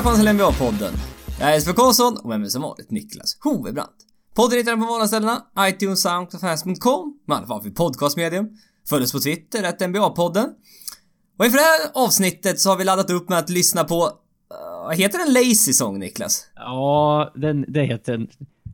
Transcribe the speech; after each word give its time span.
Välkomna 0.00 0.18
till 0.18 0.28
NBA-podden. 0.28 0.92
Jag 1.40 1.48
är 1.48 1.54
Jesper 1.54 1.72
Karlsson 1.72 2.16
och 2.16 2.28
med 2.28 2.40
mig 2.40 2.50
som 2.50 2.62
vanligt 2.62 2.90
Niklas 2.90 3.38
Hovebrant. 3.40 3.96
Podden 4.34 4.58
hittar 4.58 4.76
ni 4.76 4.82
på 4.82 4.92
vanliga 4.92 5.42
iTunes, 5.68 6.02
Soundcloud 6.02 6.40
Fans.com, 6.40 7.18
med 7.26 7.36
alla 7.36 7.46
fall 7.46 7.62
för 7.62 7.70
podcastmedium. 7.70 8.48
Följ 8.88 9.04
oss 9.04 9.12
på 9.12 9.20
Twitter, 9.20 9.62
att 9.62 9.80
NBA-podden. 9.80 10.46
Och 11.38 11.44
inför 11.44 11.58
det 11.58 11.64
här 11.64 12.04
avsnittet 12.04 12.60
så 12.60 12.70
har 12.70 12.76
vi 12.76 12.84
laddat 12.84 13.10
upp 13.10 13.28
med 13.28 13.38
att 13.38 13.50
lyssna 13.50 13.84
på... 13.84 14.04
Uh, 14.04 14.90
heter 14.90 15.18
den? 15.18 15.32
Lazy 15.32 15.72
Song, 15.72 15.98
Niklas? 15.98 16.46
Ja, 16.54 17.32
den, 17.34 17.64
det 17.68 17.84
heter 17.84 18.14
en 18.14 18.28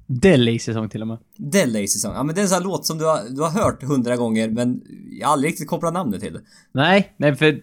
Delay-säsong 0.07 0.89
till 0.89 1.03
och 1.03 1.09
med. 1.09 1.19
The 1.53 1.67
Lazy 1.67 1.87
Song. 1.87 2.13
Ja 2.15 2.23
men 2.23 2.35
det 2.35 2.41
är 2.41 2.43
en 2.43 2.49
sån 2.49 2.57
här 2.57 2.65
låt 2.65 2.87
som 2.87 2.99
du 2.99 3.05
har, 3.05 3.21
du 3.31 3.43
har 3.43 3.51
hört 3.51 3.83
hundra 3.83 4.17
gånger 4.17 4.49
men 4.49 4.83
jag 5.11 5.27
har 5.27 5.33
aldrig 5.33 5.51
riktigt 5.51 5.69
kopplat 5.69 5.93
namnet 5.93 6.21
till 6.21 6.33
det. 6.33 6.41
Nej, 6.73 7.15
nej 7.17 7.37
för 7.37 7.63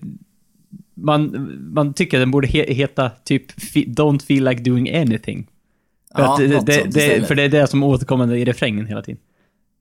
man, 1.04 1.50
man 1.74 1.94
tycker 1.94 2.20
den 2.20 2.32
borde 2.32 2.48
he, 2.48 2.74
heta 2.74 3.10
typ 3.10 3.52
Don't 3.76 4.26
feel 4.26 4.44
like 4.44 4.62
doing 4.64 4.96
anything. 4.96 5.48
För, 6.16 6.22
Ja, 6.24 6.38
det, 6.40 6.48
det, 6.66 6.84
det, 6.92 7.28
för 7.28 7.36
det 7.36 7.44
är 7.44 7.50
det 7.50 7.68
som 7.68 7.84
är 7.84 7.88
återkommande 7.88 8.38
i 8.40 8.46
refrängen 8.46 8.86
hela 8.86 9.02
tiden. 9.02 9.22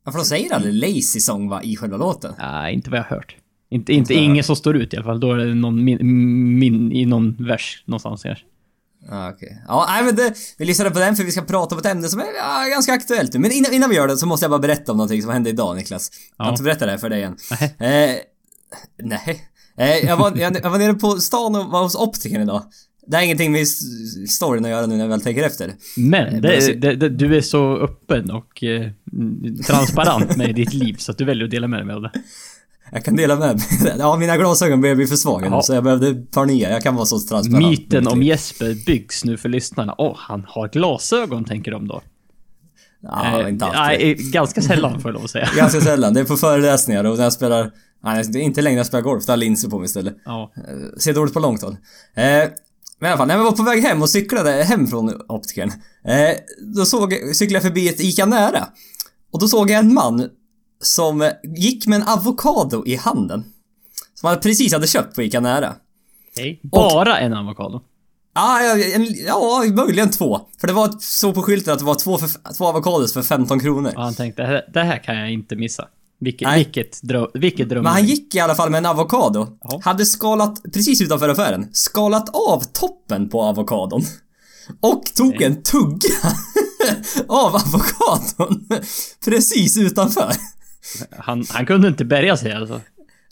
Ja 0.04 0.12
för 0.12 0.18
de 0.18 0.24
säger 0.24 0.54
aldrig 0.54 0.74
Lazy 0.74 1.20
Song 1.20 1.48
va, 1.48 1.62
i 1.62 1.76
själva 1.76 1.96
låten. 1.96 2.32
Nej, 2.38 2.74
inte 2.74 2.90
vad 2.90 2.98
jag 2.98 3.04
har 3.04 3.16
hört. 3.16 3.36
Inte, 3.70 3.92
inte 3.92 4.14
ingen 4.14 4.45
som 4.45 4.56
står 4.56 4.76
ut 4.76 4.95
i 4.95 4.96
alla 4.96 5.04
fall. 5.04 5.20
Då 5.20 5.32
är 5.32 5.36
det 5.36 5.54
någon 5.54 5.84
min, 5.84 5.98
min, 6.58 6.92
i 6.92 7.04
någon 7.06 7.36
vers 7.46 7.82
någonstans 7.86 8.23
kanske. 8.23 8.45
Ja, 9.10 9.30
okej. 9.30 9.62
Ja, 9.68 9.86
nej 9.88 10.04
men 10.04 10.16
det, 10.16 10.34
vi 10.59 10.64
lyssnade 10.64 10.90
på 10.90 10.98
den 10.98 11.16
för 11.16 11.24
vi 11.24 11.32
ska 11.32 11.42
prata 11.42 11.74
om 11.74 11.78
ett 11.78 11.86
ämne 11.86 12.09
som 12.09 12.20
är 12.20 12.24
ja, 12.38 12.64
ganska 12.70 12.92
aktuellt 12.92 13.32
nu. 13.32 13.38
Men 13.38 13.52
innan, 13.52 13.73
innan 13.73 13.90
vi 13.90 13.96
gör 13.96 14.09
det 14.09 14.16
så 14.16 14.26
måste 14.26 14.45
jag 14.45 14.51
bara 14.51 14.59
berätta 14.60 14.92
om 14.92 14.98
någonting 14.98 15.23
som 15.23 15.30
hände 15.30 15.51
idag, 15.51 15.76
Niklas. 15.76 16.10
Jag 16.36 16.45
har 16.45 16.51
Ja. 16.51 16.52
inte 16.54 16.62
berättat 16.62 16.80
det 16.88 16.90
här 16.90 16.98
för 16.98 17.10
dig 17.10 17.23
än. 17.23 17.36
Nej. 17.79 18.10
Eh, 18.10 18.16
nej. 19.04 19.40
Eh, 19.76 19.96
jag, 19.96 20.16
var, 20.16 20.32
jag, 20.37 20.56
jag 20.62 20.70
var 20.70 20.78
nere 20.78 20.95
på 20.95 21.10
stan 21.10 21.54
och 21.56 21.66
var 21.70 21.82
hos 21.82 21.95
optikern 21.95 22.42
idag. 22.42 22.62
Det 23.06 23.16
har 23.16 23.24
ingenting 23.24 23.52
med 23.52 23.68
storyn 24.29 24.64
att 24.64 24.70
göra 24.70 24.87
nu 24.87 24.95
när 24.96 25.04
jag 25.04 25.09
väl 25.10 25.20
tänker 25.20 25.42
efter. 25.42 25.73
Men 25.96 26.34
alltså- 26.46 26.73
det, 26.73 26.74
det, 26.74 26.96
det, 26.96 27.09
du 27.09 27.37
är 27.37 27.40
så 27.40 27.76
öppen 27.76 28.30
och 28.30 28.62
eh, 28.64 28.90
transparent 29.66 30.37
med 30.37 30.54
ditt 30.54 30.74
liv 30.74 30.95
så 30.98 31.12
att 31.12 31.18
du 31.18 31.24
väljer 31.24 31.45
att 31.45 31.51
dela 31.51 31.68
med 31.68 31.87
dig 31.87 31.95
av 31.96 32.02
det. 32.02 32.10
Jag 32.92 33.04
kan 33.04 33.16
dela 33.16 33.37
med 33.37 33.56
mig. 33.56 33.95
Ja, 33.98 34.16
mina 34.16 34.37
glasögon 34.37 34.80
börjar 34.80 34.95
bli 34.96 35.06
för 35.06 35.16
svaga 35.16 35.48
nu 35.51 35.56
Ja. 35.56 35.62
så 35.62 35.74
jag 35.74 35.84
behövde 35.84 36.14
ta 36.30 36.45
nya. 36.45 36.70
Jag 36.70 36.82
kan 36.82 36.95
vara 36.95 37.07
så 37.07 37.18
transparent. 37.20 37.68
Myten 37.68 38.07
om 38.09 38.23
Jesper 38.23 38.84
byggs 38.86 39.24
nu 39.24 39.36
för 39.36 39.48
lyssnarna. 39.48 39.95
Åh, 39.98 40.14
han 40.18 40.45
har 40.48 40.68
glasögon, 40.68 41.45
tänker 41.45 41.70
de 41.70 41.88
då. 41.88 42.02
Ja, 43.02 43.40
Eh, 43.42 43.48
inte 43.48 43.64
alltid. 43.66 44.07
nej, 44.07 44.14
ganska 44.14 44.62
sällan 44.62 45.01
får 45.01 45.09
jag 45.10 45.14
lov 45.14 45.24
att 45.24 45.30
säga. 45.30 45.48
Ganska 45.57 45.80
sällan. 45.80 46.14
Det 46.14 46.20
är 46.20 46.24
på 46.24 46.36
föreläsningar 46.36 47.04
och 47.04 47.16
när 47.16 47.24
jag 47.24 47.32
spelar... 47.32 47.70
Nej, 48.02 48.24
det 48.24 48.38
är 48.38 48.42
inte 48.42 48.62
längre 48.62 48.76
jag 48.76 48.86
spelar 48.86 49.02
golf. 49.02 49.26
Då 49.26 49.32
har 49.32 49.36
linser 49.36 49.68
på 49.68 49.78
mig 49.78 49.86
istället. 49.86 50.16
Ja. 50.24 50.52
Eh, 50.56 50.98
Ser 50.98 51.14
dåligt 51.14 51.34
på 51.34 51.40
långt 51.40 51.62
håll. 51.62 51.76
Eh, 52.14 52.24
men 52.98 53.08
i 53.08 53.12
alla 53.12 53.16
fall, 53.16 53.28
när 53.28 53.36
jag 53.36 53.45
var 53.45 53.52
på 53.52 53.62
väg 53.62 53.82
hem 53.82 54.02
och 54.02 54.10
cyklade 54.10 54.50
hem 54.50 54.86
från 54.86 55.20
optikern. 55.28 55.72
Eh, 56.04 56.36
då 56.74 56.84
såg, 56.84 57.12
cyklade 57.34 57.54
jag 57.54 57.62
förbi 57.62 57.88
ett 57.88 58.00
ICA 58.00 58.26
Nära. 58.26 58.68
Och 59.32 59.40
då 59.40 59.48
såg 59.48 59.70
jag 59.70 59.78
en 59.78 59.95
man 59.95 60.28
som 60.80 61.30
gick 61.56 61.86
med 61.86 62.00
en 62.00 62.08
avokado 62.08 62.86
i 62.86 62.96
handen. 62.96 63.45
Som 64.14 64.28
han 64.28 64.41
precis 64.41 64.72
hade 64.72 64.86
köpt 64.86 65.14
på 65.14 65.22
ICA 65.22 65.41
Nära. 65.41 65.75
Hej. 66.36 66.60
Bara 66.62 67.19
en 67.19 67.34
avokado. 67.34 67.80
Ah, 68.34 68.60
ja, 68.60 68.84
en, 68.94 69.06
ja, 69.26 69.64
möjligen 69.76 70.10
två. 70.10 70.41
För 70.60 70.66
det 70.66 70.72
var 70.72 70.94
så 71.00 71.32
på 71.32 71.42
skylten 71.42 71.72
att 71.72 71.78
det 71.78 71.84
var 71.84 71.94
två, 71.94 72.19
för, 72.19 72.54
två 72.54 72.66
avokados 72.66 73.12
för 73.12 73.22
15 73.22 73.60
kronor. 73.60 73.92
Och 73.97 74.03
han 74.03 74.14
tänkte, 74.14 74.42
det 74.42 74.64
det 74.72 74.82
här 74.82 74.98
kan 75.04 75.16
jag 75.16 75.32
inte 75.32 75.56
missa. 75.56 75.88
Vilket, 76.22 76.48
Nej. 76.48 76.64
vilket, 76.64 77.02
dröm, 77.02 77.26
vilket 77.34 77.69
dröm. 77.69 77.82
Men 77.82 77.92
han 77.92 78.04
gick 78.04 78.34
i 78.34 78.41
alla 78.41 78.54
fall 78.54 78.70
med 78.70 78.78
en 78.78 78.86
avokado. 78.86 79.47
Hade 79.82 80.06
skalat, 80.06 80.62
precis 80.74 81.02
utanför 81.02 81.28
affären, 81.28 81.69
skalat 81.72 82.28
av 82.28 82.62
toppen 82.72 83.28
på 83.28 83.42
avokadon. 83.42 84.02
Och 84.80 85.04
tog 85.16 85.30
Nej. 85.30 85.44
en 85.44 85.62
tugga 85.62 86.14
av 87.28 87.56
avokadon. 87.56 88.69
Precis 89.24 89.76
utanför. 89.76 90.32
Han, 91.19 91.44
han 91.48 91.66
kunde 91.66 91.88
inte 91.88 92.04
bärga 92.04 92.36
sig 92.36 92.52
alltså. 92.52 92.80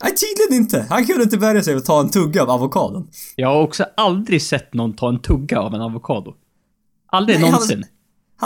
Nej, 0.03 0.15
tydligen 0.15 0.63
inte. 0.63 0.87
Han 0.91 1.07
kunde 1.07 1.23
inte 1.23 1.39
bärga 1.39 1.63
sig 1.63 1.77
och 1.77 1.85
ta 1.85 2.01
en 2.01 2.11
tugga 2.11 2.43
av 2.43 2.51
avokadon. 2.51 3.09
Jag 3.37 3.49
har 3.49 3.63
också 3.63 3.87
aldrig 3.97 4.43
sett 4.43 4.75
någon 4.75 4.97
ta 4.97 5.09
en 5.09 5.23
tugga 5.23 5.61
av 5.61 5.75
en 5.75 5.81
avokado. 5.81 6.35
Aldrig 7.07 7.41
Nej, 7.41 7.51
någonsin. 7.51 7.79
Han 7.79 7.89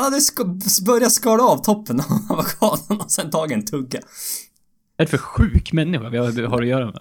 hade 0.01 0.17
sk- 0.17 0.85
börjat 0.87 1.13
skala 1.13 1.43
av 1.43 1.63
toppen 1.65 2.01
av 2.01 2.07
avokadon 2.31 3.01
och 3.05 3.11
sen 3.11 3.31
tagit 3.31 3.55
en 3.57 3.65
tugga. 3.65 3.99
Är 4.99 5.05
det 5.05 5.07
för 5.07 5.19
sjuk 5.19 5.73
människa 5.73 6.09
vi 6.09 6.19
har, 6.19 6.47
har 6.49 6.63
att 6.63 6.69
göra 6.69 6.85
med? 6.87 7.01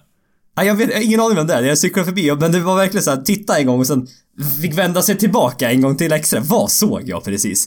Nej, 0.56 0.66
jag, 0.66 0.74
vet, 0.74 0.88
jag 0.88 0.96
har 0.96 1.02
ingen 1.02 1.20
aning 1.20 1.36
vem 1.36 1.46
det 1.46 1.54
är. 1.54 1.62
Jag 1.62 1.78
cyklade 1.78 2.06
förbi 2.06 2.36
men 2.40 2.52
det 2.52 2.60
var 2.60 2.76
verkligen 2.76 3.04
så 3.04 3.10
här, 3.10 3.22
titta 3.22 3.58
en 3.58 3.66
gång 3.66 3.80
och 3.80 3.86
sen 3.86 4.06
fick 4.62 4.78
vända 4.78 5.02
sig 5.02 5.18
tillbaka 5.18 5.70
en 5.70 5.80
gång 5.80 5.96
till 5.96 6.12
extra. 6.12 6.40
Vad 6.40 6.70
såg 6.70 7.02
jag 7.08 7.24
precis? 7.24 7.66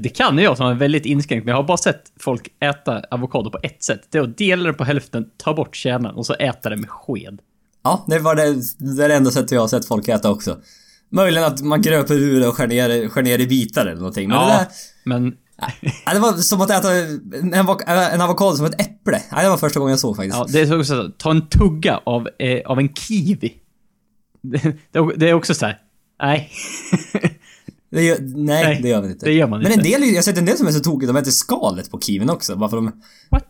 Det 0.00 0.08
kan 0.08 0.38
jag 0.38 0.56
som 0.56 0.66
är 0.66 0.74
väldigt 0.74 1.06
inskränkt, 1.06 1.44
men 1.44 1.52
jag 1.52 1.56
har 1.62 1.66
bara 1.66 1.76
sett 1.76 2.02
folk 2.20 2.48
äta 2.60 3.02
avokado 3.10 3.50
på 3.50 3.58
ett 3.62 3.82
sätt. 3.82 4.00
Det 4.10 4.18
är 4.18 4.22
att 4.22 4.38
dela 4.38 4.64
det 4.64 4.72
på 4.72 4.84
hälften, 4.84 5.24
ta 5.36 5.54
bort 5.54 5.76
kärnan 5.76 6.14
och 6.14 6.26
så 6.26 6.34
äta 6.34 6.70
det 6.70 6.76
med 6.76 6.90
sked. 6.90 7.38
Ja, 7.84 8.04
det 8.08 8.18
var 8.18 8.34
det, 8.34 8.54
det 8.96 9.04
är 9.04 9.08
det 9.08 9.14
enda 9.14 9.30
sättet 9.30 9.50
jag 9.50 9.60
har 9.60 9.68
sett 9.68 9.86
folk 9.88 10.08
äta 10.08 10.30
också. 10.30 10.56
Möjligen 11.14 11.44
att 11.46 11.60
man 11.62 11.82
gröper 11.82 12.14
ur 12.14 12.40
det 12.40 12.48
och 12.48 12.54
skär 12.54 12.66
ner, 12.66 13.08
skär 13.08 13.22
ner 13.22 13.38
i 13.38 13.46
bitar 13.46 13.86
eller 13.86 13.96
någonting. 13.98 14.28
Men 14.28 14.38
det 14.38 14.44
Ja, 14.52 14.58
där... 14.58 14.66
men 15.04 15.34
Ja, 16.06 16.14
det 16.14 16.18
var 16.20 16.32
som 16.32 16.60
att 16.60 16.70
äta 16.70 16.92
en, 16.94 17.54
en 18.12 18.20
avokado 18.20 18.56
som 18.56 18.66
ett 18.66 18.80
äpple. 18.80 19.22
Ja, 19.30 19.42
det 19.42 19.48
var 19.48 19.56
första 19.56 19.78
gången 19.80 19.90
jag 19.90 20.00
såg 20.00 20.16
faktiskt. 20.16 20.36
ja, 20.36 20.46
det 20.48 20.60
är 20.60 20.66
så 20.66 20.76
också 20.80 21.02
så, 21.02 21.08
ta 21.18 21.30
en 21.30 21.48
tugga 21.48 22.00
av, 22.06 22.28
eh, 22.38 22.60
av 22.66 22.78
en 22.78 22.94
kiwi. 22.94 23.52
Det, 24.42 24.58
det 24.92 24.98
är- 24.98 25.16
det 25.18 25.34
också 25.34 25.54
så 25.54 25.66
här. 25.66 25.78
nej. 26.22 26.50
Det 27.90 28.02
gör, 28.02 28.16
nej, 28.20 28.64
Nej, 28.64 28.80
det 28.82 28.88
gör 28.88 29.00
man 29.02 29.10
inte. 29.10 29.26
det 29.26 29.32
gör 29.32 29.46
man 29.48 29.58
Men 29.62 29.72
en 29.72 29.78
inte. 29.78 29.88
del, 29.90 30.02
jag 30.08 30.14
har 30.14 30.22
sett 30.22 30.38
en 30.38 30.44
del 30.44 30.56
som 30.56 30.66
är 30.66 30.72
så 30.72 30.80
tokiga, 30.80 31.06
de 31.12 31.16
äter 31.16 31.30
skalet 31.30 31.90
på 31.90 32.00
kiwin 32.00 32.30
också. 32.30 32.54
Varför 32.54 32.76
de... 32.76 32.92
What? 33.30 33.46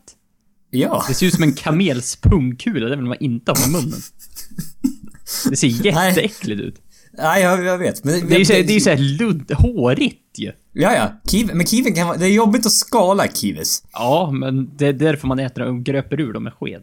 Ja. 0.71 1.05
Det 1.09 1.15
ser 1.15 1.27
ut 1.27 1.35
som 1.35 1.43
en 1.43 1.53
kamels 1.55 2.17
pungkula, 2.17 2.89
det 2.89 2.97
vill 2.97 3.05
man 3.05 3.17
inte 3.21 3.53
ha 3.53 3.67
i 3.67 3.71
munnen. 3.71 3.99
Det 5.51 5.57
ser 5.57 5.69
jätteäckligt 5.69 6.61
ut. 6.61 6.81
Nej, 7.19 7.43
jag, 7.43 7.65
jag 7.65 7.79
vet. 7.79 8.05
Men 8.05 8.29
Det 8.29 8.35
är 8.35 8.39
ju 8.39 8.45
så- 8.45 8.53
det 8.53 8.73
är 8.77 8.81
såhär 8.81 8.97
ludd, 8.97 9.53
hårigt 9.53 10.39
ju. 10.39 10.53
Ja, 10.73 10.95
ja. 10.95 11.13
Kiwi, 11.31 11.55
men 11.55 11.67
kiwin 11.67 11.95
kan 11.95 12.07
vara... 12.07 12.17
Det 12.17 12.27
är 12.27 12.31
jobbigt 12.33 12.67
att 12.67 12.73
skala 12.73 13.29
kiwis. 13.29 13.83
Ja, 13.93 14.31
men 14.35 14.77
det 14.77 14.87
är 14.87 14.93
därför 14.93 15.27
man 15.29 15.39
äter 15.39 15.65
dem 15.65 15.77
och 15.79 15.85
gröper 15.85 16.21
ur 16.21 16.33
dem 16.33 16.43
med 16.45 16.53
sked. 16.53 16.83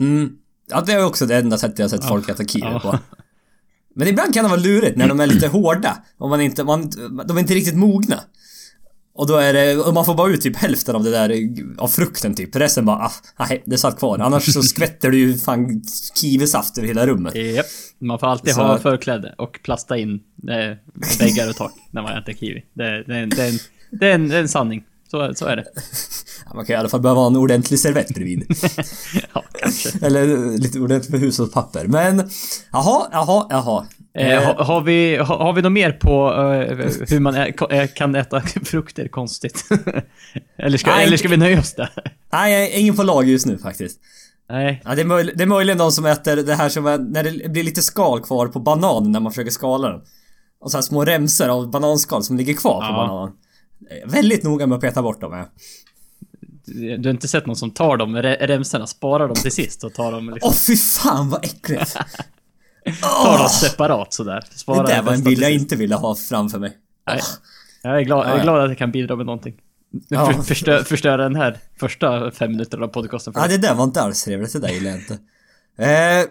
Mm. 0.00 0.30
Ja, 0.70 0.80
det 0.86 0.92
är 0.92 1.04
också 1.04 1.26
det 1.26 1.36
enda 1.36 1.58
sättet 1.58 1.78
jag 1.78 1.84
har 1.84 1.88
sett 1.90 2.04
folk 2.08 2.28
äta 2.28 2.44
kiwi 2.44 2.80
på. 2.82 2.98
Men 3.94 4.08
ibland 4.08 4.34
kan 4.34 4.44
det 4.44 4.50
vara 4.50 4.60
lurigt 4.60 4.96
när 4.96 5.08
de 5.08 5.20
är 5.20 5.26
lite 5.26 5.48
hårda. 5.48 5.96
Om 6.18 6.30
man 6.30 6.40
inte, 6.40 6.64
man, 6.64 6.90
de 7.26 7.36
är 7.36 7.40
inte 7.40 7.54
riktigt 7.54 7.76
mogna. 7.76 8.20
Och 9.14 9.26
då 9.26 9.36
är 9.36 9.52
det, 9.52 9.76
och 9.76 9.94
man 9.94 10.04
får 10.04 10.14
bara 10.14 10.30
ut 10.30 10.40
typ 10.40 10.56
hälften 10.56 10.96
av 10.96 11.04
det 11.04 11.10
där, 11.10 11.48
av 11.78 11.88
frukten 11.88 12.34
typ. 12.34 12.56
Resten 12.56 12.84
bara, 12.84 12.96
ah, 12.96 13.12
nej, 13.38 13.62
det 13.66 13.78
satt 13.78 13.98
kvar. 13.98 14.18
Annars 14.18 14.52
så 14.54 14.62
skvätter 14.72 15.10
du 15.10 15.18
ju 15.18 15.38
fan 15.38 15.82
kiwisaft 16.20 16.78
över 16.78 16.88
hela 16.88 17.06
rummet. 17.06 17.34
Japp. 17.34 17.66
Man 17.98 18.18
får 18.18 18.26
alltid 18.26 18.54
Så- 18.54 18.62
ha 18.62 18.78
förkläde 18.78 19.34
och 19.38 19.60
plasta 19.64 19.98
in 19.98 20.20
eh, 20.48 20.76
väggar 21.18 21.48
och 21.48 21.56
tak 21.56 21.72
när 21.90 22.02
man 22.02 22.18
äter 22.18 22.32
kiwi. 22.32 22.62
Det, 22.74 23.04
det, 23.06 23.14
är 23.16 23.22
en- 23.22 23.30
det, 23.30 23.42
är 23.44 23.48
en, 23.48 23.58
det, 23.90 24.06
är 24.10 24.14
en, 24.14 24.28
det 24.28 24.36
är 24.36 24.40
en 24.40 24.48
sanning. 24.48 24.84
Så, 25.10 25.34
så 25.34 25.46
är 25.46 25.56
det. 25.56 25.64
Ja, 26.46 26.54
Man 26.54 26.64
kan 26.66 26.74
i 26.74 26.78
alla 26.78 26.88
fall 26.88 27.00
behöva 27.00 27.20
ha 27.20 27.26
en 27.26 27.36
ordentlig 27.36 27.80
servett 27.80 28.14
bredvid. 28.14 28.46
Ja, 29.34 29.44
kanske. 29.60 30.06
Eller 30.06 30.58
lite 30.58 30.80
ordentligt 30.80 31.10
med 31.10 31.20
hushållspapper. 31.20 31.86
Men, 31.86 32.30
jaha, 32.72 33.06
jaha, 33.12 33.46
jaha. 33.50 33.86
Eh, 34.14 34.42
har, 34.42 34.54
har, 34.64 34.80
vi, 34.80 35.16
har, 35.16 35.38
har 35.38 35.52
vi 35.52 35.62
något 35.62 35.72
mer 35.72 35.92
på 35.92 36.28
eh, 36.32 36.76
hur 37.10 37.20
man 37.20 37.34
ä, 37.34 37.52
eh, 37.70 37.86
kan 37.94 38.14
äta 38.14 38.40
frukter 38.64 39.08
konstigt? 39.08 39.64
eller, 40.58 40.78
ska, 40.78 40.90
Nej, 40.90 41.06
eller 41.06 41.16
ska 41.16 41.28
vi 41.28 41.36
nöja 41.36 41.58
oss 41.58 41.74
där? 41.74 41.90
Nej, 42.32 42.70
ingen 42.80 42.96
på 42.96 43.02
lag 43.02 43.28
just 43.28 43.46
nu 43.46 43.58
faktiskt. 43.58 44.00
Nej. 44.50 44.82
Ja, 44.84 44.94
det, 44.94 45.00
är 45.02 45.06
möj- 45.06 45.32
det 45.34 45.42
är 45.44 45.46
möjligen 45.46 45.78
de 45.78 45.92
som 45.92 46.06
äter 46.06 46.36
det 46.36 46.54
här 46.54 46.68
som 46.68 46.86
är, 46.86 46.98
när 46.98 47.22
det 47.24 47.48
blir 47.48 47.62
lite 47.64 47.82
skal 47.82 48.20
kvar 48.20 48.46
på 48.46 48.60
bananen 48.60 49.12
när 49.12 49.20
man 49.20 49.32
försöker 49.32 49.50
skala 49.50 49.88
den. 49.88 50.00
Och 50.60 50.70
så 50.70 50.76
här 50.76 50.82
små 50.82 51.04
remsor 51.04 51.48
av 51.48 51.70
bananskal 51.70 52.22
som 52.24 52.36
ligger 52.36 52.54
kvar 52.54 52.80
på 52.80 52.86
Ja. 52.86 52.92
bananen. 52.96 53.34
Väldigt 54.06 54.42
noga 54.44 54.66
med 54.66 54.76
att 54.76 54.82
peta 54.82 55.02
bort 55.02 55.20
dem. 55.20 55.32
Ja. 55.32 55.48
Du 56.98 57.08
har 57.08 57.10
inte 57.10 57.28
sett 57.28 57.46
någon 57.46 57.56
som 57.56 57.70
tar 57.70 57.96
de 57.96 58.16
re- 58.16 58.46
remsorna, 58.46 58.86
sparar 58.86 59.26
dem 59.28 59.36
till 59.36 59.52
sist 59.52 59.84
och 59.84 59.94
tar 59.94 60.12
dem 60.12 60.28
Åh 60.28 60.34
liksom, 60.34 60.52
fy 60.54 60.76
fan 60.76 61.30
vad 61.30 61.44
äckligt! 61.44 61.96
tar 63.02 63.38
dem 63.38 63.48
separat 63.48 64.12
sådär. 64.12 64.44
det 64.52 64.58
Sparar 64.58 64.86
där 64.86 65.02
var 65.02 65.12
en 65.12 65.22
bild 65.22 65.42
jag 65.42 65.52
inte 65.52 65.76
ville 65.76 65.94
ha 65.94 66.14
framför 66.14 66.58
mig. 66.58 66.72
Nej. 67.06 67.20
Jag 67.82 67.98
är 67.98 68.02
glad, 68.02 68.28
jag 68.28 68.38
är 68.38 68.42
glad 68.42 68.60
att 68.60 68.70
jag 68.70 68.78
kan 68.78 68.90
bidra 68.90 69.16
med 69.16 69.26
någonting. 69.26 69.54
Ja. 70.08 70.26
För, 70.26 70.42
förstö, 70.42 70.84
förstöra 70.84 71.16
den 71.16 71.36
här 71.36 71.58
första 71.80 72.30
fem 72.30 72.50
minuterna 72.50 72.84
av 72.84 72.88
podcasten. 72.88 73.32
Ja, 73.36 73.48
det 73.48 73.58
där 73.58 73.74
var 73.74 73.84
inte 73.84 74.02
alls 74.02 74.24
trevligt. 74.24 74.52
Det 74.52 74.58
där 74.58 74.68
gillar 74.68 74.90
jag 74.90 75.00
inte. 75.00 75.18
Eh, 75.78 76.26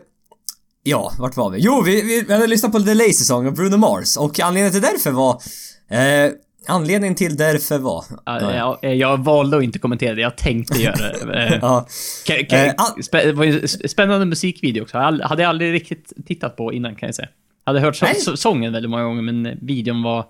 ja, 0.84 1.14
vart 1.20 1.38
var 1.38 1.50
vi? 1.50 1.60
Jo, 1.60 1.82
vi, 1.82 2.02
vi, 2.02 2.22
vi 2.22 2.34
hade 2.34 2.48
lyssnat 2.48 2.72
på 2.72 2.80
The 2.80 2.94
Lazy 2.94 3.14
Song 3.14 3.48
av 3.48 3.54
Bruno 3.54 3.78
Mars 3.78 4.18
och 4.18 4.40
anledningen 4.40 4.72
till 4.72 4.82
därför 4.82 5.12
var... 5.12 5.42
Eh, 5.90 6.32
anledningen 6.68 7.16
till 7.16 7.38
därför 7.38 7.78
var... 7.80 8.06
Ja, 8.26 8.78
jag, 8.82 8.96
jag 8.96 9.24
valde 9.24 9.58
att 9.58 9.64
inte 9.64 9.80
kommentera 9.80 10.16
det, 10.16 10.22
jag 10.22 10.38
tänkte 10.38 10.82
göra 10.82 10.96
det. 10.96 11.34
Eh, 11.54 11.60
Ja. 11.62 11.88
ka- 12.28 12.48
ka- 12.50 12.66
Eh, 12.68 12.74
spä- 13.02 13.32
var 13.34 13.46
sp- 13.46 13.88
Spännande 13.88 14.26
musikvideo 14.26 14.82
också. 14.84 14.98
Jag 14.98 15.20
hade 15.28 15.42
jag 15.42 15.50
aldrig 15.50 15.74
riktigt 15.74 16.14
tittat 16.26 16.56
på 16.56 16.74
innan 16.74 16.96
kan 16.96 17.08
jag 17.08 17.16
säga. 17.16 17.28
hade 17.66 17.80
hört 17.80 17.96
så 18.18 18.38
sången 18.38 18.74
väldigt 18.74 18.90
många 18.92 19.04
gånger, 19.04 19.22
men 19.22 19.58
videon 19.62 20.04
var 20.04 20.26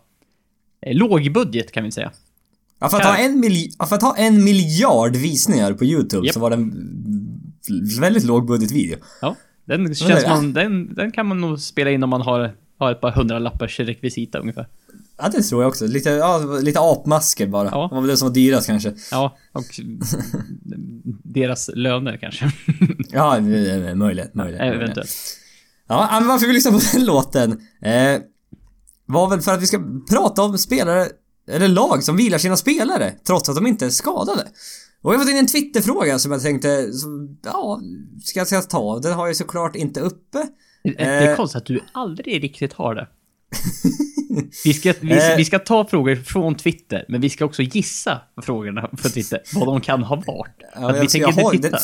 eh, 0.85 0.95
låg 0.95 1.31
budget 1.33 1.71
kan 1.71 1.83
vi 1.83 1.91
säga. 1.91 2.11
Ja, 2.79 2.89
för, 2.89 2.97
att 2.97 3.03
Kan- 3.03 3.11
ha 3.15 3.17
en 3.23 3.39
mil- 3.39 3.71
ja, 3.79 3.85
för 3.85 3.95
att 3.95 4.01
ha 4.01 4.17
en 4.17 4.43
miljard 4.43 5.15
visningar 5.15 5.73
på 5.73 5.85
YouTube 5.85 6.25
Japp. 6.27 6.33
så 6.33 6.39
var 6.39 6.49
det 6.49 6.55
en 6.55 6.73
väldigt 8.01 8.23
låg 8.23 8.47
budgetvideo. 8.47 8.97
Ja, 9.21 9.35
den 9.65 9.95
känns 9.95 10.27
man, 10.27 10.53
den, 10.53 10.93
den 10.93 11.11
kan 11.11 11.25
man 11.27 11.41
nog 11.41 11.59
spela 11.59 11.91
in 11.91 12.03
om 12.03 12.09
man 12.09 12.21
har, 12.21 12.51
har 12.79 12.91
ett 12.91 13.01
par 13.01 13.11
hundralappars 13.11 13.79
rekvisita 13.79 14.39
ungefär. 14.39 14.67
Ja, 15.21 15.29
det 15.29 15.41
tror 15.41 15.61
jag 15.63 15.69
också. 15.69 15.87
Lite, 15.87 16.09
ja, 16.09 16.37
lite 16.61 16.79
apmasker 16.79 17.47
bara. 17.47 17.69
Ja. 17.71 17.87
Det 17.89 17.95
var 17.95 18.01
väl 18.01 18.09
det 18.09 18.17
som 18.17 18.27
var 18.27 18.35
dyrast 18.35 18.67
kanske. 18.67 18.93
Ja, 19.11 19.37
och 19.53 19.65
deras 21.23 21.69
löner 21.73 22.17
kanske. 22.17 22.51
Ja, 23.11 23.37
eh, 23.37 23.43
möjligt. 23.43 23.97
möjligt. 23.97 24.33
möjligt. 24.35 24.61
Eventuellt. 24.61 25.09
Ja, 25.87 26.07
men 26.11 26.27
varför 26.27 26.47
vi 26.47 26.53
lyssnar 26.53 26.71
på 26.71 26.79
den 26.93 27.05
låten 27.05 27.51
eh, 27.81 28.21
var 29.05 29.29
väl 29.29 29.41
för 29.41 29.53
att 29.53 29.61
vi 29.61 29.67
ska 29.67 29.79
prata 30.09 30.41
om 30.41 30.57
spelare, 30.57 31.07
eller 31.51 31.67
lag 31.67 32.03
som 32.03 32.17
vilar 32.17 32.37
sina 32.37 32.57
spelare 32.57 33.13
trots 33.27 33.49
att 33.49 33.55
de 33.55 33.67
inte 33.67 33.85
är 33.85 33.89
skadade. 33.89 34.47
Och 35.01 35.13
jag 35.13 35.17
har 35.17 35.25
fått 35.25 35.31
in 35.31 35.37
en 35.37 35.47
Twitterfråga 35.47 36.19
som 36.19 36.31
jag 36.31 36.41
tänkte, 36.41 36.93
som, 36.93 37.37
ja, 37.43 37.81
ska 38.23 38.45
jag 38.55 38.69
ta? 38.69 38.99
Den 38.99 39.13
har 39.13 39.27
jag 39.27 39.35
såklart 39.35 39.75
inte 39.75 39.99
uppe. 39.99 40.47
Det 40.83 41.01
är 41.01 41.29
Eh. 41.29 41.35
konstigt 41.35 41.57
att 41.61 41.65
du 41.65 41.79
aldrig 41.91 42.43
riktigt 42.43 42.73
har 42.73 42.95
det. 42.95 43.07
Vi 44.65 44.73
ska, 44.73 44.93
vi, 44.99 45.11
Eh. 45.11 45.37
vi 45.37 45.45
ska 45.45 45.59
ta 45.59 45.85
frågor 45.87 46.15
från 46.15 46.55
Twitter, 46.55 47.05
men 47.07 47.21
vi 47.21 47.29
ska 47.29 47.45
också 47.45 47.61
gissa 47.61 48.21
frågorna 48.41 48.81
på 48.81 49.09
Twitter, 49.09 49.41
vad 49.53 49.67
de 49.67 49.81
kan 49.81 50.03
ha 50.03 50.15
varit. 50.15 50.55
Ja, 50.75 50.87
vi 50.87 50.97
jag- 50.97 51.09
tänker 51.09 51.19
jag 51.19 51.29
inte 51.29 51.41
har- 51.41 51.51
titta. 51.51 51.69
det- 51.69 51.83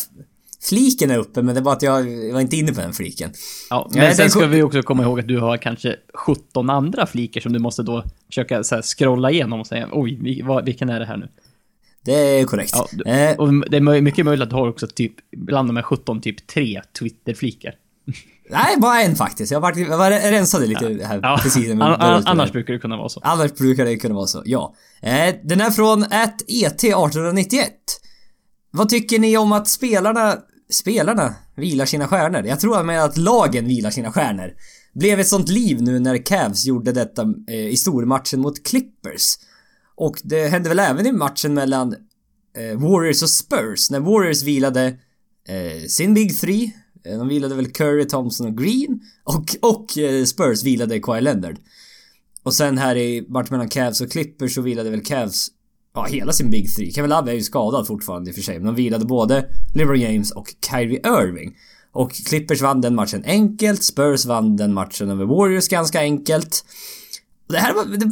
Fliken 0.69 1.11
är 1.11 1.17
uppe 1.17 1.41
men 1.41 1.55
det 1.55 1.61
bara 1.61 1.73
att 1.75 1.81
jag, 1.81 2.09
jag 2.11 2.33
var 2.33 2.41
inte 2.41 2.55
inne 2.57 2.73
på 2.73 2.81
den 2.81 2.93
fliken. 2.93 3.29
Ja, 3.69 3.89
men 3.93 4.07
sen 4.15 4.17
den 4.23 4.29
ska 4.29 4.45
vi 4.47 4.61
också 4.63 4.81
komma 4.81 5.03
ihåg 5.03 5.19
att 5.19 5.27
du 5.27 5.39
har 5.39 5.57
kanske 5.57 5.95
17 6.13 6.69
andra 6.69 7.05
flikar 7.05 7.41
som 7.41 7.53
du 7.53 7.59
måste 7.59 7.83
då 7.83 8.03
försöka 8.29 8.63
så 8.63 8.75
här, 8.75 8.81
scrolla 8.81 9.31
igenom 9.31 9.59
och 9.59 9.67
säga 9.67 9.89
oj, 9.91 10.41
vad, 10.43 10.65
vilken 10.65 10.89
är 10.89 10.99
det 10.99 11.05
här 11.05 11.17
nu? 11.17 11.29
Det 12.05 12.11
är 12.39 12.45
korrekt. 12.45 12.73
Ja, 13.05 13.11
eh, 13.11 13.37
och 13.37 13.69
det 13.69 13.77
är 13.77 14.01
mycket 14.01 14.25
möjligt 14.25 14.43
att 14.43 14.49
du 14.49 14.55
har 14.55 14.67
också 14.69 14.87
typ, 14.87 15.13
bland 15.37 15.69
de 15.69 15.75
här 15.75 15.83
17, 15.83 16.21
typ 16.21 16.47
tre 16.47 16.81
Twitter-flikar. 16.99 17.75
Nej, 18.49 18.77
bara 18.77 19.01
en 19.01 19.15
faktiskt. 19.15 19.51
Jag 19.51 19.59
var, 19.59 19.77
jag 19.77 19.97
var 19.97 20.11
rensade 20.11 20.67
lite 20.67 21.05
här 21.05 21.19
Ja, 21.23 21.39
precis 21.43 21.67
vi 21.67 21.71
an, 21.71 22.23
annars 22.25 22.51
brukar 22.51 22.73
det 22.73 22.79
kunna 22.79 22.97
vara 22.97 23.09
så. 23.09 23.21
Annars 23.23 23.53
brukar 23.53 23.85
det 23.85 23.97
kunna 23.97 24.15
vara 24.15 24.27
så, 24.27 24.41
ja. 24.45 24.75
Eh, 25.01 25.35
den 25.43 25.61
är 25.61 25.71
från 25.71 26.03
E 26.03 26.29
ET1891. 26.47 27.67
Vad 28.71 28.89
tycker 28.89 29.19
ni 29.19 29.37
om 29.37 29.51
att 29.51 29.67
spelarna, 29.67 30.37
spelarna 30.71 31.35
vilar 31.55 31.85
sina 31.85 32.07
stjärnor? 32.07 32.45
Jag 32.45 32.59
tror 32.59 32.83
med 32.83 33.03
att 33.03 33.17
lagen 33.17 33.67
vilar 33.67 33.89
sina 33.89 34.11
stjärnor. 34.11 34.53
Blev 34.93 35.19
ett 35.19 35.27
sånt 35.27 35.49
liv 35.49 35.81
nu 35.81 35.99
när 35.99 36.25
Cavs 36.25 36.65
gjorde 36.65 36.91
detta 36.91 37.33
eh, 37.47 37.67
i 37.67 37.77
stormatchen 37.77 38.41
mot 38.41 38.65
Clippers. 38.67 39.35
Och 39.95 40.17
det 40.23 40.47
hände 40.47 40.69
väl 40.69 40.79
även 40.79 41.05
i 41.05 41.11
matchen 41.11 41.53
mellan 41.53 41.95
eh, 42.57 42.79
Warriors 42.79 43.23
och 43.23 43.29
Spurs 43.29 43.91
när 43.91 43.99
Warriors 43.99 44.43
vilade 44.43 44.87
eh, 45.47 45.87
sin 45.87 46.13
Big 46.13 46.39
Three. 46.39 46.71
Eh, 47.05 47.17
De 47.17 47.27
vilade 47.27 47.55
väl 47.55 47.71
Curry, 47.71 48.07
Thompson 48.07 48.47
och 48.47 48.57
Green. 48.57 48.99
Och, 49.23 49.55
och 49.61 49.97
eh, 49.97 50.23
Spurs 50.25 50.63
vilade 50.63 50.99
Kawhi 50.99 51.21
Leonard. 51.21 51.57
Och 52.43 52.53
sen 52.53 52.77
här 52.77 52.95
i 52.95 53.25
matchen 53.29 53.47
mellan 53.51 53.69
Cavs 53.69 54.01
och 54.01 54.11
Clippers 54.11 54.55
så 54.55 54.61
vilade 54.61 54.89
väl 54.89 55.01
Cavs 55.03 55.47
Ja, 55.95 56.05
hela 56.09 56.33
sin 56.33 56.49
Big 56.49 56.75
Three. 56.75 56.91
Kevin 56.91 57.09
Love 57.09 57.31
är 57.31 57.35
ju 57.35 57.41
skadad 57.43 57.87
fortfarande 57.87 58.29
i 58.29 58.31
och 58.31 58.35
för 58.35 58.41
sig, 58.41 58.55
men 58.59 58.65
de 58.65 58.75
vilade 58.75 59.05
både 59.05 59.45
LeBron 59.75 59.99
James 59.99 60.31
och 60.31 60.53
Kyrie 60.69 60.99
Irving. 60.99 61.55
Och 61.91 62.11
Clippers 62.11 62.61
vann 62.61 62.81
den 62.81 62.95
matchen 62.95 63.23
enkelt, 63.25 63.83
Spurs 63.83 64.25
vann 64.25 64.55
den 64.57 64.73
matchen 64.73 65.09
över 65.09 65.25
Warriors 65.25 65.67
ganska 65.67 65.99
enkelt. 65.99 66.65
Det 67.49 67.57
här 67.57 67.73
var... 67.73 67.85
Det, 67.85 68.11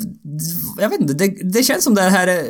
jag 0.82 0.90
vet 0.90 1.02
inte, 1.02 1.14
det, 1.14 1.28
det 1.28 1.64
känns 1.64 1.84
som 1.84 1.96
det 1.96 2.02
här 2.02 2.28
är... 2.28 2.44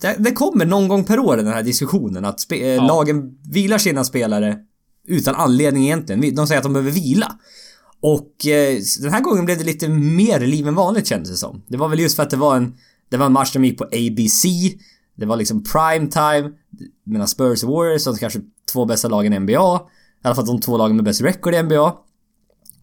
Det, 0.00 0.16
det 0.18 0.32
kommer 0.32 0.64
någon 0.64 0.88
gång 0.88 1.04
per 1.04 1.18
år 1.18 1.36
den 1.36 1.46
här 1.46 1.62
diskussionen 1.62 2.24
att 2.24 2.40
spe, 2.40 2.56
eh, 2.60 2.66
Ja. 2.74 2.86
lagen 2.86 3.38
vilar 3.52 3.78
sina 3.78 4.04
spelare 4.04 4.58
utan 5.06 5.34
anledning 5.34 5.84
egentligen. 5.84 6.34
De 6.34 6.46
säger 6.46 6.58
att 6.58 6.62
de 6.64 6.72
behöver 6.72 6.90
vila. 6.90 7.38
Och 8.00 8.46
eh, 8.46 8.78
den 9.00 9.12
här 9.12 9.20
gången 9.20 9.44
blev 9.44 9.58
det 9.58 9.64
lite 9.64 9.88
mer 9.88 10.40
liv 10.40 10.68
än 10.68 10.74
vanligt 10.74 11.06
kändes 11.06 11.30
det 11.30 11.36
som. 11.36 11.62
Det 11.68 11.76
var 11.76 11.88
väl 11.88 12.00
just 12.00 12.16
för 12.16 12.22
att 12.22 12.30
det 12.30 12.36
var 12.36 12.56
en... 12.56 12.74
Det 13.08 13.16
var 13.16 13.26
en 13.26 13.32
match 13.32 13.52
som 13.52 13.64
gick 13.64 13.78
på 13.78 13.84
ABC. 13.84 14.44
Det 15.16 15.26
var 15.26 15.36
liksom 15.36 15.64
prime 15.64 16.06
time 16.10 16.50
mellan 17.04 17.28
Spurs 17.28 17.64
och 17.64 17.70
Warriors, 17.70 18.04
de 18.04 18.16
kanske 18.16 18.40
två 18.72 18.84
bästa 18.84 19.08
lagen 19.08 19.32
i 19.32 19.38
NBA. 19.38 19.52
I 19.52 20.26
alla 20.26 20.34
fall 20.34 20.46
de 20.46 20.60
två 20.60 20.76
lagen 20.76 20.96
med 20.96 21.04
bäst 21.04 21.20
record 21.20 21.54
i 21.54 21.62
NBA. 21.62 21.94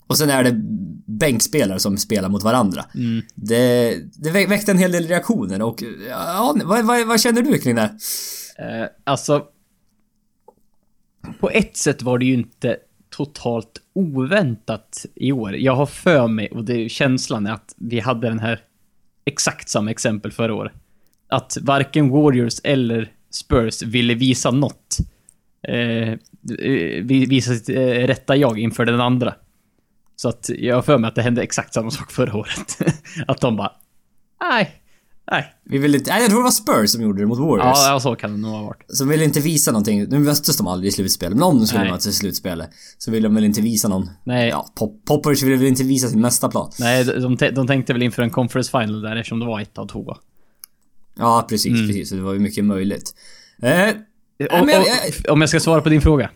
Och 0.08 0.18
sen 0.18 0.30
är 0.30 0.44
det 0.44 0.52
bänkspelare 1.06 1.80
som 1.80 1.98
spelar 1.98 2.30
mot 2.30 2.44
varandra. 2.44 2.86
Det, 3.36 3.96
det 4.16 4.30
vä- 4.30 4.50
väckte 4.50 4.72
en 4.72 4.78
hel 4.78 4.92
del 4.92 5.08
reaktioner 5.08 5.62
och 5.62 5.84
ja, 6.10 6.56
vad, 6.66 6.86
vad, 6.86 7.08
vad 7.08 7.22
känner 7.22 7.42
du 7.42 7.58
kring 7.58 7.76
det? 7.76 7.82
Eh, 8.60 8.88
alltså... 9.04 9.42
På 11.40 11.50
ett 11.50 11.78
sätt 11.78 12.02
var 12.02 12.18
det 12.18 12.26
ju 12.26 12.34
inte 12.34 12.78
totalt 13.10 13.82
oväntat 13.94 15.06
i 15.16 15.32
år. 15.32 15.56
Jag 15.56 15.76
har 15.76 15.86
för 15.86 16.28
mig, 16.28 16.48
och 16.52 16.66
det 16.66 16.74
är 16.74 16.90
känslan 16.90 17.48
är 17.48 17.52
att 17.52 17.76
vi 17.78 18.00
hade 18.00 18.30
den 18.30 18.40
här 18.40 18.60
exakt 19.26 19.70
samma 19.70 19.92
exempel 19.92 20.32
förra 20.32 20.54
året. 20.54 20.74
Att 21.28 21.58
varken 21.62 22.10
Warriors 22.10 22.60
eller 22.64 23.12
Spurs 23.30 23.82
ville 23.82 24.14
visa 24.14 24.52
något. 24.52 24.98
Eh, 25.68 26.10
eh 26.10 27.04
visa 27.04 27.54
sitt 27.54 27.70
eh, 27.70 27.84
rätta 27.84 28.36
jag 28.36 28.60
inför 28.60 28.86
den 28.86 29.02
andra. 29.02 29.36
Så 30.16 30.30
att 30.30 30.50
jag 30.58 30.76
har 30.76 30.82
för 30.82 30.98
mig 30.98 31.08
att 31.08 31.16
det 31.16 31.22
hände 31.22 31.42
exakt 31.42 31.74
samma 31.74 31.92
sak 31.92 32.12
förra 32.12 32.38
året. 32.38 32.78
att 33.28 33.42
de 33.42 33.56
bara... 33.56 33.72
Nej. 34.42 34.83
Nej. 35.32 35.54
Vi 35.64 35.78
vill 35.78 35.96
inte, 35.96 36.12
nej, 36.12 36.22
jag 36.22 36.30
tror 36.30 36.40
det 36.40 36.44
var 36.44 36.52
Spurs 36.52 36.90
som 36.90 37.02
gjorde 37.02 37.22
det 37.22 37.26
mot 37.26 37.40
Warriors. 37.40 37.78
Ja, 37.88 38.00
så 38.00 38.16
kan 38.16 38.32
det 38.32 38.38
nog 38.38 38.52
ha 38.52 38.62
varit. 38.64 38.84
Så 38.88 39.06
ville 39.06 39.24
inte 39.24 39.40
visa 39.40 39.72
någonting. 39.72 40.04
Nu 40.10 40.20
möttes 40.20 40.58
de 40.58 40.68
aldrig 40.68 40.90
i 40.90 40.92
slutspelet, 40.92 41.34
men 41.38 41.44
om 41.44 41.58
de 41.60 41.68
skulle 41.68 41.84
mötas 41.84 42.08
i 42.08 42.14
slutspelet 42.14 42.70
så 42.98 43.12
ville 43.12 43.28
de 43.28 43.36
väl 43.36 43.44
inte 43.44 43.62
visa 43.62 43.88
någon... 43.88 44.10
Nej. 44.24 44.50
Ja, 44.50 44.74
Pop- 44.76 45.06
Poppers 45.06 45.44
ville 45.44 45.56
väl 45.56 45.68
inte 45.68 45.84
visa 45.84 46.08
sin 46.08 46.22
nästa 46.22 46.50
plan. 46.50 46.72
Nej, 46.80 47.06
de, 47.06 47.36
de, 47.56 47.68
tänkte 47.68 47.94
väl 47.94 48.04
inför 48.04 48.24
en 48.24 48.30
conference 48.30 48.72
final 48.72 49.02
där 49.02 49.16
eftersom 49.16 49.40
det 49.40 49.46
var 49.46 49.62
ett 49.62 49.78
av 49.78 49.88
två. 49.88 50.16
Ja, 51.18 51.46
precis, 51.50 51.74
Mm. 51.74 51.88
precis. 51.88 52.10
Så 52.10 52.16
det 52.16 52.22
var 52.22 52.34
ju 52.34 52.40
mycket 52.40 52.66
möjligt. 52.66 53.16
Eh, 53.62 53.90
Och, 54.60 54.66
men 54.66 54.70
jag- 54.70 54.82
och, 54.82 55.30
om 55.34 55.42
jag 55.42 55.50
ska 55.50 55.60
svara 55.60 55.82
på 55.82 55.90
din 55.90 56.02
fråga. 56.02 56.30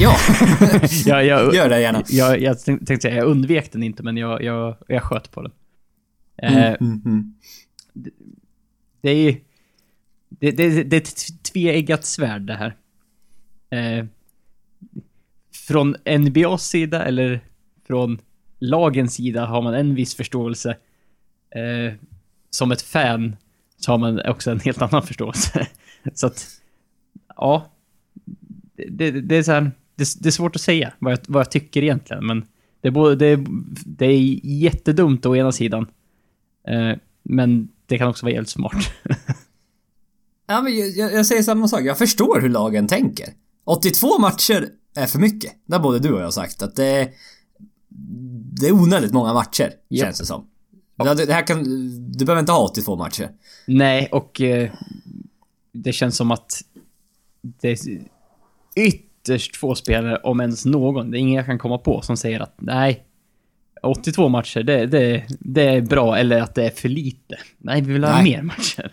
ja, 0.00 0.16
Jag, 1.06 1.26
jag, 1.26 1.54
gör 1.54 1.68
det 1.68 1.80
gärna. 1.80 2.02
jag, 2.08 2.40
jag 2.40 2.56
tänk- 2.64 2.86
tänkte 2.86 3.08
säga, 3.08 3.16
jag 3.16 3.26
undvek 3.26 3.72
den 3.72 3.82
inte, 3.82 4.02
men 4.02 4.16
jag, 4.16 4.42
jag, 4.42 4.76
jag 4.88 5.02
sköt 5.02 5.30
på 5.30 5.42
den. 5.42 5.52
Eh, 6.42 6.66
Mm, 6.80 7.02
mm 7.04 7.34
det 9.00 9.10
är 9.10 9.40
det, 10.28 10.50
det, 10.50 10.84
det 10.84 10.96
är 10.96 11.00
ett 11.00 11.42
tveeggat 11.42 12.04
svärd 12.04 12.42
det 12.42 12.54
här. 12.54 12.76
Eh, 13.70 14.06
från 15.66 15.96
NBAs 16.18 16.68
sida 16.68 17.04
eller 17.04 17.40
från 17.86 18.20
lagens 18.58 19.14
sida 19.14 19.46
har 19.46 19.62
man 19.62 19.74
en 19.74 19.94
viss 19.94 20.14
förståelse. 20.14 20.76
Eh, 21.50 21.94
som 22.50 22.72
ett 22.72 22.82
fan 22.82 23.36
så 23.76 23.92
har 23.92 23.98
man 23.98 24.26
också 24.26 24.50
en 24.50 24.60
helt 24.60 24.82
annan 24.82 25.02
förståelse. 25.02 25.66
så 26.14 26.26
att, 26.26 26.60
ja. 27.36 27.72
Det, 28.76 29.10
det, 29.10 29.20
det 29.20 29.36
är 29.36 29.42
så 29.42 29.52
här, 29.52 29.70
det, 29.94 30.04
det 30.20 30.28
är 30.28 30.30
svårt 30.30 30.56
att 30.56 30.62
säga 30.62 30.92
vad 30.98 31.12
jag, 31.12 31.18
vad 31.28 31.40
jag 31.40 31.50
tycker 31.50 31.82
egentligen, 31.82 32.26
men 32.26 32.46
det 32.80 32.88
är, 32.88 32.92
både, 32.92 33.16
det, 33.16 33.26
är, 33.26 33.46
det 33.86 34.06
är 34.06 34.40
jättedumt 34.42 35.26
å 35.26 35.36
ena 35.36 35.52
sidan. 35.52 35.86
Eh, 36.68 36.96
men 37.22 37.68
det 37.88 37.98
kan 37.98 38.08
också 38.08 38.26
vara 38.26 38.32
jävligt 38.32 38.50
smart. 38.50 38.90
Ja, 40.50 40.62
men 40.62 40.76
jag, 40.76 41.12
jag, 41.12 41.26
säger 41.26 41.42
samma 41.42 41.68
sak. 41.68 41.80
Jag 41.80 41.98
förstår 41.98 42.40
hur 42.40 42.48
lagen 42.48 42.86
tänker. 42.86 43.28
82 43.64 44.18
matcher 44.18 44.68
är 44.96 45.06
för 45.06 45.18
mycket. 45.18 45.52
Det 45.66 45.74
har 45.74 45.82
både 45.82 45.98
du 45.98 46.12
och 46.12 46.20
jag 46.20 46.34
sagt. 46.34 46.62
Att 46.62 46.76
det, 46.76 47.10
det 48.60 48.66
är 48.66 48.72
onödigt 48.72 49.12
många 49.12 49.32
matcher, 49.32 49.72
Japp. 49.88 50.06
känns 50.06 50.18
det 50.18 50.26
som. 50.26 50.46
Det, 50.96 51.26
det 51.26 51.32
här 51.32 51.46
kan... 51.46 51.64
Du 52.12 52.24
behöver 52.24 52.40
inte 52.40 52.52
ha 52.52 52.64
82 52.64 52.96
matcher. 52.96 53.30
Nej, 53.66 54.08
och 54.12 54.40
eh, 54.40 54.70
det 55.72 55.92
känns 55.92 56.16
som 56.16 56.30
att 56.30 56.62
det 57.42 57.68
är 57.68 57.78
ytterst 58.76 59.56
få 59.56 59.74
spelare, 59.74 60.16
om 60.16 60.40
ens 60.40 60.64
någon, 60.64 61.10
det 61.10 61.18
är 61.18 61.20
ingen 61.20 61.34
jag 61.34 61.46
kan 61.46 61.58
komma 61.58 61.78
på, 61.78 62.02
som 62.02 62.16
säger 62.16 62.40
att 62.40 62.54
nej, 62.58 63.04
82 63.82 64.28
matcher, 64.28 64.62
det, 64.62 64.86
det, 64.86 65.26
det 65.40 65.62
är 65.62 65.80
bra, 65.80 66.18
eller 66.18 66.40
att 66.40 66.54
det 66.54 66.64
är 66.64 66.70
för 66.70 66.88
lite. 66.88 67.38
Nej, 67.58 67.80
vi 67.80 67.92
vill 67.92 68.04
ha 68.04 68.12
Nej. 68.12 68.24
mer 68.24 68.42
matcher. 68.42 68.92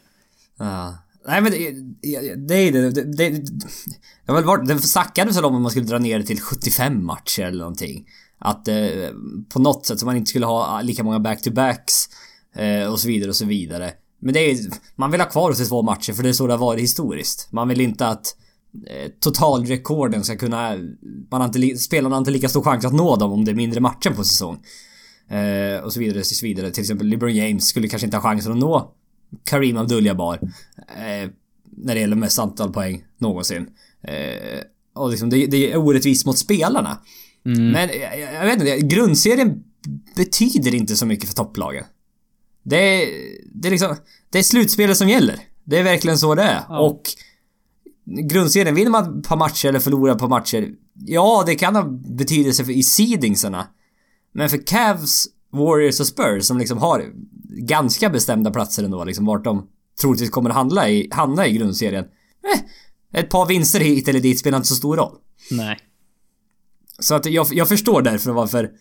Ja. 0.58 0.98
Nej 1.28 1.42
men 1.42 1.52
det, 1.52 1.72
det 2.36 2.56
är 2.56 2.72
det. 2.72 2.90
Det, 2.90 3.04
det, 3.04 3.30
det 4.26 4.32
har 4.32 4.36
väl 4.36 4.44
varit... 4.44 4.68
Det 4.68 4.80
snackades 4.80 5.38
väl 5.38 5.46
om 5.46 5.56
att 5.56 5.62
man 5.62 5.72
skulle 5.72 5.86
dra 5.86 6.00
ner 6.00 6.20
det 6.20 6.26
till 6.26 6.42
75 6.42 7.06
matcher 7.06 7.44
eller 7.44 7.60
någonting. 7.60 8.06
Att 8.40 8.68
eh, 8.68 8.76
på 9.50 9.60
något 9.60 9.86
sätt 9.86 10.00
så 10.00 10.06
man 10.06 10.18
inte 10.18 10.30
skulle 10.30 10.46
ha 10.46 10.82
lika 10.82 11.04
många 11.04 11.20
back-to-backs 11.20 12.10
eh, 12.56 12.92
och 12.92 13.00
så 13.00 13.08
vidare 13.08 13.30
och 13.30 13.36
så 13.36 13.46
vidare. 13.46 13.94
Men 14.20 14.34
det 14.34 14.40
är 14.40 14.58
Man 14.96 15.12
vill 15.12 15.22
ha 15.22 15.30
kvar 15.30 15.52
82 15.52 15.82
matcher 15.82 16.14
för 16.14 16.24
det 16.24 16.30
är 16.30 16.34
så 16.34 16.48
det 16.48 16.54
har 16.54 16.58
varit 16.58 16.82
historiskt. 16.82 17.52
Man 17.52 17.68
vill 17.68 17.82
inte 17.82 18.08
att 18.08 18.36
totalrekorden 19.20 20.24
ska 20.24 20.36
kunna... 20.36 20.76
Man 21.32 21.42
har 21.42 21.46
inte, 21.48 21.78
spelarna 21.78 22.16
har 22.16 22.20
inte 22.20 22.32
lika 22.32 22.50
stor 22.50 22.62
chans 22.62 22.86
att 22.86 22.94
nå 22.94 23.16
dem 23.16 23.32
om 23.32 23.46
det 23.46 23.52
är 23.52 23.56
mindre 23.56 23.80
matcher 23.80 24.10
på 24.10 24.24
säsong. 24.24 24.58
Eh, 25.30 25.84
och 25.84 25.94
så 25.94 26.00
vidare 26.00 26.20
och 26.20 26.26
så 26.26 26.46
vidare. 26.46 26.72
Till 26.72 26.82
exempel 26.82 27.08
LeBron 27.08 27.36
James 27.36 27.68
skulle 27.68 27.88
kanske 27.88 28.06
inte 28.06 28.18
ha 28.18 28.22
chansen 28.22 28.52
att 28.52 28.58
nå 28.58 28.92
Kareem 29.44 29.78
Abdul-Jabbar. 29.78 30.40
Eh, 30.88 31.30
när 31.78 31.96
det 31.96 32.00
gäller 32.00 32.16
mest 32.16 32.40
antal 32.40 32.74
poäng 32.74 33.04
någonsin. 33.18 33.68
Eh, 34.04 34.62
och 34.96 35.10
liksom 35.10 35.30
det, 35.30 35.46
det 35.46 35.72
är 35.72 35.78
orättvist 35.78 36.26
mot 36.26 36.38
spelarna. 36.38 36.98
Mm. 37.46 37.72
Men 37.72 37.90
jag, 38.02 38.20
jag 38.20 38.46
vet 38.46 38.60
inte, 38.60 38.96
grundserien 38.96 39.64
betyder 40.16 40.76
inte 40.76 40.96
så 40.96 41.06
mycket 41.06 41.30
för 41.30 41.36
topplagen. 41.36 41.84
Det 42.64 42.78
är, 42.78 43.08
det 43.54 43.68
är 43.68 43.72
liksom, 43.72 43.96
det 44.30 44.40
är 44.40 44.44
slutspelet 44.44 44.98
som 44.98 45.10
gäller. 45.10 45.40
Det 45.64 45.78
är 45.78 45.84
verkligen 45.84 46.18
så 46.18 46.36
det 46.36 46.44
är. 46.44 46.62
Ja. 46.70 46.80
Och 46.80 47.02
grundserien, 48.06 48.76
vinner 48.76 48.92
man 48.92 49.20
ett 49.20 49.28
par 49.28 49.38
matcher 49.38 49.70
eller 49.70 49.80
förlorar 49.80 50.16
på 50.16 50.28
matcher, 50.28 50.70
ja 50.94 51.44
det 51.46 51.56
kan 51.56 51.76
ha 51.76 51.84
betydelse 52.18 52.66
för 52.66 52.72
i 52.72 52.84
seedingsarna. 52.84 53.68
Men 54.34 54.50
för 54.50 54.68
Cavs, 54.68 55.28
Warriors 55.52 56.00
och 56.00 56.08
Spurs 56.08 56.46
som 56.46 56.58
liksom 56.58 56.78
har 56.78 57.12
ganska 57.48 58.10
bestämda 58.10 58.52
platser 58.52 58.84
ändå, 58.84 59.04
liksom 59.04 59.26
vart 59.26 59.44
de 59.44 59.68
troligtvis 60.02 60.30
kommer 60.30 60.50
handla 60.50 60.90
i, 60.90 61.08
hamna 61.12 61.48
i 61.48 61.52
grundserien. 61.52 62.06
Eh, 62.54 63.20
ett 63.20 63.30
par 63.30 63.46
vinster 63.46 63.80
hit 63.80 64.08
eller 64.08 64.20
dit 64.20 64.40
spelar 64.40 64.58
inte 64.58 64.68
så 64.68 64.76
stor 64.76 64.98
roll. 64.98 65.16
Nej. 65.52 65.80
Så 67.00 67.16
att 67.16 67.26
jag, 67.26 67.48
jag 67.52 67.68
förstår 67.68 68.02
därför 68.02 68.32
varför 68.32 68.72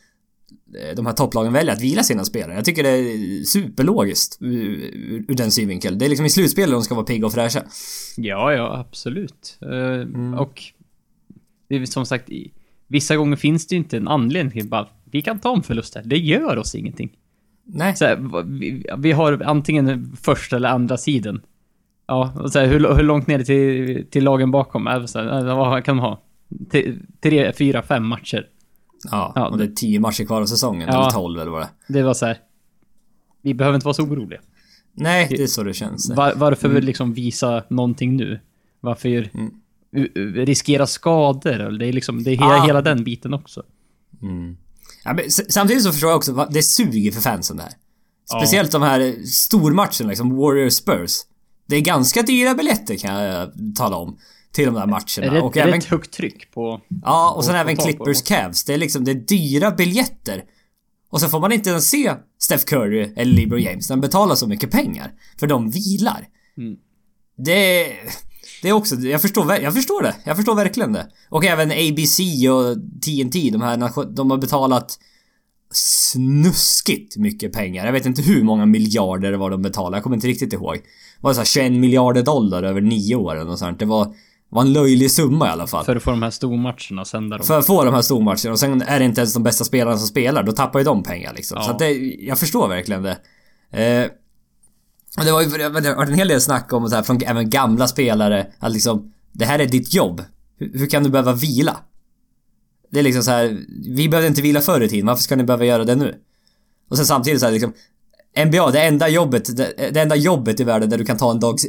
de 0.96 1.06
här 1.06 1.12
topplagen 1.12 1.52
väljer 1.52 1.73
att 1.73 1.82
vila 1.82 2.02
sina 2.02 2.25
spelare. 2.25 2.54
Jag 2.54 2.64
tycker 2.64 2.82
det 2.82 2.88
är 2.88 3.42
superlogiskt 3.44 4.38
ur, 4.40 4.52
ur, 4.92 5.25
ur 5.28 5.34
den 5.34 5.50
synvinkeln. 5.50 5.99
Det 5.99 6.04
är 6.04 6.08
liksom 6.08 6.26
i 6.26 6.30
slutspelet 6.30 6.70
de 6.70 6.82
ska 6.82 6.94
vara 6.94 7.06
pigga 7.06 7.26
och 7.26 7.32
fräscha. 7.32 7.62
Ja, 8.16 8.52
ja, 8.52 8.78
absolut. 8.78 9.58
Eh, 9.62 9.68
Mm. 10.00 10.34
Och 10.34 10.62
det 11.68 11.76
är 11.76 11.87
som 11.87 12.06
sagt, 12.06 12.28
vissa 12.87 13.16
gånger 13.16 13.37
finns 13.37 13.66
det 13.66 13.75
ju 13.75 13.78
inte 13.78 13.96
en 13.96 14.08
anledning 14.08 14.52
till 14.52 14.68
bara, 14.68 14.88
vi 15.11 15.23
kan 15.23 15.38
ta 15.40 15.56
en 15.56 15.62
förlust 15.62 15.94
här. 15.94 16.02
Det 16.06 16.18
gör 16.18 16.56
oss 16.58 16.75
ingenting. 16.75 17.11
Nej. 17.66 17.96
Så 17.96 18.04
här, 18.04 18.42
vi, 18.58 18.84
vi 18.99 19.12
har 19.12 19.42
antingen 19.44 20.16
första 20.23 20.56
eller 20.56 20.68
andra 20.68 20.96
sidan. 20.96 21.40
Ja, 22.06 22.32
och 22.40 22.52
så 22.52 22.58
här, 22.58 22.66
hur, 22.66 22.94
hur 22.94 23.02
långt 23.02 23.26
ner 23.26 23.42
till, 23.44 24.06
till 24.11 24.25
lagen 24.25 24.50
bakom? 24.50 24.87
Här, 24.87 25.16
eh, 25.49 25.56
vad 25.56 25.84
kan 25.84 25.96
de 25.96 26.02
ha? 26.02 26.23
T- 26.73 26.94
Tre, 27.20 27.52
fyra, 27.52 27.82
fem 27.82 28.06
matcher. 28.06 28.46
Ja, 29.11 29.32
Ja, 29.34 29.49
och 29.49 29.58
det 29.58 29.64
är 29.64 29.68
10 29.68 30.00
matcher 30.00 30.25
kvar 30.25 30.42
av 30.42 30.46
säsongen. 30.46 30.88
Ja. 30.88 31.00
Eller 31.02 31.11
12 31.11 31.40
eller 31.40 31.50
vad 31.50 31.62
det. 31.62 31.68
Det 31.88 32.02
var 32.02 32.14
så 32.14 32.26
här. 32.26 32.38
Vi 33.42 33.54
behöver 33.54 33.75
inte 33.75 33.84
vara 33.84 33.94
så 33.94 34.02
oroliga. 34.02 34.40
Nej, 34.96 35.26
det 35.30 35.42
är 35.42 35.46
så 35.46 35.62
det 35.62 35.75
känns. 35.75 36.11
Var, 36.11 36.32
varför 36.37 36.80
liksom 36.80 37.12
visa 37.14 37.62
någonting 37.68 38.16
nu? 38.16 38.40
Varför 38.80 39.08
Mm. 39.34 39.50
riskera 40.46 40.87
skador? 40.87 41.78
Det 41.78 41.87
är 41.87 41.92
liksom, 41.92 42.23
det 42.25 42.30
är 42.30 42.37
hela, 42.37 42.46
Ah. 42.61 42.66
hela 42.66 42.82
den 42.82 43.04
biten 43.04 43.34
också. 43.34 43.62
Ja, 45.04 45.12
men 45.14 45.30
samtidigt 45.30 45.82
så 45.82 45.92
förstår 45.92 46.11
jag 46.11 46.16
också, 46.16 46.49
det 46.50 46.62
suger 46.62 47.12
för 47.12 47.20
fansen 47.20 47.56
det 47.56 47.62
här. 47.62 47.73
Speciellt 48.38 48.73
de 48.73 48.82
här 48.82 49.26
stormatcherna 49.26 50.08
liksom, 50.08 50.32
Warriors-Spurs. 50.32 51.12
Det 51.66 51.76
är 51.76 51.80
ganska 51.80 52.23
dyra 52.23 52.54
biljetter 52.54 52.96
kan 52.96 53.14
jag 53.23 53.50
tala 53.76 53.96
om. 53.96 54.16
Till 54.54 54.64
de 54.64 54.75
där 54.75 54.87
matcherna. 54.87 55.34
Det, 55.34 55.40
och 55.40 55.56
även 55.56 55.75
ett 55.75 55.84
högt 55.84 56.12
tryck 56.12 56.50
på... 56.50 56.80
Ja, 57.02 57.32
och 57.37 57.44
sen 57.44 57.54
Och 57.54 57.61
även 57.61 57.76
få 57.76 57.82
tag 57.82 57.99
på 57.99 58.04
Clippers 58.04 58.23
Cavs. 58.23 58.64
Det 58.64 58.75
är 58.75 58.78
liksom, 58.78 59.04
det 59.04 59.11
är 59.11 59.14
dyra 59.14 59.70
biljetter. 59.70 60.44
Och 61.11 61.20
så 61.20 61.28
får 61.28 61.40
man 61.40 61.52
inte 61.52 61.70
ens 61.70 61.88
se 61.88 62.12
Steph 62.38 62.64
Curry 62.64 63.12
eller 63.16 63.32
LeBron 63.32 63.62
James. 63.62 63.88
De 63.88 64.00
betalar 64.00 64.34
så 64.34 64.46
mycket 64.46 64.70
pengar. 64.70 65.12
För 65.40 65.46
de 65.46 65.70
vilar. 65.70 66.28
Mm. 66.56 66.76
Det... 67.37 67.87
Det 68.62 68.68
är 68.68 68.73
också, 68.73 68.96
jag 68.96 69.23
förstår, 69.23 69.52
jag 69.52 69.75
förstår 69.75 70.02
det. 70.02 70.14
Jag 70.25 70.37
förstår 70.37 70.54
verkligen 70.54 70.92
det. 70.92 71.06
Och 71.28 71.44
även 71.44 71.70
ABC 71.70 72.20
och 72.50 72.76
TNT, 73.04 73.50
de 73.50 73.62
här, 73.62 74.14
de 74.14 74.30
har 74.30 74.38
betalat 74.38 74.99
snuskigt 75.73 77.16
mycket 77.16 77.52
pengar. 77.52 77.87
Jag 77.87 77.92
vet 77.92 78.06
inte 78.06 78.23
hur 78.23 78.42
många 78.42 78.66
miljarder 78.66 79.30
det 79.30 79.37
var 79.37 79.50
de 79.50 79.62
betalade. 79.62 79.96
Jag 79.96 80.02
kommer 80.02 80.16
inte 80.16 80.26
riktigt 80.26 80.52
ihåg. 80.52 80.75
Det 80.75 80.80
var 81.20 81.32
så 81.32 81.40
här 81.40 81.44
21 81.44 81.73
miljarder 81.73 82.23
dollar 82.23 82.62
över 82.62 82.80
nio 82.80 83.14
år 83.14 83.37
eller 83.37 83.56
sånt. 83.56 83.78
Det 83.78 83.84
var, 83.84 84.14
var 84.54 84.62
en 84.62 84.73
löjlig 84.73 85.11
summa 85.11 85.46
i 85.46 85.50
alla 85.50 85.66
fall. 85.66 85.84
För 85.84 85.96
att 85.96 86.02
få 86.02 86.11
de 86.11 86.23
här 86.23 86.30
stormatcherna 86.30 87.04
sända 87.04 87.37
dem. 87.37 87.46
För 87.46 87.58
att 87.58 87.66
få 87.66 87.84
de 87.84 87.94
här 87.94 88.02
stormatcherna 88.02 88.52
och 88.52 88.58
sen 88.58 88.82
är 88.82 88.99
det 88.99 89.04
inte 89.04 89.20
ens 89.20 89.34
de 89.34 89.42
bästa 89.42 89.64
spelarna 89.64 89.99
som 89.99 90.06
spelar, 90.06 90.42
då 90.42 90.52
tappar 90.52 90.78
ju 90.78 90.84
de 90.84 91.02
pengar 91.02 91.32
liksom. 91.34 91.56
Ja. 91.61 91.64
Så 91.64 91.70
att 91.70 91.78
det, 91.78 91.90
jag 92.20 92.38
förstår 92.38 92.68
verkligen 92.68 93.02
det. 93.02 93.16
Eh, 93.70 94.11
och 95.18 95.25
det 95.25 95.32
var 95.32 95.42
ju 95.42 95.49
det 95.49 95.64
har 95.64 95.96
varit 95.96 96.08
en 96.08 96.14
hel 96.14 96.28
del 96.28 96.40
snack 96.40 96.73
om 96.73 96.88
så 96.88 96.96
här, 96.96 97.02
från 97.02 97.23
även 97.23 97.50
gamla 97.50 97.88
spelare, 97.88 98.46
att 98.58 98.73
liksom 98.73 99.12
Det 99.32 99.44
här 99.44 99.58
är 99.58 99.66
ditt 99.66 99.94
jobb. 99.94 100.23
Hur, 100.58 100.78
hur 100.78 100.87
kan 100.87 101.02
du 101.04 101.11
behöva 101.11 101.32
vila? 101.32 101.76
Det 102.90 102.99
är 102.99 103.02
liksom 103.02 103.23
så 103.23 103.30
här, 103.30 103.58
vi 103.96 104.08
behövde 104.08 104.28
inte 104.28 104.42
vila 104.42 104.61
förr 104.61 104.80
i 104.80 104.88
tiden, 104.88 105.06
varför 105.06 105.23
ska 105.23 105.37
ni 105.37 105.44
behöva 105.44 105.64
göra 105.64 105.84
det 105.84 105.94
nu? 105.94 106.14
Och 106.90 106.96
sen 106.96 107.06
samtidigt 107.06 107.40
så 107.40 107.46
här, 107.46 107.52
liksom 107.52 107.73
NBA, 108.37 108.71
det 108.71 108.81
enda 108.83 109.09
jobbet, 109.09 109.57
det, 109.57 109.97
enda 109.97 110.17
jobbet 110.17 110.61
i 110.61 110.64
världen 110.64 110.91
där 110.91 110.99
du 110.99 111.05
kan 111.05 111.17
ta 111.17 111.31
en 111.31 111.41
dags 111.41 111.67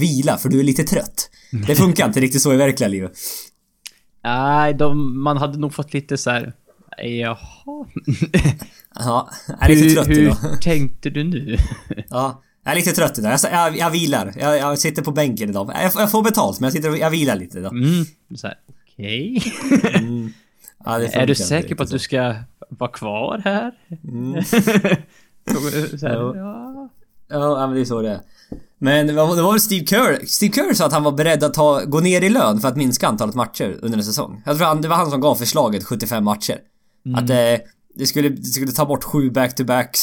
vila 0.00 0.36
för 0.36 0.48
du 0.48 0.60
är 0.60 0.64
lite 0.64 0.84
trött. 0.84 1.30
Det 1.66 1.74
funkar 1.74 2.06
inte 2.06 2.20
riktigt 2.20 2.42
så 2.42 2.52
i 2.52 2.56
verkliga 2.56 2.88
livet. 2.88 3.12
Nej, 4.24 4.74
de, 4.74 5.22
man 5.22 5.36
hade 5.36 5.58
nog 5.58 5.74
fått 5.74 5.94
lite 5.94 6.16
så 6.16 6.30
här. 6.30 6.52
Jaha. 7.02 7.38
Ja, 8.94 9.30
jag 9.48 9.70
är 9.70 9.74
lite 9.74 9.94
trött 9.94 10.08
hur, 10.08 10.22
idag. 10.22 10.36
hur 10.42 10.56
tänkte 10.56 11.10
du 11.10 11.24
nu? 11.24 11.56
Ja, 12.10 12.42
jag 12.64 12.72
är 12.72 12.76
lite 12.76 12.92
trött 12.92 13.18
idag. 13.18 13.32
Jag, 13.32 13.52
jag, 13.52 13.78
jag 13.78 13.90
vilar. 13.90 14.32
Jag, 14.36 14.58
jag 14.58 14.78
sitter 14.78 15.02
på 15.02 15.10
bänken 15.10 15.50
idag. 15.50 15.72
Jag, 15.74 15.92
jag 15.96 16.10
får 16.10 16.22
betalt 16.22 16.60
men 16.60 16.66
jag 16.66 16.72
sitter 16.72 16.96
jag 16.96 17.10
vilar 17.10 17.36
lite 17.36 17.58
idag. 17.58 17.72
Mm, 17.72 18.04
så 18.34 18.48
okej. 18.68 19.42
Ja, 20.84 20.98
det 20.98 21.06
Är 21.06 21.08
funkar 21.08 21.26
du 21.26 21.34
säker 21.34 21.74
på 21.74 21.82
att 21.82 21.90
riktigt 21.90 21.90
du 21.90 21.98
ska 21.98 22.34
vara 22.68 22.90
kvar 22.90 23.40
här? 23.44 23.72
Mm. 24.04 24.34
här, 26.02 26.36
Ja. 26.36 26.88
ja. 27.28 27.66
Men 27.66 27.74
det 27.74 27.80
är 27.80 27.84
så 27.84 28.02
det 28.02 28.10
är. 28.10 28.20
Men 28.78 29.06
det 29.06 29.12
var, 29.12 29.36
det 29.36 29.42
var 29.42 29.58
Steve 29.58 29.86
Kerr. 29.86 30.26
Steve 30.26 30.52
Kerr 30.54 30.74
sa 30.74 30.86
att 30.86 30.92
han 30.92 31.02
var 31.02 31.12
beredd 31.12 31.44
att 31.44 31.54
ta, 31.54 31.84
gå 31.84 32.00
ner 32.00 32.22
i 32.22 32.28
lön 32.28 32.60
för 32.60 32.68
att 32.68 32.76
minska 32.76 33.08
antalet 33.08 33.34
matcher 33.34 33.78
under 33.82 33.98
en 33.98 34.04
säsong. 34.04 34.42
Jag 34.46 34.56
tror 34.56 34.66
han, 34.66 34.82
det 34.82 34.88
var 34.88 34.96
han 34.96 35.10
som 35.10 35.20
gav 35.20 35.34
förslaget 35.34 35.84
75 35.84 36.24
matcher. 36.24 36.58
Att 37.16 37.30
eh, 37.30 37.66
det, 37.94 38.06
skulle, 38.06 38.28
det 38.28 38.42
skulle 38.44 38.72
ta 38.72 38.86
bort 38.86 39.04
sju 39.04 39.30
back-to-backs. 39.30 39.98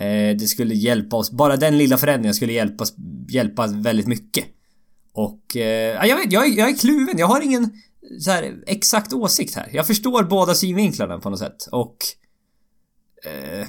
Eh, 0.00 0.36
det 0.36 0.48
skulle 0.48 0.74
hjälpa 0.74 1.16
oss. 1.16 1.30
Bara 1.30 1.56
den 1.56 1.78
lilla 1.78 1.96
förändringen 1.98 2.34
skulle 2.34 2.52
hjälpa, 2.52 2.84
oss- 2.84 2.94
hjälpa 3.28 3.66
väldigt 3.66 4.06
mycket. 4.06 4.44
Och... 5.12 5.56
Eh, 5.56 5.94
ja, 5.94 6.06
jag 6.06 6.16
vet, 6.16 6.32
jag, 6.32 6.46
är- 6.46 6.58
jag 6.58 6.68
är 6.70 6.76
kluven. 6.76 7.18
Jag 7.18 7.26
har 7.26 7.40
ingen 7.40 7.70
så 8.20 8.30
här, 8.30 8.54
exakt 8.66 9.12
åsikt 9.12 9.54
här. 9.54 9.68
Jag 9.72 9.86
förstår 9.86 10.22
båda 10.22 10.54
synvinklarna 10.54 11.18
på 11.18 11.30
något 11.30 11.38
sätt. 11.38 11.68
Och... 11.72 11.96
Eh, 13.24 13.66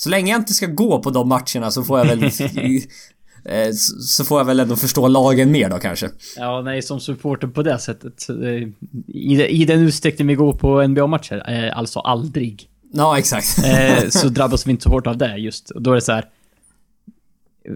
så 0.00 0.08
länge 0.08 0.30
jag 0.32 0.40
inte 0.40 0.54
ska 0.54 0.66
gå 0.66 1.02
på 1.02 1.10
de 1.10 1.28
matcherna 1.28 1.70
så 1.70 1.84
får 1.84 1.98
jag 1.98 2.06
väl... 2.06 2.22
eh, 3.44 3.72
så 4.00 4.24
får 4.24 4.40
jag 4.40 4.44
väl 4.44 4.60
ändå 4.60 4.76
förstå 4.76 5.08
lagen 5.08 5.52
mer 5.52 5.70
då 5.70 5.78
kanske. 5.78 6.10
ja, 6.36 6.62
nej, 6.62 6.82
som 6.82 7.00
supporter 7.00 7.46
på 7.46 7.62
det 7.62 7.78
sättet. 7.78 8.30
I, 8.30 9.36
de- 9.36 9.48
I 9.48 9.64
den 9.64 9.80
utsträckning 9.80 10.28
vi 10.28 10.34
går 10.34 10.52
på 10.52 10.82
NBA-matcher, 10.86 11.44
eh, 11.50 11.78
alltså 11.78 12.00
aldrig. 12.00 12.68
Ja, 12.92 13.18
exakt. 13.18 13.58
eh, 13.64 14.08
så 14.08 14.28
drabbas 14.28 14.66
vi 14.66 14.70
inte 14.70 14.82
så 14.82 14.90
hårt 14.90 15.06
av 15.06 15.16
det 15.16 15.36
just. 15.36 15.70
Och 15.70 15.82
då 15.82 15.90
är 15.90 15.94
det 15.94 16.00
så 16.00 16.12
här. 16.12 16.24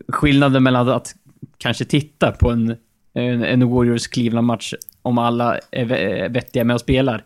Skillnaden 0.09 0.63
mellan 0.63 0.89
att 0.89 1.15
kanske 1.59 1.85
titta 1.85 2.33
på 2.33 2.51
en, 2.51 2.77
en, 3.15 3.45
en 3.45 3.71
Warriors 3.71 4.07
Cleveland-match 4.07 4.75
om 5.03 5.19
alla 5.19 5.59
är 5.71 6.29
vettiga 6.29 6.65
med 6.65 6.75
och 6.75 6.81
spelar. 6.81 7.25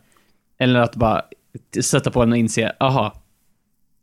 Eller 0.58 0.80
att 0.80 0.96
bara 0.96 1.22
sätta 1.80 2.10
på 2.10 2.20
den 2.24 2.32
och 2.32 2.38
inse, 2.38 2.72
aha. 2.80 3.22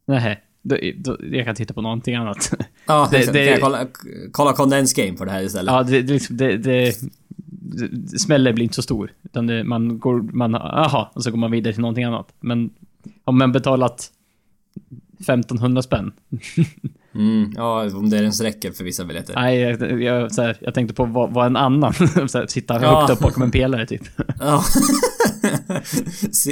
Nej, 0.08 0.42
då, 0.66 0.78
då, 0.98 1.18
jag 1.32 1.46
kan 1.46 1.56
titta 1.56 1.74
på 1.74 1.82
någonting 1.82 2.16
annat. 2.16 2.54
Ja, 2.86 3.08
Det- 3.12 3.18
det- 3.18 3.34
Kan 3.34 3.46
jag 3.46 3.62
kolla, 3.62 3.86
kolla 4.32 4.54
Condensed 4.54 5.06
Game 5.06 5.18
på 5.18 5.26
det 5.26 5.32
här 5.32 5.42
istället? 5.44 5.72
ja, 5.74 5.84
det, 5.84 6.02
det, 6.30 6.58
det, 6.58 6.96
smällen 8.20 8.56
blir 8.56 8.64
inte 8.64 8.76
så 8.76 8.82
stor. 8.82 9.12
Utan 9.24 9.68
man 9.68 10.00
går, 10.00 10.22
man, 10.22 10.56
aha, 10.56 11.12
och 11.16 11.24
så 11.24 11.32
går 11.32 11.38
man 11.38 11.52
vidare 11.52 11.74
till 11.74 11.82
någonting 11.82 12.04
annat. 12.04 12.28
Men 12.40 12.70
om 13.24 13.38
man 13.38 13.52
betalat 13.52 14.12
1500 15.20 15.82
spänn 15.82 16.12
Mm, 17.16 17.54
ja, 17.56 17.84
om 17.98 18.10
det 18.10 18.18
ens 18.18 18.42
räcker 18.42 18.72
för 18.72 18.84
vissa 18.84 19.06
biljetter. 19.06 19.34
Nej, 19.36 19.60
jag, 19.60 20.02
jag, 20.04 20.32
så 20.32 20.42
här, 20.42 20.58
jag 20.62 20.74
tänkte 20.74 20.94
på 20.96 21.06
vad, 21.06 21.34
vad 21.34 21.46
en 21.46 21.56
annan. 21.56 21.94
så 22.28 22.38
här, 22.38 22.48
sitta 22.48 22.82
Ja. 22.82 23.00
högt 23.00 23.10
upp 23.14 23.20
bakom 23.20 23.44
en 23.44 23.52
pelare 23.52 23.86
typ. 23.86 24.02
Ja. 24.40 24.64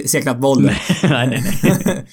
Se- 0.07 0.21
knappt 0.21 0.39
bollen. 0.39 0.73
nej, 1.03 1.27
nej, 1.27 1.43
nej. 1.85 2.05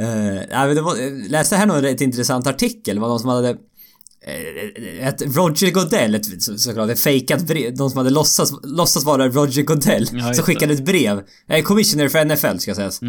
Uh, 0.00 0.74
det 0.74 0.80
var, 0.80 0.96
jag 0.96 1.30
läste 1.30 1.56
här 1.56 1.66
någon 1.66 1.82
rätt 1.82 2.00
intressant 2.00 2.46
artikel. 2.46 2.94
Det 2.94 3.00
var 3.00 3.08
någon 3.08 3.20
som 3.20 3.28
hade... 3.30 3.48
eh, 3.50 5.08
Ett 5.08 5.22
Roger 5.36 5.70
Goodell, 5.70 6.14
ett, 6.14 6.42
så- 6.42 6.58
såklart, 6.58 6.90
ett 6.90 7.00
fejkat 7.00 7.42
brev. 7.46 7.76
De 7.76 7.90
som 7.90 7.98
hade 7.98 8.10
låtsats, 8.10 8.52
låtsas 8.62 9.04
vara 9.04 9.28
Roger 9.28 9.62
Goodell. 9.62 10.08
Ja, 10.12 10.34
som 10.34 10.44
skickade 10.44 10.72
ett 10.74 10.84
brev. 10.84 11.22
Eh, 11.48 11.62
commissioner 11.62 12.08
för 12.08 12.24
NFL 12.24 12.58
ska 12.58 12.74
sägas. 12.74 13.00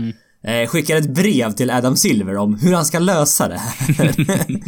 Eh, 0.43 0.67
skickade 0.69 0.99
ett 0.99 1.09
brev 1.13 1.51
till 1.51 1.71
Adam 1.71 1.95
Silver 1.95 2.37
om 2.37 2.55
hur 2.55 2.73
han 2.73 2.85
ska 2.85 2.99
lösa 2.99 3.47
det 3.47 3.57
här. 3.57 4.15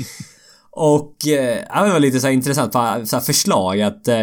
Och 0.74 1.28
eh, 1.28 1.84
det 1.86 1.92
var 1.92 2.00
lite 2.00 2.20
så 2.20 2.30
intressant 2.30 2.74
så 2.74 2.80
här 2.80 3.20
förslag 3.20 3.82
att 3.82 4.08
eh, 4.08 4.20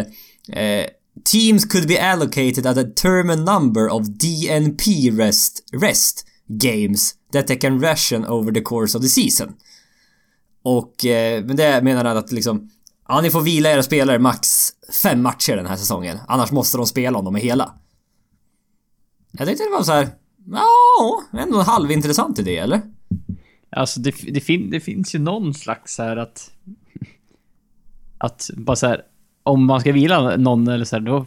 eh, 0.53 0.85
Teams 1.31 1.65
could 1.65 1.87
be 1.87 2.03
allocated 2.11 2.65
a 2.65 2.73
determined 2.73 3.45
number 3.45 3.89
of 3.89 4.07
DNP 4.07 4.91
rest, 5.11 5.63
rest 5.81 6.25
games 6.47 7.13
that 7.31 7.47
they 7.47 7.57
can 7.57 7.79
ration 7.81 8.25
over 8.25 8.51
the 8.51 8.61
course 8.61 8.97
of 8.97 9.03
the 9.03 9.09
season. 9.09 9.53
Och 10.61 11.05
eh, 11.05 11.45
men 11.45 11.55
det 11.55 11.81
menar 11.83 12.05
han 12.05 12.17
att 12.17 12.31
liksom 12.31 12.69
Ja, 13.07 13.21
ni 13.21 13.29
får 13.29 13.41
vila 13.41 13.69
era 13.71 13.83
spelare 13.83 14.19
max 14.19 14.47
fem 15.03 15.21
matcher 15.21 15.55
den 15.55 15.65
här 15.65 15.75
säsongen. 15.75 16.17
Annars 16.27 16.51
måste 16.51 16.77
de 16.77 16.85
spela 16.85 17.17
om 17.19 17.25
de 17.25 17.35
är 17.35 17.39
hela. 17.39 17.73
Jag 19.31 19.47
tyckte 19.47 19.63
det 19.63 19.69
var 19.69 19.83
så 19.83 19.91
här. 19.91 20.07
Ja, 20.51 21.39
ändå 21.39 21.59
en 21.59 21.65
halvintressant 21.65 22.39
idé, 22.39 22.57
eller? 22.57 22.81
Alltså 23.69 23.99
det, 23.99 24.15
det, 24.33 24.39
fin, 24.41 24.69
det 24.69 24.79
finns 24.79 25.15
ju 25.15 25.19
någon 25.19 25.53
slags 25.53 25.97
här 25.97 26.17
att... 26.17 26.51
Att 28.17 28.49
bara 28.57 28.75
så 28.75 28.87
här, 28.87 29.01
Om 29.43 29.65
man 29.65 29.81
ska 29.81 29.91
vila 29.91 30.35
någon 30.37 30.67
eller 30.67 30.85
så 30.85 30.95
här, 30.95 31.03
då, 31.03 31.25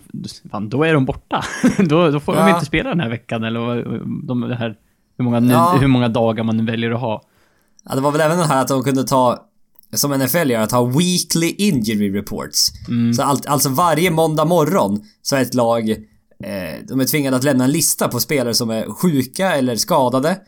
fan, 0.50 0.68
då 0.68 0.82
är 0.84 0.94
de 0.94 1.04
borta. 1.04 1.44
då, 1.78 2.10
då 2.10 2.20
får 2.20 2.36
Ja. 2.36 2.44
de 2.46 2.50
inte 2.54 2.66
spela 2.66 2.88
den 2.90 3.00
här 3.00 3.08
veckan 3.10 3.44
eller 3.44 3.84
de, 4.26 4.40
det 4.40 4.54
här, 4.56 4.76
hur, 5.18 5.24
många, 5.24 5.40
Ja. 5.52 5.76
hur 5.80 5.86
många 5.88 6.08
dagar 6.08 6.44
man 6.44 6.66
väljer 6.66 6.90
att 6.90 7.00
ha. 7.00 7.22
Ja, 7.88 7.94
det 7.94 8.00
var 8.00 8.10
väl 8.12 8.20
även 8.20 8.38
det 8.38 8.44
här 8.44 8.60
att 8.62 8.68
de 8.68 8.82
kunde 8.82 9.04
ta, 9.04 9.46
som 9.92 10.10
NFL 10.10 10.50
gör, 10.50 10.60
att 10.60 10.72
ha 10.72 10.84
weekly 10.84 11.50
injury 11.50 12.10
reports. 12.10 12.66
Så 13.16 13.22
allt, 13.22 13.46
alltså 13.46 13.68
varje 13.68 14.10
måndag 14.10 14.44
morgon 14.44 15.00
så 15.22 15.36
är 15.36 15.42
ett 15.42 15.54
lag, 15.54 15.90
eh, 15.90 15.96
de 16.88 17.00
är 17.00 17.04
tvingade 17.04 17.36
att 17.36 17.44
lämna 17.44 17.64
en 17.64 17.70
lista 17.72 18.08
på 18.08 18.20
spelare 18.20 18.54
som 18.54 18.70
är 18.70 18.84
sjuka 18.94 19.54
eller 19.56 19.76
skadade. 19.76 20.38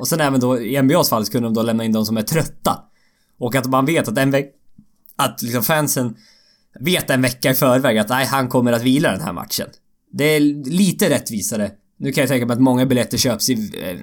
Och 0.00 0.08
sen 0.08 0.20
även 0.20 0.40
då, 0.40 0.60
i 0.60 0.82
NBAs 0.82 1.08
fall, 1.08 1.26
så 1.26 1.32
kunde 1.32 1.46
de 1.48 1.54
då 1.54 1.62
lämna 1.62 1.84
in 1.84 1.92
de 1.92 2.06
som 2.06 2.16
är 2.16 2.22
trötta. 2.22 2.78
Och 3.38 3.54
att 3.54 3.66
man 3.66 3.86
vet 3.86 4.08
att 4.08 4.18
en 4.18 4.30
veck... 4.30 4.52
Att 5.16 5.42
liksom 5.42 5.62
fansen 5.62 6.16
vet 6.80 7.10
en 7.10 7.22
vecka 7.22 7.50
i 7.50 7.54
förväg 7.54 7.98
att 7.98 8.08
nej, 8.08 8.26
han 8.26 8.48
kommer 8.48 8.72
att 8.72 8.82
vila 8.82 9.10
den 9.12 9.20
här 9.20 9.32
matchen. 9.32 9.66
Det 10.12 10.24
är 10.24 10.40
lite 10.70 11.10
rättvisare. 11.10 11.70
Nu 12.04 12.12
kan 12.12 12.22
jag 12.22 12.28
tänka 12.28 12.46
mig 12.46 12.54
att 12.54 12.60
många 12.60 12.86
biljetter 12.86 13.18
köps 13.18 13.50
i 13.50 13.52
eh, 13.52 13.96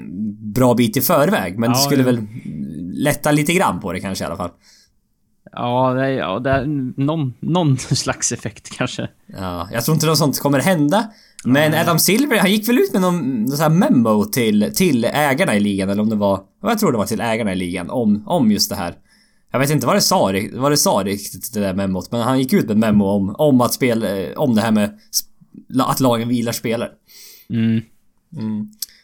bra 0.53 0.73
bit 0.73 0.97
i 0.97 1.01
förväg, 1.01 1.59
men 1.59 1.71
det 1.71 1.77
Ja, 1.77 1.81
skulle 1.81 2.01
ja. 2.01 2.05
väl 2.05 2.27
lätta 2.93 3.31
lite 3.31 3.53
grann 3.53 3.79
på 3.79 3.93
det 3.93 3.99
kanske 3.99 4.23
i 4.23 4.27
alla 4.27 4.37
fall. 4.37 4.49
Ja, 5.51 5.93
det 5.93 6.05
är, 6.05 6.09
ja, 6.09 6.39
det 6.39 6.49
är 6.49 6.65
någon, 7.01 7.33
någon 7.39 7.77
slags 7.77 8.31
effekt 8.31 8.77
kanske. 8.77 9.09
Ja, 9.25 9.69
jag 9.71 9.85
tror 9.85 9.95
inte 9.95 10.05
något 10.07 10.17
sånt 10.17 10.39
kommer 10.39 10.59
hända. 10.59 11.09
Men 11.45 11.73
Adam 11.73 11.99
Silver, 11.99 12.39
han 12.39 12.51
gick 12.51 12.69
väl 12.69 12.77
ut 12.77 12.93
med 12.93 13.01
någon, 13.01 13.43
någon 13.43 13.57
sån 13.57 13.71
här 13.71 13.89
memo 13.89 14.25
till, 14.25 14.71
till 14.75 15.05
ägarna 15.05 15.55
i 15.55 15.59
ligan, 15.59 15.89
eller 15.89 16.01
om 16.01 16.09
det 16.09 16.15
var... 16.15 16.39
Jag 16.61 16.79
tror 16.79 16.91
det 16.91 16.97
var 16.97 17.05
till 17.05 17.21
ägarna 17.21 17.53
i 17.53 17.55
ligan, 17.55 17.89
om, 17.89 18.23
om 18.27 18.51
just 18.51 18.69
det 18.69 18.75
här. 18.75 18.95
Jag 19.51 19.59
vet 19.59 19.69
inte 19.69 19.87
vad 19.87 19.95
det 19.95 20.01
sa, 20.01 20.33
vad 20.53 20.71
det 20.71 20.77
sa 20.77 21.01
riktigt, 21.05 21.53
det 21.53 21.59
där 21.59 21.73
memot, 21.73 22.11
men 22.11 22.21
han 22.21 22.39
gick 22.39 22.53
ut 22.53 22.67
med 22.67 22.77
memo 22.77 23.05
om, 23.05 23.35
om 23.37 23.61
att 23.61 23.73
spela, 23.73 24.17
eh, 24.17 24.33
om 24.37 24.55
det 24.55 24.61
här 24.61 24.71
med 24.71 24.99
att 25.79 25.99
lagen 25.99 26.29
vilar 26.29 26.51
spelare. 26.51 26.89
Mm. 27.49 27.81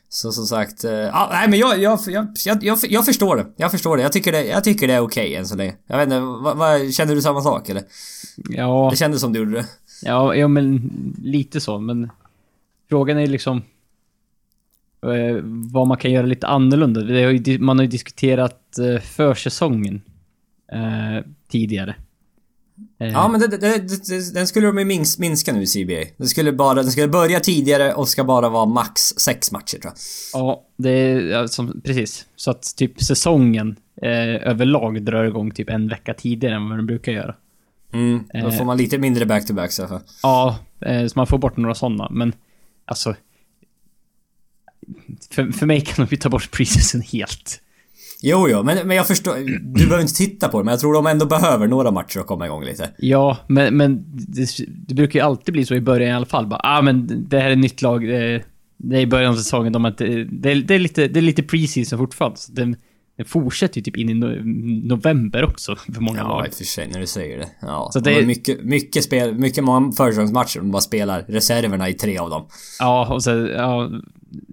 Så 0.10 0.32
som 0.32 0.46
sagt, 0.46 0.84
eh, 0.84 0.92
ja, 0.92 1.30
nej 1.32 1.50
men 1.50 1.60
jag, 1.60 1.80
jag, 1.80 2.00
jag, 2.08 2.28
jag, 2.62 2.80
jag, 2.90 3.06
förstår 3.06 3.36
det. 3.36 3.48
Jag 3.56 3.72
förstår 3.72 3.98
det. 3.98 4.04
Jag 4.04 4.12
tycker 4.12 4.32
det, 4.32 4.46
jag 4.46 4.64
tycker 4.64 4.88
det 4.88 4.94
är 4.94 5.00
okej 5.00 5.36
än 5.36 5.48
så 5.48 5.56
länge. 5.56 5.76
Jag 5.88 5.98
vet 5.98 6.06
inte, 6.06 6.20
vad, 6.20 6.58
vad, 6.58 6.94
känner 6.94 7.16
du 7.16 7.22
samma 7.22 7.42
sak 7.42 7.70
eller? 7.70 7.84
Ja, 8.50 8.88
Det 8.92 8.98
kändes 8.98 9.22
som 9.22 9.34
du 9.34 9.40
gjorde 9.40 9.52
det. 9.52 9.66
ja, 10.02 10.36
ja, 10.36 10.48
men 10.48 10.92
lite 11.24 11.62
så, 11.62 11.80
men 11.80 12.10
frågan 12.90 13.18
är 13.18 13.28
liksom 13.28 13.58
eh, 15.04 15.42
vad 15.72 15.88
man 15.88 15.98
kan 15.98 16.12
göra 16.12 16.26
lite 16.26 16.48
annorlunda. 16.48 17.02
Har 17.02 17.32
ju, 17.32 17.60
man 17.60 17.78
har 17.78 17.84
ju 17.84 17.90
diskuterat 17.90 18.78
eh, 18.78 19.02
försäsongen 19.02 20.02
eh, 20.72 21.26
tidigare. 21.48 21.96
Eh, 23.00 23.08
Ja 23.12 23.28
men 23.28 23.40
det, 23.40 23.48
det, 23.48 23.58
det, 24.08 24.34
den 24.34 24.48
skulle 24.48 24.68
de 24.68 24.78
ju 24.78 24.86
mins, 24.86 25.20
minska 25.20 25.54
nu 25.54 25.62
i 25.64 25.68
CBA. 25.68 26.12
Den 26.18 26.28
skulle 26.28 26.52
bara, 26.54 26.74
den 26.84 26.92
skulle 26.92 27.08
börja 27.08 27.40
tidigare 27.40 27.94
och 27.94 28.10
ska 28.10 28.24
bara 28.24 28.50
vara 28.50 28.66
max 28.66 29.02
sex 29.02 29.52
matcher 29.52 29.78
tror 29.78 29.94
jag. 29.94 30.42
Ja, 30.42 30.64
det 30.78 30.90
är 30.92 31.48
som, 31.48 31.82
precis. 31.84 32.26
Så 32.36 32.52
att 32.52 32.74
typ 32.76 33.02
säsongen 33.04 33.76
eh, 34.02 34.48
överlag 34.50 35.02
drar 35.06 35.24
igång 35.24 35.52
typ 35.52 35.70
en 35.70 35.88
vecka 35.88 36.14
tidigare 36.14 36.56
än 36.56 36.70
vad 36.70 36.78
den 36.78 36.86
brukar 36.86 37.12
göra. 37.12 37.36
Mm, 37.94 38.24
då 38.34 38.40
Eh. 38.40 38.58
får 38.58 38.66
man 38.66 38.78
lite 38.78 38.98
mindre 38.98 39.26
back-to-backs 39.26 39.80
i 39.80 39.82
alla 39.82 39.90
fall. 39.90 40.02
Ja, 40.24 40.60
eh, 40.82 41.08
så 41.08 41.14
man 41.16 41.28
får 41.28 41.38
bort 41.38 41.58
några 41.58 41.76
sådana, 41.76 42.10
men 42.12 42.34
alltså... 42.86 43.16
För, 45.32 45.52
för 45.52 45.66
mig 45.66 45.82
kan 45.82 46.06
de 46.06 46.12
ju 46.12 46.18
ta 46.18 46.30
bort 46.30 46.52
preseason 46.52 47.02
helt. 47.02 47.62
Jo, 48.22 48.48
jo, 48.50 48.64
men, 48.64 48.88
men 48.88 48.98
jag 48.98 49.08
förstår. 49.08 49.36
Du 49.74 49.86
behöver 49.86 50.02
inte 50.02 50.14
titta 50.14 50.48
på 50.48 50.58
det, 50.58 50.64
men 50.66 50.72
jag 50.72 50.80
tror 50.80 50.94
de 50.94 51.08
ändå 51.08 51.26
behöver 51.26 51.68
några 51.68 51.92
matcher 51.92 52.20
att 52.20 52.28
komma 52.28 52.46
igång 52.46 52.64
lite. 52.64 52.90
Ja, 52.98 53.38
men, 53.48 53.78
men 53.78 54.04
det, 54.08 54.48
det 54.88 54.94
brukar 54.96 55.20
ju 55.20 55.26
alltid 55.26 55.54
bli 55.54 55.66
så 55.66 55.76
i 55.76 55.82
början 55.82 56.10
i 56.10 56.14
alla 56.14 56.26
fall. 56.26 56.48
Bara, 56.48 56.60
ah, 56.64 56.82
men 56.82 57.26
det 57.30 57.40
här 57.40 57.50
är 57.50 57.56
nytt 57.56 57.82
lag. 57.82 58.08
Det, 58.08 58.44
det 58.78 58.96
är 58.98 59.02
i 59.02 59.08
början 59.08 59.32
av 59.32 59.36
säsongen. 59.38 59.74
De 59.74 59.86
inte, 59.86 60.06
det, 60.32 60.52
är, 60.52 60.56
det, 60.56 60.76
är 60.76 60.80
lite, 60.80 61.08
det 61.08 61.20
är 61.20 61.22
lite 61.22 61.44
preseason 61.44 62.00
fortfarande. 62.00 62.38
Så 62.38 62.52
den, 62.52 62.76
den 63.18 63.26
fortsätter 63.26 63.78
ju 63.78 63.84
typ 63.84 63.98
in 63.98 64.10
i 64.10 64.14
no, 64.14 64.28
november 64.96 65.44
också 65.46 65.76
för 65.76 66.02
många 66.02 66.20
Ja, 66.20 66.28
lag. 66.28 66.46
i 66.48 66.50
och 66.50 66.54
för 66.54 66.64
sig 66.64 66.88
när 66.92 67.00
du 67.00 67.08
säger 67.08 67.38
det. 67.38 67.48
Ja, 67.62 67.90
Så 67.94 68.00
det- 68.00 68.20
det... 68.20 68.26
mycket, 68.26 68.64
mycket 68.64 69.04
spel, 69.04 69.34
mycket 69.36 69.64
många 69.64 69.92
försäsongsmatcher 69.92 70.60
de 70.60 70.72
bara 70.72 70.82
spelar 70.82 71.22
reserverna 71.28 71.90
i 71.90 71.94
tre 71.94 72.18
av 72.18 72.30
dem. 72.30 72.46
Ja, 72.80 73.14
och 73.14 73.24
så 73.24 73.30
ja, 73.56 73.90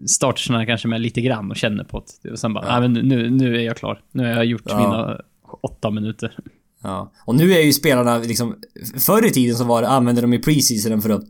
startersna 0.07 0.67
kanske 0.67 0.89
med 0.89 1.01
lite 1.01 1.21
grann 1.21 1.51
och 1.51 1.57
känner 1.57 1.85
på 1.85 2.05
det. 2.23 2.31
Och 2.31 2.39
sen 2.39 2.55
bara, 2.55 2.67
Ja. 2.69 2.81
men 2.81 2.93
nu, 2.93 3.31
nu 3.31 3.57
är 3.57 3.61
jag 3.61 3.77
klar. 3.77 4.01
Nu 4.13 4.23
har 4.23 4.31
jag 4.31 4.45
gjort 4.45 4.63
Ja. 4.65 4.79
mina 4.79 5.21
åtta 5.63 5.91
minuter. 5.91 6.37
Ja. 6.83 7.13
Och 7.25 7.35
nu 7.35 7.53
är 7.53 7.61
ju 7.61 7.73
spelarna 7.73 8.19
liksom... 8.19 8.55
Förr 8.99 9.27
i 9.27 9.31
tiden 9.31 9.57
så 9.57 9.65
var 9.65 9.83
det, 9.83 9.89
använde 9.89 10.21
de 10.21 10.33
ju 10.33 10.39
preseasonen 10.43 11.03
för 11.03 11.11
att... 11.11 11.25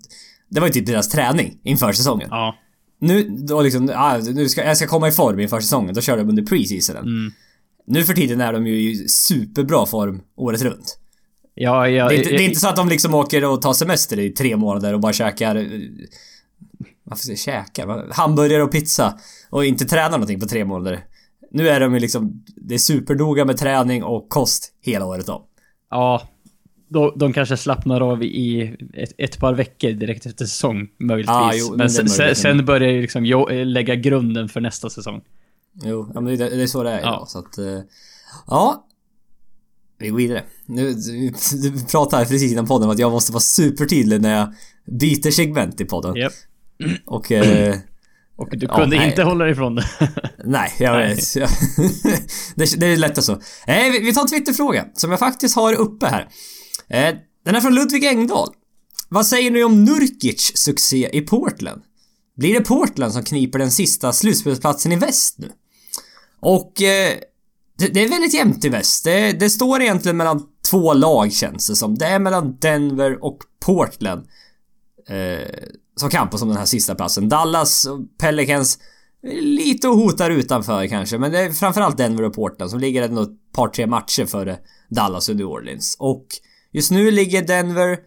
Det 0.48 0.60
var 0.60 0.66
ju 0.66 0.72
typ 0.72 0.86
deras 0.86 1.08
träning 1.08 1.58
inför 1.62 1.92
säsongen. 1.92 2.28
Ja. 2.30 2.54
Nu, 3.00 3.22
då 3.48 3.62
liksom, 3.62 3.90
ah, 3.94 4.18
nu 4.18 4.48
ska, 4.48 4.64
jag 4.64 4.76
ska 4.76 4.86
komma 4.86 5.08
i 5.08 5.12
form 5.12 5.40
inför 5.40 5.60
säsongen. 5.60 5.94
Då 5.94 6.00
kör 6.00 6.16
de 6.16 6.28
under 6.28 6.42
preseasonen. 6.42 7.02
Mm. 7.02 7.32
Nu 7.86 8.04
för 8.04 8.12
tiden 8.14 8.40
är 8.40 8.52
de 8.52 8.66
ju 8.66 8.90
i 8.90 9.08
superbra 9.08 9.86
form 9.86 10.20
året 10.36 10.62
runt. 10.62 10.98
Ja, 11.54 11.88
ja, 11.88 12.08
Det 12.08 12.14
är, 12.14 12.18
inte, 12.18 12.30
det 12.30 12.42
är 12.42 12.48
inte 12.48 12.60
så 12.60 12.68
att 12.68 12.76
de 12.76 12.88
liksom 12.88 13.14
åker 13.14 13.44
och 13.44 13.62
tar 13.62 13.72
semester 13.72 14.18
i 14.18 14.30
tre 14.30 14.56
månader 14.56 14.94
och 14.94 15.00
bara 15.00 15.12
käkar... 15.12 15.66
Varför 17.04 17.22
säger 17.24 17.32
jag 17.56 17.64
käkar? 17.66 17.86
Vad- 17.86 18.12
Hamburgare 18.12 18.62
och 18.62 18.72
pizza. 18.72 19.18
Och 19.50 19.64
inte 19.64 19.84
tränar 19.84 20.10
någonting 20.10 20.40
på 20.40 20.46
tre 20.46 20.64
månader. 20.64 21.04
Nu 21.50 21.68
är 21.68 21.80
de 21.80 21.94
ju 21.94 22.00
liksom... 22.00 22.44
Det 22.56 22.74
är 22.74 22.78
supernoga 22.78 23.44
med 23.44 23.56
träning 23.56 24.04
och 24.04 24.28
kost 24.28 24.72
hela 24.80 25.06
året 25.06 25.28
om. 25.28 25.42
Ja. 25.90 26.28
De, 26.88 27.12
de 27.16 27.32
kanske 27.32 27.56
slappnar 27.56 28.00
av 28.00 28.22
i 28.22 28.76
ett, 28.94 29.12
ett 29.18 29.38
par 29.38 29.54
veckor 29.54 29.90
direkt 29.90 30.26
efter 30.26 30.44
säsong, 30.44 30.88
möjligtvis. 31.00 31.30
Ja, 31.34 31.50
jo, 31.54 31.74
men 31.76 31.90
sen, 31.90 32.08
sen, 32.08 32.22
möjligt. 32.24 32.38
sen 32.38 32.64
börjar 32.64 32.90
ju 32.90 33.00
liksom 33.02 33.24
lägga 33.64 33.94
grunden 33.94 34.48
för 34.48 34.60
nästa 34.60 34.90
säsong. 34.90 35.20
Jo, 35.84 36.10
men 36.14 36.24
det, 36.24 36.36
det 36.36 36.62
är 36.62 36.66
så 36.66 36.82
det 36.82 36.90
är 36.90 36.94
Ja. 37.00 37.00
idag, 37.00 37.28
så 37.28 37.38
att... 37.38 37.58
eh, 37.58 37.80
Ja. 38.46 38.86
Vi 39.98 40.08
går 40.08 40.16
vidare. 40.16 40.42
Nu, 40.66 40.92
du, 40.94 41.32
du 41.62 41.84
pratade 41.84 42.24
precis 42.24 42.52
innan 42.52 42.66
podden 42.66 42.88
om 42.88 42.92
att 42.92 42.98
jag 42.98 43.12
måste 43.12 43.32
vara 43.32 43.40
supertydlig 43.40 44.20
när 44.22 44.38
jag 44.38 44.52
byter 45.00 45.30
segment 45.30 45.80
i 45.80 45.84
podden. 45.84 46.14
Japp. 46.16 46.32
Och... 47.06 47.32
Eh, 47.32 47.76
Och 48.36 48.48
du 48.58 48.66
Ja, 48.70 48.76
kunde 48.76 48.96
nej. 48.96 49.08
inte 49.10 49.22
hålla 49.22 49.44
dig 49.44 49.52
ifrån 49.52 49.74
det. 49.74 49.84
Nej, 50.44 50.72
jag 50.78 50.92
Nej. 50.92 51.14
vet. 51.14 51.36
Jag- 51.36 51.48
det, 52.54 52.80
det 52.80 52.86
är 52.86 52.96
lätt 52.96 53.24
så. 53.24 53.32
Eh, 53.66 53.92
vi, 53.92 53.98
vi 53.98 54.14
tar 54.14 54.22
en 54.22 54.28
Twitterfråga 54.28 54.86
som 54.94 55.10
jag 55.10 55.18
faktiskt 55.20 55.56
har 55.56 55.74
uppe 55.74 56.06
här. 56.06 56.28
Eh, 56.88 57.14
den 57.44 57.54
är 57.54 57.60
från 57.60 57.74
Ludvig 57.74 58.04
Engdahl. 58.04 58.48
Vad 59.08 59.26
säger 59.26 59.50
ni 59.50 59.64
om 59.64 59.84
Nurkic 59.84 60.52
succé 60.56 61.10
i 61.12 61.20
Portland? 61.20 61.82
Blir 62.36 62.54
det 62.54 62.60
Portland 62.60 63.12
som 63.12 63.22
kniper 63.22 63.58
den 63.58 63.70
sista 63.70 64.12
slutspelsplatsen 64.12 64.92
i 64.92 64.96
väst 64.96 65.38
nu? 65.38 65.50
Och 66.40 66.82
eh, 66.82 67.12
det, 67.78 67.86
det 67.94 68.04
är 68.04 68.08
väldigt 68.08 68.34
jämnt 68.34 68.64
i 68.64 68.68
väst. 68.68 69.04
Det, 69.04 69.32
det 69.32 69.50
står 69.50 69.82
egentligen 69.82 70.16
mellan 70.16 70.42
två 70.70 70.94
lag 70.94 71.32
känns 71.32 71.66
det 71.68 71.76
som. 71.76 71.94
Det 71.98 72.06
är 72.06 72.18
mellan 72.18 72.56
Denver 72.60 73.24
och 73.24 73.38
Portland. 73.66 74.26
Eh, 75.08 75.54
som 75.96 76.10
kampas 76.10 76.42
om 76.42 76.48
den 76.48 76.58
här 76.58 76.64
sista 76.64 76.94
platsen. 76.94 77.28
Dallas 77.28 77.84
och 77.84 78.18
Pelicans 78.18 78.78
lite 79.40 79.88
och 79.88 79.96
hotar 79.96 80.30
utanför 80.30 80.86
kanske, 80.86 81.18
men 81.18 81.32
det 81.32 81.38
är 81.38 81.50
framförallt 81.50 81.96
Denver 81.96 82.22
och 82.22 82.34
Portland 82.34 82.70
som 82.70 82.80
ligger 82.80 83.02
ändå 83.02 83.22
ett 83.22 83.52
par 83.52 83.68
tre 83.68 83.86
matcher 83.86 84.26
före 84.26 84.58
Dallas 84.90 85.28
och 85.28 85.36
New 85.36 85.46
Orleans. 85.46 85.96
Och 85.98 86.26
just 86.72 86.90
nu 86.90 87.10
ligger 87.10 87.42
Denver 87.42 87.98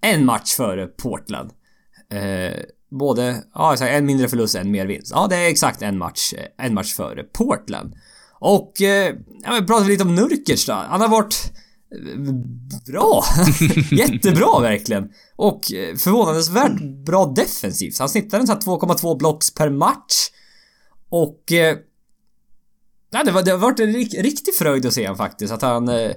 en 0.00 0.24
match 0.24 0.54
före 0.54 0.86
Portland. 0.86 1.50
Eh, 2.10 2.54
både, 2.90 3.44
ja 3.54 3.72
exakt, 3.72 3.92
en 3.92 4.06
mindre 4.06 4.28
förlust, 4.28 4.54
en 4.54 4.70
mer 4.70 4.86
vinst. 4.86 5.12
Ja, 5.14 5.26
det 5.30 5.36
är 5.36 5.48
exakt 5.48 5.82
en 5.82 5.98
match, 5.98 6.34
en 6.58 6.74
match 6.74 6.94
före 6.94 7.22
Portland. 7.22 7.94
Och, 8.40 8.82
eh, 8.82 9.14
ja 9.44 9.50
men 9.52 9.66
pratar 9.66 9.84
vi 9.84 9.92
lite 9.92 10.04
om 10.04 10.14
Nurkic 10.14 10.66
då. 10.66 10.72
Han 10.72 11.00
har 11.00 11.08
varit 11.08 11.52
bra. 12.86 13.24
Jättebra 13.90 14.60
verkligen. 14.60 15.10
Och 15.36 15.72
eh, 15.72 15.96
förvånansvärt 15.96 16.80
bra 17.06 17.26
defensivt. 17.26 17.98
Han 17.98 18.08
snittar 18.08 18.40
en 18.40 18.46
sån 18.46 18.56
här 18.56 18.78
2,2 18.78 19.18
blocks 19.18 19.54
per 19.54 19.70
match. 19.70 20.14
Och... 21.08 21.52
Eh, 21.52 21.76
ja, 23.10 23.24
det, 23.24 23.30
var, 23.30 23.42
det 23.42 23.50
har 23.50 23.58
varit 23.58 23.80
en 23.80 23.92
rik, 23.92 24.14
riktig 24.14 24.54
fröjd 24.54 24.86
att 24.86 24.92
se 24.92 25.06
han 25.06 25.16
faktiskt. 25.16 25.52
Att 25.52 25.62
han... 25.62 25.88
Eh, 25.88 26.10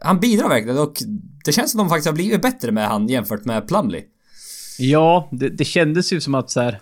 han 0.00 0.20
bidrar 0.20 0.48
verkligen 0.48 0.78
och 0.78 0.96
det 1.44 1.52
känns 1.52 1.70
som 1.70 1.78
de 1.78 1.88
faktiskt 1.88 2.06
har 2.06 2.14
blivit 2.14 2.42
bättre 2.42 2.72
med 2.72 2.88
han 2.88 3.08
jämfört 3.08 3.44
med 3.44 3.68
Plumley. 3.68 4.04
Ja, 4.78 5.28
det, 5.32 5.48
det 5.48 5.64
kändes 5.64 6.12
ju 6.12 6.20
som 6.20 6.34
att 6.34 6.50
så 6.50 6.60
här. 6.60 6.80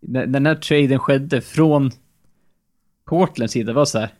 När 0.00 0.26
när 0.26 0.32
den 0.32 0.46
här 0.46 0.54
traden 0.54 0.98
skedde 0.98 1.40
från 1.40 1.90
Portlands 3.04 3.52
sida 3.52 3.72
var 3.72 3.84
så 3.84 3.98
här. 3.98 4.14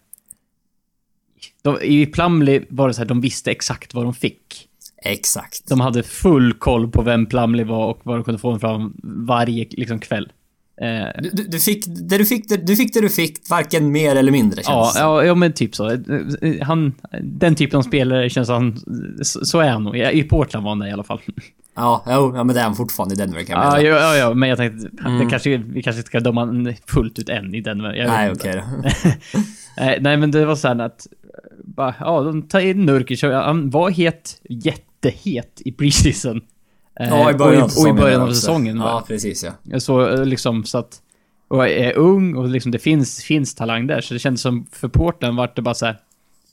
De, 1.62 1.82
I 1.82 2.06
Plumlee 2.06 2.62
var 2.68 2.88
det 2.88 2.94
så 2.94 3.00
här, 3.00 3.08
de 3.08 3.20
visste 3.20 3.50
exakt 3.50 3.94
vad 3.94 4.04
de 4.04 4.14
fick. 4.14 4.68
Exakt. 5.02 5.68
De 5.68 5.80
hade 5.80 6.02
full 6.02 6.52
koll 6.52 6.90
på 6.90 7.02
vem 7.02 7.26
Plumlee 7.26 7.64
var 7.64 7.86
och 7.86 8.00
vad 8.02 8.16
de 8.16 8.24
kunde 8.24 8.38
få 8.40 8.58
fram 8.58 8.94
varje 9.02 9.66
liksom, 9.70 9.98
kväll. 9.98 10.32
Eh, 10.80 11.22
Du, 11.32 11.44
du, 11.44 11.60
fick, 11.60 11.84
det 11.86 12.18
du, 12.18 12.26
fick, 12.26 12.48
det, 12.48 12.56
du 12.56 12.76
fick 12.76 12.94
det 12.94 13.00
du 13.00 13.08
fick, 13.08 13.50
varken 13.50 13.92
mer 13.92 14.16
eller 14.16 14.32
mindre 14.32 14.62
känns 14.62 14.96
ja, 14.96 15.24
ja, 15.24 15.34
men 15.34 15.52
typ 15.52 15.74
så. 15.74 15.90
Eh, 15.90 15.98
Han, 16.62 16.94
den 17.22 17.54
typen 17.54 17.78
av 17.78 17.82
spelare 17.82 18.30
känns 18.30 18.48
han... 18.48 18.76
Så, 19.22 19.44
så 19.44 19.60
är 19.60 19.70
han 19.70 19.84
nog. 19.84 19.96
I 19.96 20.22
Portland 20.22 20.64
var 20.64 20.70
han 20.70 20.78
det 20.78 20.88
i 20.88 20.92
alla 20.92 21.04
fall. 21.04 21.20
Ja, 21.76 22.04
jo, 22.06 22.32
ja, 22.36 22.44
men 22.44 22.54
det 22.54 22.60
är 22.60 22.64
han 22.64 22.74
fortfarande 22.76 23.14
i 23.14 23.18
Denver 23.18 23.42
kan 23.42 23.56
jag 23.62 23.66
Ja, 23.66 23.76
mena. 23.76 23.88
ja, 23.88 24.00
ja, 24.00 24.16
ja, 24.16 24.34
men 24.34 24.48
jag 24.48 24.58
tänkte... 24.58 24.88
Det 25.18 25.26
kanske, 25.30 25.56
vi 25.56 25.82
kanske 25.82 25.98
inte 26.00 26.06
ska 26.08 26.20
döma 26.20 26.74
fullt 26.86 27.18
ut 27.18 27.28
än 27.28 27.54
i 27.54 27.60
Denver. 27.60 28.04
Nej, 28.06 28.32
okej 28.32 28.54
då. 28.54 28.90
Nej, 29.76 29.98
nej, 30.00 30.16
men 30.16 30.30
det 30.30 30.44
var 30.44 30.56
så 30.56 30.68
här 30.68 30.78
att... 30.78 31.06
Bara, 31.64 31.94
ja, 32.00 32.20
de 32.22 32.42
tar 32.42 32.60
in 32.60 32.84
Nurkic 32.86 33.22
han 33.22 33.70
var 33.70 33.90
het, 33.90 34.40
jättehet 34.48 35.62
i 35.64 35.72
preseason. 35.72 36.36
Eh, 37.00 37.08
Ja, 37.08 37.30
i 37.30 37.34
början 37.34 37.62
av 37.62 37.68
och, 37.68 37.88
i, 37.88 37.90
och 37.90 37.90
i 37.90 37.94
säsongen. 37.94 37.96
början 37.96 38.20
av 38.22 38.28
säsongen. 38.28 38.76
Ja, 38.76 39.04
precis 39.08 39.44
ja. 39.62 39.80
Så 39.80 40.08
eh, 40.08 40.24
liksom 40.24 40.64
så 40.64 40.78
att... 40.78 41.00
Och 41.48 41.68
är 41.68 41.92
ung 41.96 42.34
och 42.36 42.48
liksom 42.48 42.72
det 42.72 42.78
finns, 42.78 43.22
finns 43.24 43.54
talang 43.54 43.86
där. 43.86 44.00
Så 44.00 44.14
det 44.14 44.20
kändes 44.20 44.40
som 44.40 44.66
för 44.72 44.88
Portland 44.88 45.36
vart 45.36 45.56
det 45.56 45.62
bara 45.62 45.74
så 45.74 45.86
här. 45.86 45.98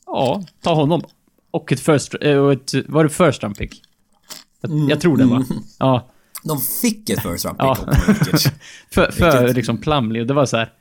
Ja, 0.06 0.44
ta 0.64 0.74
honom. 0.74 1.02
Och 1.52 1.72
ett 1.72 1.80
first... 1.80 2.16
eh, 2.22 2.38
Och 2.38 2.52
ett, 2.52 2.72
var 2.88 3.04
det 3.04 3.10
first 3.10 3.44
round 3.44 3.58
pick? 3.58 3.82
Jag, 4.62 4.90
jag 4.90 5.02
tror 5.02 5.18
det 5.18 5.26
va? 5.26 5.46
Ja. 5.80 6.08
De 6.44 6.60
fick 6.82 7.10
ett 7.10 7.22
first 7.24 7.46
round 7.46 7.58
pick 7.60 7.68
Ja. 7.68 7.76
För, 8.92 9.12
för 9.12 9.38
Vilket- 9.40 9.56
liksom 9.56 9.78
Plumlee 9.78 10.22
och 10.22 10.28
det 10.28 10.34
var 10.34 10.46
så 10.46 10.58
här. 10.58 10.72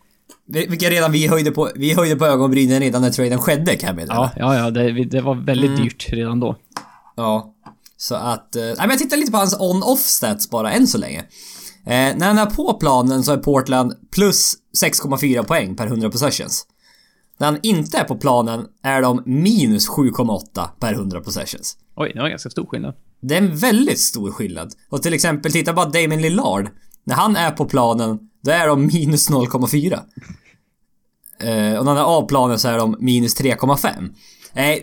Vil- 0.52 0.70
Vilka 0.70 0.90
redan 0.90 1.12
vi 1.12 1.26
höjde 1.26 1.50
på, 1.50 1.70
vi 1.74 1.94
höjde 1.94 2.16
på 2.16 2.26
ögonbrynen 2.26 2.80
redan 2.80 3.02
när 3.02 3.10
traden 3.10 3.38
skedde 3.38 3.76
kan 3.76 3.86
jag 3.86 3.96
meddela. 3.96 4.14
Ja, 4.36 4.54
ja, 4.54 4.56
ja. 4.64 4.70
Det, 4.70 5.04
det 5.04 5.20
var 5.20 5.34
väldigt 5.34 5.70
Mm. 5.70 5.82
dyrt 5.82 6.06
redan 6.12 6.40
då. 6.40 6.56
Ja. 7.16 7.54
Så 7.96 8.14
att... 8.14 8.56
Eh, 8.56 8.62
nej 8.62 8.74
men 8.78 8.90
jag 8.90 8.98
tittar 8.98 9.16
lite 9.16 9.32
på 9.32 9.38
hans 9.38 9.56
on-off 9.60 10.00
stats 10.00 10.50
bara 10.50 10.72
än 10.72 10.86
så 10.86 10.98
länge. 10.98 11.18
Eh, 11.86 12.16
när 12.16 12.26
han 12.26 12.38
är 12.38 12.46
på 12.46 12.74
planen 12.74 13.22
så 13.22 13.32
är 13.32 13.36
Portland 13.36 13.92
plus 14.14 14.54
6,4 14.82 15.42
poäng 15.44 15.76
per 15.76 15.86
100 15.86 16.10
possessions. 16.10 16.66
När 17.38 17.46
han 17.46 17.58
inte 17.62 17.98
är 17.98 18.04
på 18.04 18.16
planen 18.16 18.64
är 18.82 19.02
de 19.02 19.22
minus 19.26 19.88
7,8 19.88 20.68
per 20.80 20.92
100 20.94 21.20
possessions. 21.20 21.76
Oj, 21.96 22.12
det 22.14 22.20
var 22.20 22.28
ganska 22.28 22.50
stor 22.50 22.66
skillnad. 22.66 22.94
Det 23.22 23.34
är 23.34 23.38
en 23.38 23.56
väldigt 23.56 24.00
stor 24.00 24.30
skillnad. 24.30 24.72
Och 24.90 25.02
till 25.02 25.14
exempel, 25.14 25.52
titta 25.52 25.72
bara 25.72 25.86
Damien 25.86 26.22
Lillard. 26.22 26.68
När 27.04 27.14
han 27.14 27.36
är 27.36 27.50
på 27.50 27.64
planen, 27.64 28.18
då 28.44 28.50
är 28.50 28.66
de 28.68 28.86
minus 28.86 29.30
0,4. 29.30 29.98
Eh, 31.40 31.78
och 31.78 31.84
när 31.84 31.92
han 31.92 31.96
är 31.96 32.02
av 32.02 32.28
planen 32.28 32.58
så 32.58 32.68
är 32.68 32.78
de 32.78 32.96
minus 33.00 33.40
3,5. 33.40 34.14
Eh, 34.54 34.78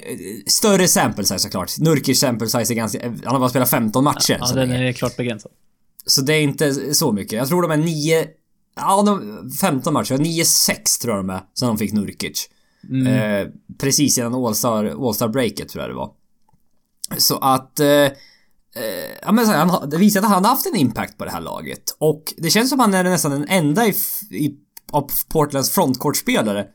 större 0.48 0.88
sample 0.88 1.24
size 1.24 1.40
såklart. 1.40 1.78
Nurkic 1.78 2.20
sample 2.20 2.48
size 2.48 2.74
är 2.74 2.76
ganska... 2.76 3.00
Han 3.10 3.18
har 3.26 3.40
bara 3.40 3.50
spelat 3.50 3.70
15 3.70 4.04
matcher. 4.04 4.38
Ja, 4.40 4.46
så, 4.46 4.56
den 4.56 4.72
är 4.72 4.92
klart 4.94 5.18
begränsad. 5.18 5.52
så 6.06 6.22
det 6.22 6.34
är 6.34 6.42
inte 6.42 6.94
så 6.96 7.12
mycket. 7.12 7.34
Jag 7.34 7.48
tror 7.48 7.62
de 7.62 7.72
är 7.72 7.78
9... 7.78 8.26
Ja, 8.76 9.02
de, 9.06 9.50
15 9.62 9.94
matcher. 9.94 10.14
9-6 10.18 11.02
tror 11.02 11.16
jag 11.16 11.26
de 11.26 11.30
är. 11.30 11.42
Sen 11.60 11.68
de 11.68 11.78
fick 11.78 11.94
Nurkic. 11.94 12.50
Eh, 13.08 13.48
precis 13.80 14.18
innan 14.18 14.36
All-Star, 14.36 15.08
All-Star 15.08 15.28
breaket 15.28 15.70
tror 15.70 15.84
jag 15.84 15.92
det 15.92 15.96
var. 15.96 16.12
Så 17.18 17.38
att... 17.38 17.80
Eh, 17.80 17.88
eh, 17.88 18.12
ja 19.22 19.32
men 19.32 19.46
han, 19.46 19.70
har- 19.70 19.88
det 19.88 19.98
visar 19.98 20.20
att 20.22 20.28
han 20.28 20.44
har 20.46 20.52
haft 20.52 20.66
en 20.66 20.76
impact 20.76 21.18
på 21.18 21.26
det 21.26 21.32
här 21.32 21.42
laget. 21.42 21.84
Och 21.98 22.34
det 22.38 22.50
känns 22.50 22.70
som 22.70 22.80
han 22.80 22.94
är 22.94 23.04
nästan 23.04 23.32
den 23.32 23.46
enda 23.50 23.86
i, 23.88 23.94
i 24.32 24.56
av 24.92 25.12
Portlands 25.30 25.72
frontcourt-spelare 25.72 26.66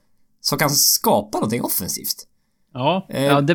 som 0.40 0.58
kan 0.58 0.70
skapa 0.70 1.38
någonting 1.38 1.62
offensivt. 1.62 2.26
Ja, 2.74 3.06
Eh. 3.10 3.22
ja 3.24 3.40
det 3.40 3.54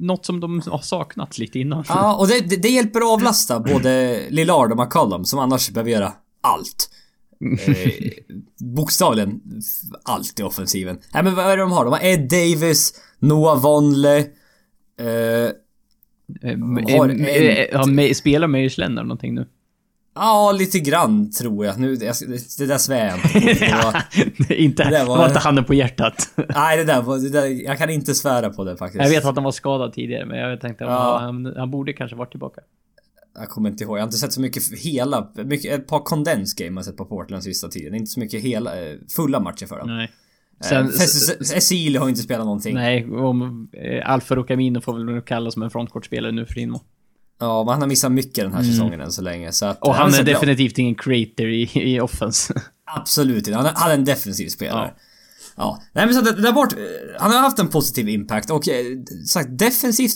något 0.00 0.26
som 0.26 0.40
de 0.40 0.62
har 0.66 0.78
saknat 0.78 1.38
lite 1.38 1.58
innan. 1.58 1.84
Ja, 1.88 2.16
och 2.16 2.28
det, 2.28 2.40
det, 2.40 2.56
det 2.56 2.68
hjälper 2.68 3.00
att 3.00 3.06
avlasta 3.06 3.60
både 3.60 4.20
Lillard 4.30 4.72
och 4.72 4.78
McCollum 4.78 5.24
som 5.24 5.38
annars 5.38 5.70
behöver 5.70 5.90
göra 5.90 6.12
allt. 6.40 6.90
Eh, 7.66 7.92
bokstavligen 8.76 9.40
allt 10.04 10.40
i 10.40 10.42
offensiven. 10.42 10.98
Nej 11.14 11.22
men 11.22 11.34
vad 11.34 11.44
är 11.44 11.56
det 11.56 11.62
de 11.62 11.72
har? 11.72 11.84
De 11.84 11.92
har 11.92 12.00
Ed 12.04 12.28
Davis, 12.28 12.94
Noah 13.18 13.60
Vonleh, 13.60 14.24
eh, 15.00 15.50
Eh, 16.42 16.58
har 16.98 17.08
eh, 17.08 17.14
en- 17.14 17.26
eh, 17.26 17.66
ja, 18.08 18.14
Spelar 18.14 18.48
Meyer 18.48 18.74
Leonard 18.80 19.06
någonting 19.06 19.34
nu? 19.34 19.48
Ja, 20.14 20.52
lite 20.52 20.78
grann 20.78 21.30
tror 21.30 21.66
jag. 21.66 21.78
Nu, 21.78 21.96
det, 21.96 22.06
där 22.66 22.78
svär 22.78 23.06
jag 23.06 23.16
inte 23.16 23.66
på. 23.70 23.76
Var, 23.86 24.52
inte, 24.52 24.84
Det 24.90 25.04
var- 25.04 25.16
var 25.16 25.26
inte 25.26 25.38
handen 25.38 25.64
på 25.64 25.74
hjärtat. 25.74 26.30
nej, 26.54 26.76
det 26.76 26.84
där 26.84 27.02
var... 27.02 27.18
Det 27.18 27.28
där, 27.28 27.46
jag 27.64 27.78
kan 27.78 27.90
inte 27.90 28.14
svära 28.14 28.50
på 28.50 28.64
det 28.64 28.76
faktiskt. 28.76 29.02
Jag 29.02 29.10
vet 29.10 29.24
att 29.24 29.34
han 29.34 29.44
var 29.44 29.52
skadad 29.52 29.92
tidigare, 29.92 30.26
men 30.26 30.38
jag 30.38 30.60
tänkte 30.60 30.84
att 30.84 30.90
Ja. 30.90 31.18
han, 31.20 31.54
han 31.56 31.70
borde 31.70 31.92
kanske 31.92 32.16
varit 32.16 32.30
tillbaka. 32.30 32.60
Jag 33.34 33.48
kommer 33.48 33.70
inte 33.70 33.84
ihåg. 33.84 33.96
Jag 33.96 34.02
har 34.02 34.06
inte 34.06 34.16
sett 34.18 34.32
så 34.32 34.40
mycket 34.40 34.62
hela... 34.78 35.28
Mycket, 35.34 35.72
ett 35.80 35.86
par 35.86 35.98
condensed 35.98 36.66
game 36.66 36.74
har 36.76 36.78
jag 36.78 36.84
sett 36.84 36.96
på 36.96 37.04
Portland 37.04 37.42
sista 37.44 37.68
tiden. 37.68 37.94
Inte 37.94 38.10
så 38.10 38.20
mycket 38.20 38.42
hela... 38.42 38.80
eh, 38.80 38.96
Fulla 39.16 39.40
matcher 39.40 39.66
för 39.66 39.78
dem. 39.78 39.96
Nej. 39.96 40.10
Sen, 40.60 40.88
Sen, 40.92 41.44
Cecilio 41.44 42.00
har 42.00 42.08
inte 42.08 42.20
spelat 42.22 42.44
någonting. 42.46 42.74
nej, 42.74 43.04
om 43.10 43.68
eh, 43.72 44.10
Alfa 44.10 44.44
Camino 44.44 44.80
får 44.80 45.12
väl 45.12 45.20
kallas 45.22 45.54
som 45.54 45.62
en 45.62 45.70
frontcourt-spelare 45.70 46.32
nu 46.32 46.46
för 46.46 46.58
Inmo. 46.58 46.80
Ja, 47.42 47.64
men 47.64 47.72
han 47.72 47.80
har 47.80 47.88
missat 47.88 48.12
mycket 48.12 48.44
den 48.44 48.52
här 48.54 48.62
säsongen 48.62 49.00
än 49.00 49.12
så 49.12 49.22
länge. 49.22 49.52
Så 49.52 49.66
att, 49.66 49.76
Mm. 49.76 49.90
Och 49.90 49.94
han 49.94 50.08
är 50.08 50.12
så 50.12 50.22
bra. 50.24 50.32
definitivt 50.34 50.78
ingen 50.78 50.94
creator 50.94 51.46
i, 51.46 51.70
i 51.74 52.00
offense. 52.00 52.54
Absolut 52.86 53.46
inte. 53.46 53.56
Han 53.56 53.66
är, 53.66 53.72
han 53.74 53.90
är 53.90 53.94
en 53.94 54.04
defensiv 54.04 54.48
spelare. 54.48 54.94
Ja. 54.96 55.02
Ja. 55.56 55.82
Nej 55.92 56.06
men 56.06 56.14
så 56.14 56.20
att 56.20 56.42
där 56.42 56.52
bort, 56.52 56.72
eh, 56.72 56.78
han 57.20 57.30
har 57.30 57.38
haft 57.38 57.58
en 57.58 57.68
positiv 57.68 58.08
impact 58.08 58.50
och 58.50 58.68
eh, 58.68 58.84
sagt 59.26 59.48
defensivt, 59.58 60.12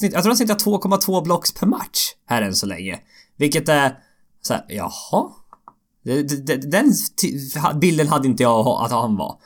jag 0.00 0.10
tror 0.12 0.24
han 0.26 0.36
snittar 0.36 0.54
2,2 0.54 1.24
blocks 1.24 1.52
per 1.54 1.66
match 1.66 1.98
här 2.26 2.42
än 2.42 2.54
så 2.54 2.66
länge. 2.66 2.98
Vilket 3.36 3.68
är 3.68 3.98
så 4.42 4.54
här, 4.54 4.64
jaha? 4.68 5.30
Den 6.70 6.92
bilden 7.80 8.08
hade 8.08 8.28
inte 8.28 8.42
jag 8.42 8.66
att 8.66 8.90
han 8.90 9.16
var. 9.16 9.38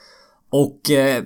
Och, 0.50 0.90
eh, 0.90 1.24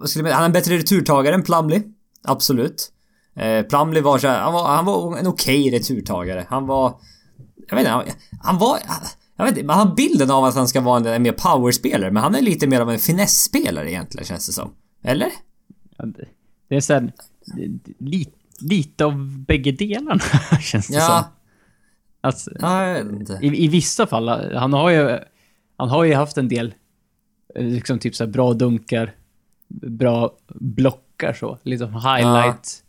vad 0.00 0.10
skulle 0.10 0.28
jag, 0.28 0.34
han 0.34 0.42
är 0.42 0.46
en 0.46 0.52
bättre 0.52 0.76
returtagare 0.78 1.34
än 1.34 1.42
Plumlee. 1.42 1.82
Absolut. 2.24 2.90
Eh, 3.36 3.62
Plumlee 3.66 4.02
var 4.02 4.18
så 4.18 4.28
här, 4.28 4.40
han 4.40 4.52
var, 4.52 4.66
han 4.76 4.84
var 4.84 5.16
en 5.18 5.26
okej 5.26 5.70
returtagare. 5.70 6.46
Han 6.48 6.66
var, 6.66 6.94
jag 7.68 7.76
vet 7.76 7.80
inte, 7.82 7.90
han, 7.90 8.04
han 8.42 8.58
var, 8.58 8.78
jag 9.36 9.44
vet 9.44 9.52
inte, 9.56 9.66
man 9.66 9.78
har 9.88 9.94
bilden 9.94 10.30
av 10.30 10.44
att 10.44 10.54
han 10.54 10.68
ska 10.68 10.80
vara 10.80 10.96
en, 10.96 11.06
en 11.06 11.22
mer 11.22 11.32
powerspelare, 11.32 12.10
men 12.10 12.22
han 12.22 12.34
är 12.34 12.42
lite 12.42 12.66
mer 12.66 12.80
av 12.80 12.90
en 12.90 12.98
finessspelare 12.98 13.90
egentligen 13.90 14.24
känns 14.26 14.46
det 14.46 14.52
som. 14.52 14.70
Eller? 15.02 15.30
Det- 16.68 16.76
är 16.76 16.80
såhär, 16.80 17.12
li, 17.98 18.28
lite 18.60 19.04
av 19.04 19.38
bägge 19.46 19.72
delarna 19.72 20.18
känns 20.60 20.86
det 20.86 20.92
som. 20.92 20.92
Ja, 21.02 21.30
Alltså, 22.20 22.50
ja 22.60 22.86
jag 22.88 23.04
vet 23.04 23.20
inte. 23.20 23.38
i, 23.42 23.64
I 23.64 23.68
vissa 23.68 24.06
fall, 24.06 24.28
han 24.54 24.72
har 24.72 24.90
ju, 24.90 25.18
han 25.76 25.88
har 25.88 26.04
ju 26.04 26.14
haft 26.14 26.36
en 26.38 26.48
del, 26.48 26.74
eh, 27.54 27.64
liksom 27.64 27.98
typ 27.98 28.14
såhär 28.14 28.30
bra 28.30 28.52
dunkar, 28.52 29.14
bra 29.68 30.32
blockar 30.54 31.32
så, 31.32 31.58
liksom 31.62 31.94
highlight. 31.94 32.83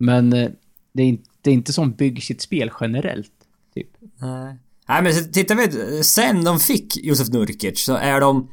Men 0.00 0.32
eh, 0.32 0.50
det 0.92 1.02
är, 1.02 1.06
inte, 1.06 1.30
det 1.42 1.50
är 1.50 1.54
inte 1.54 1.72
som 1.72 1.92
bygger 1.92 2.22
sitt 2.22 2.42
spel 2.42 2.70
generellt. 2.80 3.32
Typ. 3.74 3.88
Nej. 4.18 4.56
Nej 4.88 5.02
men 5.02 5.32
tittar 5.32 5.54
vi, 5.54 6.04
sen 6.04 6.44
de 6.44 6.60
fick 6.60 6.96
Josef 6.96 7.28
Nurkic 7.28 7.84
så 7.84 7.94
är 7.94 8.20
de... 8.20 8.50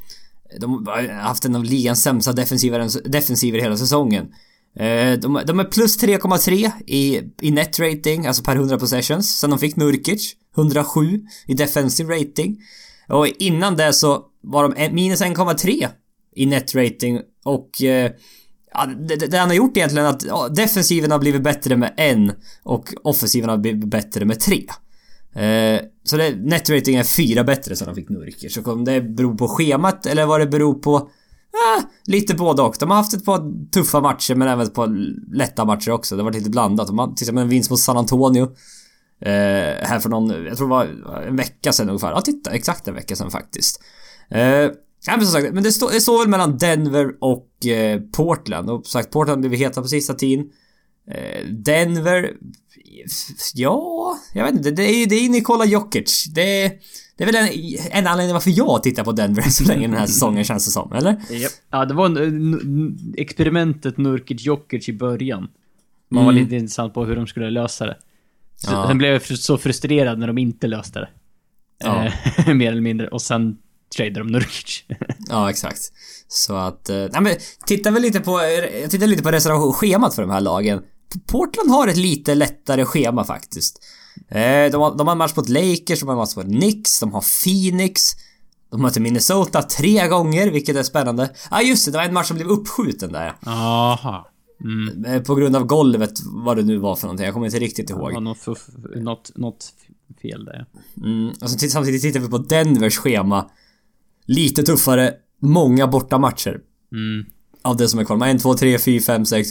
De 0.59 0.87
har 0.87 1.13
haft 1.13 1.45
en 1.45 1.55
av 1.55 1.63
ligans 1.63 2.03
sämsta 2.03 2.33
defensiver, 2.33 3.09
defensiver 3.09 3.59
hela 3.59 3.77
säsongen. 3.77 4.27
Eh, 4.75 5.13
de, 5.19 5.41
de 5.47 5.59
är 5.59 5.63
plus 5.63 6.03
3,3 6.03 6.71
i, 6.85 7.21
i 7.41 7.51
net 7.51 7.79
rating, 7.79 8.25
alltså 8.25 8.43
per 8.43 8.55
100 8.55 8.79
possessions, 8.79 9.39
sen 9.39 9.49
de 9.49 9.59
fick 9.59 9.75
Nurkic. 9.75 10.35
107 10.57 11.21
i 11.47 11.53
defensive 11.53 12.15
rating. 12.15 12.57
Och 13.07 13.27
innan 13.27 13.75
det 13.75 13.93
så 13.93 14.25
var 14.41 14.69
de 14.69 14.93
minus 14.93 15.21
1,3 15.21 15.87
i 16.35 16.45
net 16.45 16.75
rating 16.75 17.21
och... 17.43 17.83
Eh, 17.83 18.11
Ja, 18.73 18.85
det, 18.85 19.15
det 19.15 19.37
han 19.37 19.49
har 19.49 19.55
gjort 19.55 19.77
egentligen 19.77 20.05
är 20.05 20.09
att 20.09 20.23
ja, 20.23 20.47
defensiven 20.47 21.11
har 21.11 21.19
blivit 21.19 21.43
bättre 21.43 21.77
med 21.77 21.93
en 21.97 22.31
och 22.63 22.93
offensiven 23.03 23.49
har 23.49 23.57
blivit 23.57 23.85
bättre 23.85 24.25
med 24.25 24.39
tre. 24.39 24.63
Eh, 25.33 25.81
så 26.03 26.17
det, 26.17 26.35
netrating 26.35 26.95
är 26.95 27.03
fyra 27.03 27.43
bättre 27.43 27.75
sen 27.75 27.87
han 27.87 27.95
fick 27.95 28.09
Nurkic. 28.09 28.53
Så 28.53 28.71
om 28.71 28.85
det 28.85 29.01
beror 29.01 29.35
på 29.35 29.47
schemat 29.47 30.05
eller 30.05 30.25
vad 30.25 30.39
det 30.39 30.47
beror 30.47 30.73
på... 30.73 30.95
Eh, 30.97 31.83
lite 32.05 32.35
både 32.35 32.61
och. 32.61 32.75
De 32.79 32.89
har 32.89 32.97
haft 32.97 33.13
ett 33.13 33.25
par 33.25 33.69
tuffa 33.71 34.01
matcher 34.01 34.35
men 34.35 34.47
även 34.47 34.67
ett 34.67 34.73
par 34.73 34.87
lätta 35.35 35.65
matcher 35.65 35.91
också. 35.91 36.15
Det 36.15 36.21
har 36.21 36.25
varit 36.25 36.37
lite 36.37 36.49
blandat. 36.49 36.87
De 36.87 36.99
har 36.99 37.07
till 37.07 37.23
exempel 37.23 37.43
en 37.43 37.49
vinst 37.49 37.69
mot 37.69 37.79
San 37.79 37.97
Antonio. 37.97 38.43
Eh, 39.21 39.87
här 39.87 39.99
för 39.99 40.09
någon, 40.09 40.45
jag 40.45 40.57
tror 40.57 40.67
det 40.67 40.73
var 40.73 41.21
en 41.27 41.35
vecka 41.35 41.71
sedan 41.71 41.89
ungefär. 41.89 42.11
Ja 42.11 42.21
titta, 42.21 42.51
exakt 42.51 42.87
en 42.87 42.93
vecka 42.93 43.15
sedan 43.15 43.31
faktiskt. 43.31 43.81
Eh, 44.29 44.69
ja, 45.07 45.17
men 45.17 45.25
som 45.25 45.41
sagt, 45.41 45.53
men 45.53 45.63
det, 45.63 45.71
står 45.71 45.91
det 45.91 46.01
står 46.01 46.19
väl 46.19 46.27
mellan 46.27 46.57
Denver 46.57 47.11
och 47.21 47.65
eh, 47.65 48.01
Portland. 48.01 48.69
Och 48.69 48.85
som 48.85 49.01
sagt, 49.01 49.11
Portland 49.13 49.41
blev 49.41 49.53
heta 49.53 49.81
på 49.81 49.87
sista 49.87 50.13
tiden. 50.13 50.45
Eh, 51.11 51.45
Denver... 51.47 52.33
Ja, 53.53 54.17
jag 54.33 54.43
vet 54.45 54.53
inte. 54.55 54.71
Det 54.71 54.83
är 54.83 54.99
ju 54.99 55.05
det 55.05 55.15
är 55.15 55.29
Nikola 55.29 55.65
Jokic. 55.65 56.25
Det 56.35 56.67
Det 57.17 57.23
är 57.23 57.25
väl 57.25 57.35
en, 57.35 57.49
en 57.91 58.07
anledning 58.07 58.33
varför 58.33 58.53
jag 58.57 58.83
tittar 58.83 59.03
på 59.03 59.11
Denver 59.11 59.41
så 59.49 59.63
länge 59.63 59.87
den 59.87 59.97
här 59.97 60.05
säsongen 60.07 60.43
känns 60.43 60.65
det 60.65 60.71
som, 60.71 60.93
eller? 60.93 61.11
Japp. 61.29 61.51
Ja, 61.71 61.85
det 61.85 61.93
var 61.93 62.05
en, 62.05 62.97
experimentet 63.17 63.97
Nurkic 63.97 64.45
Jokic 64.45 64.89
i 64.89 64.93
början. 64.93 65.47
Man 66.09 66.25
var 66.25 66.31
Mm. 66.31 66.43
lite 66.43 66.55
intressant 66.55 66.93
på 66.93 67.05
hur 67.05 67.15
de 67.15 67.27
skulle 67.27 67.49
lösa 67.49 67.85
det. 67.85 67.97
Så, 68.55 68.71
Ja. 68.71 68.87
Sen 68.87 68.97
blev 68.97 69.11
jag 69.11 69.21
så 69.37 69.57
frustrerad 69.57 70.19
när 70.19 70.27
de 70.27 70.37
inte 70.37 70.67
löste 70.67 70.99
det. 70.99 71.09
Ja. 71.79 72.05
Eh, 72.05 72.53
mer 72.55 72.71
eller 72.71 72.81
mindre. 72.81 73.07
Och 73.07 73.21
sen 73.21 73.57
tradade 73.95 74.19
de 74.19 74.27
Nurkic. 74.27 74.83
Ja, 75.29 75.49
exakt. 75.49 75.81
Så 76.27 76.55
att... 76.55 76.89
Eh, 76.89 76.95
nej 76.95 77.21
men, 77.21 77.35
titta 77.65 77.91
väl 77.91 78.01
lite 78.01 78.19
på... 78.19 78.41
Jag 78.81 78.91
tittar 78.91 79.07
lite 79.07 79.23
på 79.23 79.31
reservationsschemat 79.31 80.15
för 80.15 80.21
de 80.21 80.31
här 80.31 80.41
lagen. 80.41 80.81
Portland 81.27 81.71
har 81.71 81.87
ett 81.87 81.97
lite 81.97 82.35
lättare 82.35 82.85
schema 82.85 83.23
faktiskt. 83.23 83.79
Eh, 84.29 84.71
de, 84.71 84.81
har, 84.81 84.97
de 84.97 85.07
har 85.07 85.11
en 85.11 85.17
match 85.17 85.35
mot 85.35 85.49
Lakers, 85.49 85.99
de 85.99 86.07
har 86.07 86.13
en 86.13 86.17
match 86.17 86.35
mot 86.35 86.45
Knicks, 86.45 86.99
de 86.99 87.13
har 87.13 87.23
Phoenix. 87.43 88.01
De 88.71 88.81
möter 88.81 89.01
Minnesota 89.01 89.61
tre 89.61 90.07
gånger, 90.07 90.51
vilket 90.51 90.75
är 90.75 90.83
spännande. 90.83 91.29
Ja, 91.33 91.57
ah, 91.57 91.61
just 91.61 91.85
det. 91.85 91.91
Det 91.91 91.97
var 91.97 92.05
en 92.05 92.13
match 92.13 92.27
som 92.27 92.37
blev 92.37 92.47
uppskjuten 92.47 93.11
där. 93.11 93.33
Aha. 93.45 94.31
Mm. 94.63 95.05
Eh, 95.05 95.21
På 95.21 95.35
grund 95.35 95.55
av 95.55 95.63
golvet, 95.63 96.11
vad 96.25 96.57
det 96.57 96.63
nu 96.63 96.77
var 96.77 96.95
för 96.95 97.07
någonting. 97.07 97.25
Jag 97.25 97.33
kommer 97.33 97.45
inte 97.45 97.59
riktigt 97.59 97.89
ihåg. 97.89 98.13
Ja, 98.13 98.19
något, 98.19 98.47
något, 98.95 99.31
något 99.35 99.73
fel 100.21 100.45
där. 100.45 100.65
Mm, 101.03 101.29
och 101.41 101.49
så 101.49 101.69
samtidigt 101.69 102.01
tittar 102.01 102.19
vi 102.19 102.27
på 102.27 102.37
Denvers 102.37 102.97
schema. 102.97 103.49
Lite 104.27 104.63
tuffare, 104.63 105.13
många 105.41 105.87
bortamatcher. 105.87 106.59
Mm. 106.91 107.25
Av 107.61 107.77
det 107.77 107.87
som 107.87 107.99
är 107.99 108.03
kvar. 108.03 108.17
Har 108.17 108.27
1, 108.27 108.41
2, 108.41 108.53
3, 108.53 108.79
4, 108.79 109.01
5, 109.01 109.25
6, 109.25 109.49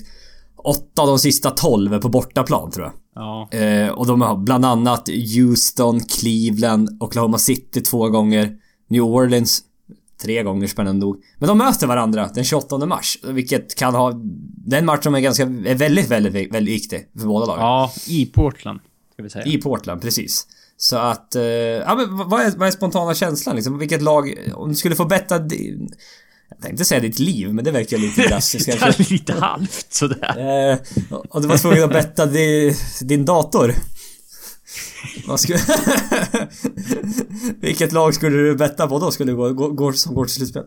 8 0.57 1.03
av 1.03 1.09
de 1.09 1.19
sista 1.19 1.51
12 1.51 1.95
är 1.95 1.99
på 1.99 2.09
bortaplan 2.09 2.71
tror 2.71 2.87
jag. 2.87 2.95
Ja. 3.15 3.49
Eh, 3.51 3.89
och 3.89 4.07
de 4.07 4.21
har 4.21 4.37
bland 4.37 4.65
annat 4.65 5.09
Houston, 5.37 6.01
Cleveland, 6.01 7.03
Oklahoma 7.03 7.39
City 7.39 7.81
två 7.81 8.09
gånger, 8.09 8.57
New 8.89 9.03
Orleans 9.03 9.63
tre 10.23 10.43
gånger 10.43 10.67
spännande 10.67 11.07
nog. 11.07 11.23
Men 11.39 11.49
de 11.49 11.59
möter 11.59 11.87
varandra 11.87 12.31
den 12.35 12.45
28 12.45 12.87
mars, 12.87 13.19
vilket 13.25 13.75
kan 13.75 13.95
ha... 13.95 14.13
Den 14.67 14.85
matchen 14.85 15.15
är 15.15 15.21
ganska, 15.21 15.43
är 15.43 15.75
väldigt, 15.75 16.11
väldigt, 16.11 16.55
väldigt 16.55 16.75
viktig 16.75 17.09
för 17.19 17.27
båda 17.27 17.47
lagen. 17.47 17.63
Ja, 17.63 17.93
i 18.09 18.27
Portland. 18.27 18.81
Ska 19.13 19.23
vi 19.23 19.31
säga. 19.31 19.45
I 19.45 19.59
Portland, 19.59 20.03
precis. 20.03 20.47
Så 20.77 20.97
att... 20.97 21.35
Eh, 21.35 21.43
ja 21.43 21.95
men 21.95 22.29
vad 22.29 22.41
är, 22.41 22.51
vad 22.57 22.69
är 22.69 22.73
spontana 22.73 23.15
känslan 23.15 23.57
liksom? 23.57 23.79
Vilket 23.79 24.03
lag... 24.03 24.35
Om 24.55 24.69
du 24.69 24.75
skulle 24.75 24.97
få 24.97 25.05
betta 25.05 25.39
din... 25.39 25.89
Jag 26.49 26.61
tänkte 26.61 26.85
säga 26.85 27.01
ditt 27.01 27.19
liv, 27.19 27.55
men 27.55 27.65
det 27.65 27.71
verkar 27.71 27.99
lite 27.99 28.29
drastiskt 28.29 28.67
Det 28.67 28.79
kanske. 28.79 29.03
är 29.03 29.13
lite 29.13 29.33
halvt 29.33 29.93
sådär. 29.93 30.71
Eh, 30.71 30.79
och 31.29 31.43
du 31.43 31.49
var 31.49 31.59
tvungen 31.59 31.85
att 31.85 31.93
betta 31.93 32.27
di, 32.27 32.77
din 33.03 33.25
dator. 33.25 33.75
Vad 35.27 35.41
skulle... 35.41 35.59
Vilket 37.61 37.93
lag 37.93 38.15
skulle 38.15 38.37
du 38.37 38.57
betta 38.57 38.87
på 38.87 38.99
då? 38.99 39.11
Skulle 39.11 39.33
du 39.33 39.37
gå, 39.37 39.53
gå, 39.53 39.69
gå 39.69 39.93
som 39.93 40.15
går 40.15 40.25
till 40.25 40.35
slutspel? 40.35 40.63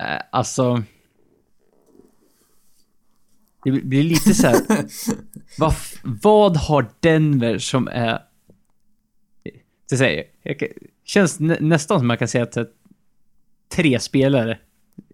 Eh, 0.00 0.22
alltså... 0.32 0.82
Det 3.64 3.70
blir 3.70 4.02
lite 4.02 4.34
så 4.34 4.46
här. 4.46 4.60
vad, 5.58 5.74
vad 6.22 6.56
har 6.56 6.90
Denver 7.00 7.58
som 7.58 7.88
är... 7.88 8.18
Att 9.92 9.98
säga, 9.98 10.24
jag 10.42 10.62
känns 11.04 11.40
nä, 11.40 11.56
nästan 11.60 11.98
som 11.98 12.06
man 12.06 12.18
kan 12.18 12.28
säga 12.28 12.44
att 12.44 12.56
att 12.56 12.72
tre 13.74 14.00
spelare 14.00 14.58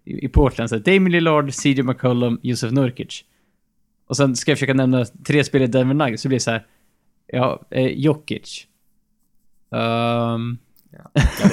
i, 0.05 0.25
i 0.25 0.27
Portland. 0.27 0.69
Så 0.69 0.77
Damien 0.77 1.11
Lillard, 1.11 1.53
CJ 1.53 1.83
McCollum, 1.83 2.39
Josef 2.43 2.71
Nurkic. 2.71 3.23
Och 4.07 4.17
sen 4.17 4.35
ska 4.35 4.51
jag 4.51 4.57
försöka 4.57 4.73
nämna 4.73 5.05
tre 5.05 5.43
spelare 5.43 5.67
i 5.67 5.71
Denver 5.71 5.93
Nuggets, 5.93 6.21
så 6.23 6.27
blir 6.27 6.35
det 6.35 6.43
så 6.43 6.51
här. 6.51 6.65
Ja, 7.27 7.61
eh, 7.71 7.85
Jokic. 7.87 8.67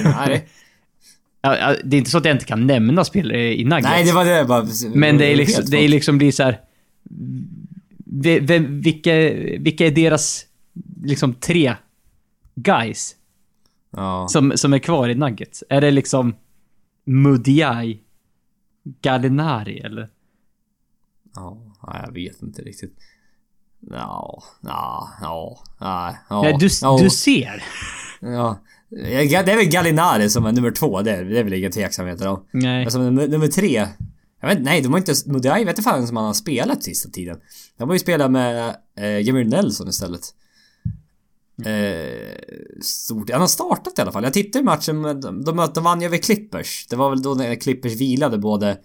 Nej, 0.05 0.47
ja, 1.43 1.57
ja, 1.59 1.77
det 1.85 1.97
är 1.97 1.99
inte 1.99 2.11
så 2.11 2.19
att 2.19 2.25
jag 2.25 2.35
inte 2.35 2.45
kan 2.45 2.67
nämna 2.67 3.05
spelare 3.05 3.55
i 3.55 3.65
Nuggets. 3.65 3.89
nej 3.89 4.05
det 4.05 4.13
var 4.13 4.25
det 4.25 4.45
bara... 4.45 4.67
Men 4.95 5.19
det 5.19 5.33
är 5.33 5.37
liksom, 5.37 5.65
det 5.71 5.77
är 5.85 5.89
liksom 5.89 6.19
blir 6.19 6.33
så 6.33 6.43
här. 6.43 6.61
ve- 8.05 8.41
Vem, 8.41 8.81
vilka, 8.81 9.13
vilka 9.59 9.87
är 9.87 9.91
deras 9.91 10.47
liksom 11.05 11.35
tre 11.35 11.75
guys 12.55 13.17
Ja. 13.97 14.29
som, 14.29 14.53
som 14.57 14.73
är 14.73 14.79
kvar 14.79 15.09
i 15.09 15.15
Nuggets? 15.15 15.65
Är 15.69 15.81
det 15.81 15.91
liksom 15.91 16.35
Mudiay, 17.05 17.99
Gallinari 19.03 19.79
eller? 19.81 20.09
Ja, 21.35 21.59
jag 22.05 22.12
vet 22.12 22.43
inte 22.43 22.62
riktigt. 22.62 22.95
Ja, 23.91 24.43
ja, 24.61 25.09
ja, 25.21 25.59
ja. 26.29 26.43
Nej, 26.43 26.57
du, 26.61 26.69
ja, 26.83 26.99
du 27.03 27.11
ser. 27.11 27.62
Ja. 28.21 28.59
Det 28.91 29.35
är 29.35 29.57
väl 29.57 29.67
Gallinari 29.69 30.31
som 30.31 30.47
är 30.47 30.53
nummer 30.53 30.71
två, 30.71 31.03
det 31.03 31.11
är, 31.11 31.25
det 31.25 31.38
är 31.38 31.45
väl 31.45 31.53
inga 31.53 31.71
tveksamheter 31.71 32.29
om. 32.29 32.45
Nej. 32.53 32.85
Alltså 32.85 32.99
nummer, 32.99 33.29
nummer 33.29 33.49
tre. 33.49 33.88
Jag 34.41 34.49
vet 34.49 34.62
nej, 34.62 34.81
de 34.81 34.93
har 34.93 34.99
inte... 34.99 35.15
Mudiay 35.27 35.65
vet 35.65 35.79
inte 35.79 35.83
fan 35.91 36.07
som 36.07 36.17
han 36.17 36.27
har 36.27 36.35
spelat 36.35 36.83
sista 36.83 37.11
tiden. 37.11 37.41
De 37.77 37.88
har 37.88 37.95
ju 37.95 37.99
spelat 37.99 38.31
med 38.31 38.77
eh, 38.99 39.21
Jamir 39.21 39.45
Nelson 39.45 39.88
istället. 39.88 40.21
Eh, 41.59 42.83
stort. 42.83 43.31
Han 43.31 43.41
har 43.41 43.49
startat 43.49 43.99
i 43.99 44.03
alla 44.03 44.12
fall. 44.12 44.25
Jag 44.25 44.33
tittade 44.33 44.62
i 44.62 44.65
matchen, 44.65 45.03
de, 45.03 45.45
de, 45.45 45.69
de 45.75 45.85
vann 45.85 46.01
ju 46.01 46.07
över 46.07 46.17
Clippers. 46.17 46.87
Det 46.91 46.97
var 46.97 47.11
väl 47.11 47.23
då 47.23 47.35
när 47.35 47.55
Clippers 47.55 47.93
vilade 47.93 48.38
både 48.38 48.79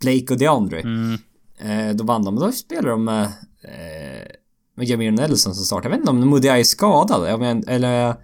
Blake 0.00 0.26
och 0.30 0.38
DeAndre. 0.38 0.80
Mm. 0.80 1.18
Eh, 1.58 1.96
då 1.96 2.04
vann 2.04 2.24
de, 2.24 2.34
och 2.38 2.44
då 2.44 2.52
spelade 2.52 2.88
de 2.88 3.04
med, 3.04 3.24
eh, 3.62 4.28
med 4.74 4.86
Jamir 4.86 5.10
Nelson 5.10 5.54
som 5.54 5.64
startade. 5.64 5.86
Jag 5.86 5.90
vet 5.90 6.00
inte 6.00 6.10
om 6.10 6.30
Mudiay 6.30 6.60
är 6.60 6.64
skadad, 6.64 7.30
jag 7.30 7.40
men, 7.40 7.68
eller... 7.68 8.16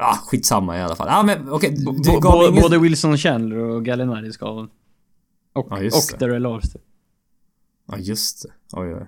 Ah, 0.00 0.16
skitsamma 0.16 0.78
i 0.78 0.82
alla 0.82 0.96
fall. 0.96 1.08
Ah, 1.10 1.22
men 1.22 1.50
okej, 1.50 1.74
du, 1.76 2.12
du 2.12 2.20
gav 2.20 2.42
ingen... 2.50 2.62
Både 2.62 2.78
Wilson 2.78 3.18
Chandler 3.18 3.56
och 3.56 3.84
Gallinari 3.84 4.32
ska 4.32 4.54
väl. 4.54 4.66
Och, 5.52 5.84
just 5.84 6.12
och. 6.12 6.18
Daryl 6.18 6.42
Larster. 6.42 6.80
Ja, 7.86 7.98
just 7.98 8.42
det. 8.42 8.78
Oj, 8.80 8.94
oj. 8.94 9.06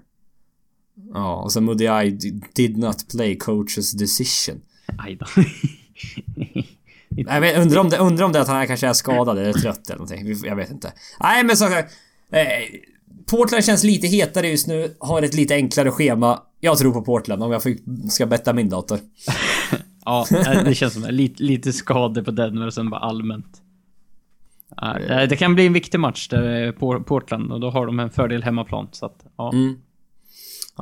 Ja, 1.15 1.35
och 1.43 1.53
sen 1.53 1.65
Mudiay 1.65 2.11
d- 2.11 2.41
did 2.55 2.79
not 2.79 3.09
play 3.11 3.39
coach's 3.39 3.97
decision. 3.99 4.61
Aj 4.99 5.17
då. 5.17 5.27
Jag 7.09 7.41
vet, 7.41 7.59
undrar, 7.59 7.81
om 7.81 7.89
det, 7.91 7.97
undrar 7.99 8.25
om 8.27 8.33
det 8.33 8.41
att 8.41 8.49
han 8.49 8.67
kanske 8.67 8.87
är 8.89 8.93
skadad 8.93 9.39
eller 9.39 9.53
trött 9.53 9.91
eller 9.91 9.99
någonting. 9.99 10.35
Jag 10.45 10.57
vet 10.57 10.71
inte. 10.71 10.93
Nej, 11.21 11.45
men 11.45 11.57
som 11.57 11.69
sagt. 11.69 11.93
Eh, 12.33 12.47
Portland 13.31 13.65
känns 13.65 13.85
lite 13.85 14.07
hetare 14.07 14.49
just 14.49 14.67
nu. 14.67 14.97
Har 15.01 15.23
ett 15.23 15.35
lite 15.35 15.55
enklare 15.55 15.91
schema. 15.91 16.43
Jag 16.61 16.79
tror 16.79 16.93
på 16.93 17.03
Portland 17.03 17.43
om 17.43 17.53
jag 17.53 17.63
fick, 17.63 17.83
ska 18.11 18.27
betta 18.27 18.53
min 18.53 18.69
dator. 18.69 18.99
Ja, 20.05 20.27
nej, 20.31 20.63
det 20.65 20.75
känns 20.75 20.93
som 20.93 21.03
det. 21.03 21.11
Lite, 21.11 21.43
lite 21.43 21.73
skador 21.73 22.23
på 22.23 22.31
Denver 22.31 22.67
och 22.67 22.75
sen 22.75 22.91
bara 22.91 23.01
allmänt. 23.01 23.63
Det- 25.29 25.37
kan 25.37 25.55
bli 25.55 25.67
en 25.67 25.73
viktig 25.73 26.01
match 26.01 26.29
där 26.29 26.43
är 26.43 26.73
Por- 26.73 27.03
Portland 27.03 27.53
och 27.53 27.61
då 27.61 27.71
har 27.71 27.87
de 27.87 28.01
en 28.01 28.11
fördel 28.11 28.43
hemmaplan 28.43 28.89
så 28.93 29.07
att, 29.07 29.25
ja. 29.37 29.53
Mm. 29.53 29.77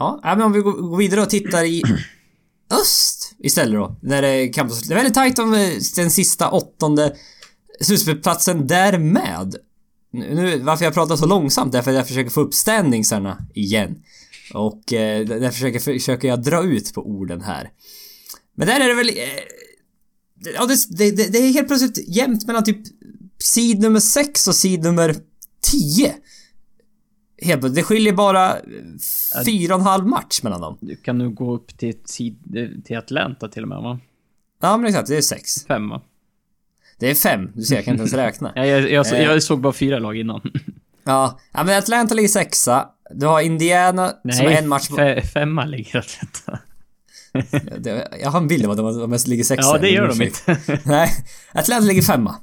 Ja, 0.00 0.20
nej, 0.24 0.36
men 0.36 0.46
om 0.46 0.52
vi 0.52 0.60
går 0.60 0.96
vidare 0.96 1.22
och 1.22 1.30
tittar 1.30 1.64
i 1.64 1.82
öst 2.82 3.34
istället 3.38 3.74
då. 3.74 3.96
När 4.02 4.22
det 4.22 4.48
kan 4.48 4.68
Det 4.68 4.94
är 4.94 4.94
väldigt 4.94 5.14
tajt 5.14 5.38
om 5.38 5.54
eh, 5.54 5.72
den 5.96 6.10
sista 6.10 6.50
åttonde 6.50 7.16
slutspelsplatsen 7.80 8.66
där 8.66 8.98
med. 8.98 9.56
Nu, 10.12 10.58
varför 10.58 10.84
jag 10.84 10.94
pratar 10.94 11.16
så 11.16 11.26
långsamt 11.26 11.74
är 11.74 11.82
för 11.82 11.90
att 11.90 11.96
jag 11.96 12.08
försöker 12.08 12.30
få 12.30 12.40
upp 12.40 12.54
standingsarna 12.54 13.38
igen. 13.54 14.02
Och 14.54 14.92
eh, 14.92 15.26
där 15.26 15.50
försöker, 15.50 15.78
försöker 15.78 16.28
jag 16.28 16.42
dra 16.42 16.62
ut 16.64 16.94
på 16.94 17.06
orden 17.06 17.40
här. 17.40 17.70
Men 18.56 18.66
där 18.66 18.80
är 18.80 18.88
det 18.88 18.94
väl... 18.94 19.08
Eh, 19.08 19.14
ja, 20.54 20.66
det, 20.66 21.10
det, 21.10 21.32
det 21.32 21.38
är 21.38 21.52
helt 21.52 21.68
plötsligt 21.68 22.08
jämnt 22.08 22.46
mellan 22.46 22.64
typ 22.64 22.80
sid 23.38 23.80
nummer 23.80 24.00
6 24.00 24.48
och 24.48 24.54
sid 24.54 24.82
nummer 24.82 25.16
10. 25.62 26.14
Helt. 27.42 27.74
Det 27.74 27.82
skiljer 27.82 28.12
bara 28.12 28.56
fyra 29.46 29.74
och 29.74 29.80
en 29.80 29.86
halv 29.86 30.06
match 30.06 30.42
mellan 30.42 30.60
dem. 30.60 30.78
Du 30.80 30.96
kan 30.96 31.18
nu 31.18 31.30
gå 31.30 31.54
upp 31.54 31.78
till, 31.78 31.94
till 32.84 32.98
Atlanta 32.98 33.48
till 33.48 33.62
och 33.62 33.68
med 33.68 33.78
va? 33.78 33.98
Ja 34.62 34.76
men 34.76 34.86
exakt, 34.86 35.08
det 35.08 35.16
är 35.16 35.20
sex. 35.20 35.66
Fem 35.66 35.88
va? 35.88 36.02
Det 36.98 37.10
är 37.10 37.14
fem. 37.14 37.50
Du 37.54 37.62
ser, 37.62 37.74
jag 37.76 37.84
kan 37.84 37.94
inte 37.94 38.02
ens 38.02 38.14
räkna. 38.14 38.52
Ja, 38.56 38.66
jag, 38.66 38.90
jag, 38.90 39.06
Eh. 39.12 39.22
jag 39.22 39.42
såg 39.42 39.60
bara 39.60 39.72
fyra 39.72 39.98
lag 39.98 40.16
innan. 40.16 40.40
Ja, 41.04 41.38
men 41.52 41.78
Atlanta 41.78 42.14
ligger 42.14 42.28
sexa. 42.28 42.88
Du 43.14 43.26
har 43.26 43.40
Indiana 43.40 44.08
som 44.08 44.30
är 44.30 44.44
Nej, 44.44 44.56
en 44.56 44.68
match... 44.68 44.88
fe, 44.96 45.22
femma 45.22 45.64
ligger 45.64 45.98
Atlanta. 45.98 46.58
Jag 48.22 48.30
har 48.30 48.40
en 48.40 48.48
bild 48.48 48.64
av 48.64 48.70
att 48.70 48.76
de, 48.76 48.98
de 49.00 49.10
mest 49.10 49.26
ligger 49.26 49.44
sexa. 49.44 49.68
Ja, 49.70 49.78
det 49.78 49.88
gör 49.90 50.08
de 50.08 50.22
inte. 50.22 50.58
Nej, 50.84 51.10
Atlanta 51.52 51.86
ligger 51.86 52.02
femma. 52.02 52.34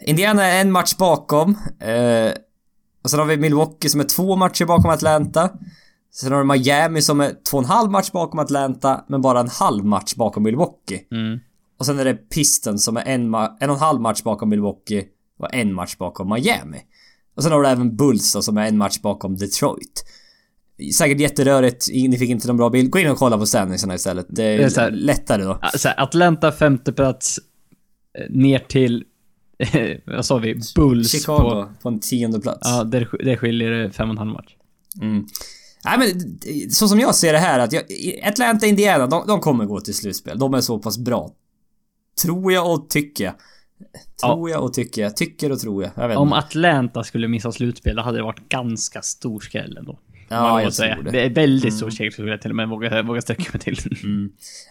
Indiana 0.00 0.44
är 0.44 0.60
en 0.60 0.72
match 0.72 0.96
bakom. 0.96 1.58
Eh, 1.80 2.32
och 3.06 3.10
sen 3.10 3.20
har 3.20 3.26
vi 3.26 3.36
Milwaukee 3.36 3.88
som 3.90 4.00
är 4.00 4.04
två 4.04 4.36
matcher 4.36 4.64
bakom 4.64 4.90
Atlanta. 4.90 5.50
Sen 6.14 6.32
har 6.32 6.38
du 6.38 6.44
Miami 6.44 7.02
som 7.02 7.20
är 7.20 7.32
två 7.50 7.56
och 7.56 7.62
en 7.62 7.68
halv 7.70 7.90
match 7.90 8.10
bakom 8.10 8.40
Atlanta, 8.40 9.04
men 9.08 9.20
bara 9.22 9.40
en 9.40 9.48
halv 9.48 9.84
match 9.84 10.14
bakom 10.14 10.42
Milwaukee. 10.42 11.00
Mm. 11.12 11.38
Och 11.78 11.86
sen 11.86 11.98
är 11.98 12.04
det 12.04 12.14
Pistons 12.14 12.84
som 12.84 12.96
är 12.96 13.02
en, 13.06 13.34
ma- 13.34 13.56
en 13.60 13.70
och 13.70 13.76
en 13.76 13.82
halv 13.82 14.00
match 14.00 14.22
bakom 14.22 14.48
Milwaukee 14.48 15.04
och 15.38 15.54
en 15.54 15.74
match 15.74 15.96
bakom 15.96 16.28
Miami. 16.28 16.78
Och 17.36 17.42
sen 17.42 17.52
har 17.52 17.62
du 17.62 17.68
även 17.68 17.96
Bulls 17.96 18.32
då, 18.32 18.42
som 18.42 18.56
är 18.56 18.66
en 18.68 18.78
match 18.78 18.98
bakom 19.00 19.36
Detroit. 19.36 20.04
Säkert 20.98 21.20
jätterörigt, 21.20 21.86
ni 21.92 22.18
fick 22.18 22.30
inte 22.30 22.46
någon 22.46 22.56
bra 22.56 22.70
bild. 22.70 22.90
Gå 22.90 22.98
in 22.98 23.10
och 23.10 23.18
kolla 23.18 23.38
på 23.38 23.46
standingsarna 23.46 23.94
istället. 23.94 24.26
Det 24.28 24.42
är, 24.44 24.58
Det 24.58 24.64
är 24.64 24.68
så 24.68 24.80
här- 24.80 24.90
lättare 24.90 25.42
då. 25.44 25.58
Atlanta 25.96 26.52
femte 26.52 26.92
plats 26.92 27.38
eh, 28.18 28.30
ner 28.30 28.58
till, 28.58 29.04
vad 30.06 30.26
sa 30.26 30.38
vi, 30.38 30.60
Bulls 30.76 31.12
Chicago 31.12 31.38
på... 31.38 31.68
på, 31.82 31.88
en 31.88 32.00
tionde 32.00 32.40
plats. 32.40 32.60
Ja, 32.62 32.84
där, 32.84 33.08
där 33.24 33.36
skiljer 33.36 33.70
det 33.70 33.90
fem 33.90 34.08
och 34.08 34.14
en 34.14 34.18
halv 34.18 34.32
match. 34.32 34.56
Mm. 35.00 35.26
Nej 35.84 35.98
men 35.98 36.70
så 36.70 36.88
som 36.88 37.00
jag 37.00 37.14
ser 37.14 37.32
det 37.32 37.38
här 37.38 37.58
att 37.58 37.72
jag, 37.72 37.82
Atlanta 38.22 38.66
Indiana, 38.66 39.06
de, 39.06 39.26
de 39.26 39.40
kommer 39.40 39.64
gå 39.64 39.80
till 39.80 39.94
slutspel. 39.94 40.38
De 40.38 40.54
är 40.54 40.60
så 40.60 40.78
pass 40.78 40.98
bra. 40.98 41.30
Tror 42.22 42.52
jag 42.52 42.72
och 42.72 42.90
tycker 42.90 43.24
jag. 43.24 43.34
Tror 44.22 44.50
jag 44.50 44.64
och 44.64 44.72
tycker 44.72 45.02
jag. 45.02 45.16
Tycker 45.16 45.52
och 45.52 45.58
tror 45.60 45.82
jag. 45.82 45.92
Jag 45.96 46.08
vet 46.08 46.16
Om. 46.16 46.32
Atlanta 46.32 47.04
skulle 47.04 47.28
missa 47.28 47.52
slutspel, 47.52 47.96
då 47.96 48.02
hade 48.02 48.18
det 48.18 48.22
varit 48.22 48.48
ganska 48.48 49.02
stor 49.02 49.40
skräll 49.40 49.76
ändå. 49.76 49.98
Ja, 50.28 50.62
jag 50.62 50.72
säga. 50.72 50.94
tror 50.94 51.04
det. 51.04 51.10
Det 51.10 51.22
är 51.22 51.30
väldigt 51.30 51.74
stor 51.74 51.90
skräll 51.90 52.12
skulle 52.12 52.30
jag 52.30 52.42
till 52.42 52.50
och 52.50 52.56
med 52.56 52.68
våga, 52.68 53.02
våga 53.02 53.20
sträcka 53.20 53.44
mig 53.52 53.60
till. 53.60 53.78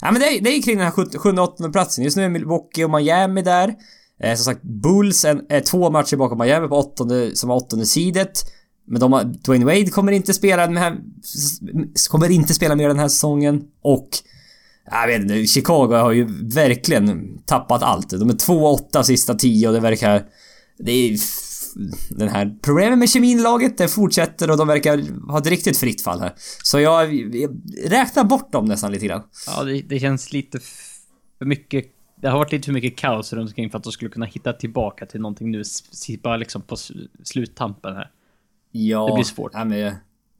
Ja 0.02 0.12
men 0.12 0.22
det 0.22 0.28
är, 0.28 0.42
det 0.42 0.50
är 0.50 0.62
kring 0.62 0.78
den 0.78 0.86
här 0.86 1.20
7 1.20 1.30
8 1.30 1.70
platsen. 1.70 2.04
Just 2.04 2.18
nu 2.18 2.24
är 2.24 2.30
Milwaukee 2.30 2.84
och 2.86 2.92
Miami 2.92 3.42
där. 3.42 3.76
Eh, 4.20 4.36
som 4.36 4.46
sagt, 4.54 4.64
Bulls 4.64 5.26
är, 5.26 5.42
är 5.50 5.58
eh, 5.58 5.64
två 5.64 5.90
matcher 5.90 6.16
bakom 6.16 6.38
Miami 6.38 6.68
på 6.68 6.76
åttonde, 6.76 7.36
som 7.36 7.50
har 7.50 7.58
åttonde 7.58 7.86
sidet. 7.86 8.52
Men 8.88 9.00
de 9.00 9.14
har, 9.14 9.24
Dwayne 9.24 9.66
Wade 9.66 9.90
kommer 9.90 10.12
inte 10.12 10.34
spela 10.34 10.68
den 10.68 10.78
här... 10.78 10.98
Kommer 12.10 12.32
inte 12.32 12.54
spela 12.54 12.76
mer 12.76 12.88
den 12.88 13.00
här 13.00 13.08
säsongen. 13.08 13.64
Och... 13.82 14.10
Jag 14.92 15.08
vet 15.08 15.22
inte, 15.22 15.46
Chicago 15.46 15.94
har 15.94 16.12
ju 16.12 16.28
verkligen 16.54 17.38
tappat 17.46 17.84
allt. 17.84 18.10
De 18.10 18.30
är 18.30 18.34
2-8 18.34 19.04
sista 19.04 19.36
10 19.36 19.68
och 19.68 19.74
det 19.74 19.80
verkar... 19.80 20.24
Det 20.78 20.92
är... 20.92 21.18
Den 22.10 22.30
här 22.30 22.58
problemen 22.62 23.00
med 23.00 23.10
kemin 23.10 23.40
i 23.40 23.42
laget, 23.42 23.78
det 23.78 23.88
fortsätter 23.88 24.52
och 24.52 24.58
de 24.58 24.68
verkar 24.68 25.04
ha 25.32 25.40
ett 25.40 25.48
riktigt 25.48 25.78
fritt 25.78 26.02
fall 26.02 26.20
här. 26.20 26.34
Så 26.64 26.80
jag, 26.80 27.14
jag 27.14 27.62
räknar 27.86 28.24
bort 28.24 28.52
dem 28.52 28.66
nästan 28.66 28.92
lite 28.92 29.06
grann. 29.06 29.22
Ja, 29.48 29.64
det, 29.64 29.82
det 29.82 30.00
känns 30.00 30.32
lite 30.32 30.60
för 31.38 31.46
mycket... 31.46 31.95
Det 32.22 32.28
har 32.28 32.38
varit 32.38 32.52
lite 32.52 32.66
för 32.66 32.74
mycket 32.74 32.98
kaos 32.98 33.34
runt 33.34 33.50
omkring 33.50 33.70
för 33.70 33.78
att 33.78 33.84
de 33.84 33.92
skulle 33.92 34.12
kunna 34.12 34.26
hitta 34.26 34.54
tillbaka 34.54 35.06
till 35.06 35.22
någonting 35.22 35.52
nu. 35.52 35.64
Bara 36.24 36.38
liksom 36.38 36.62
på 36.62 36.76
sluttampen 37.24 37.96
här. 37.96 38.12
Ja. 38.72 39.08
Det 39.08 39.14
blir 39.14 39.24
svårt. 39.24 39.54
Nej, 39.54 39.66
men, 39.66 39.80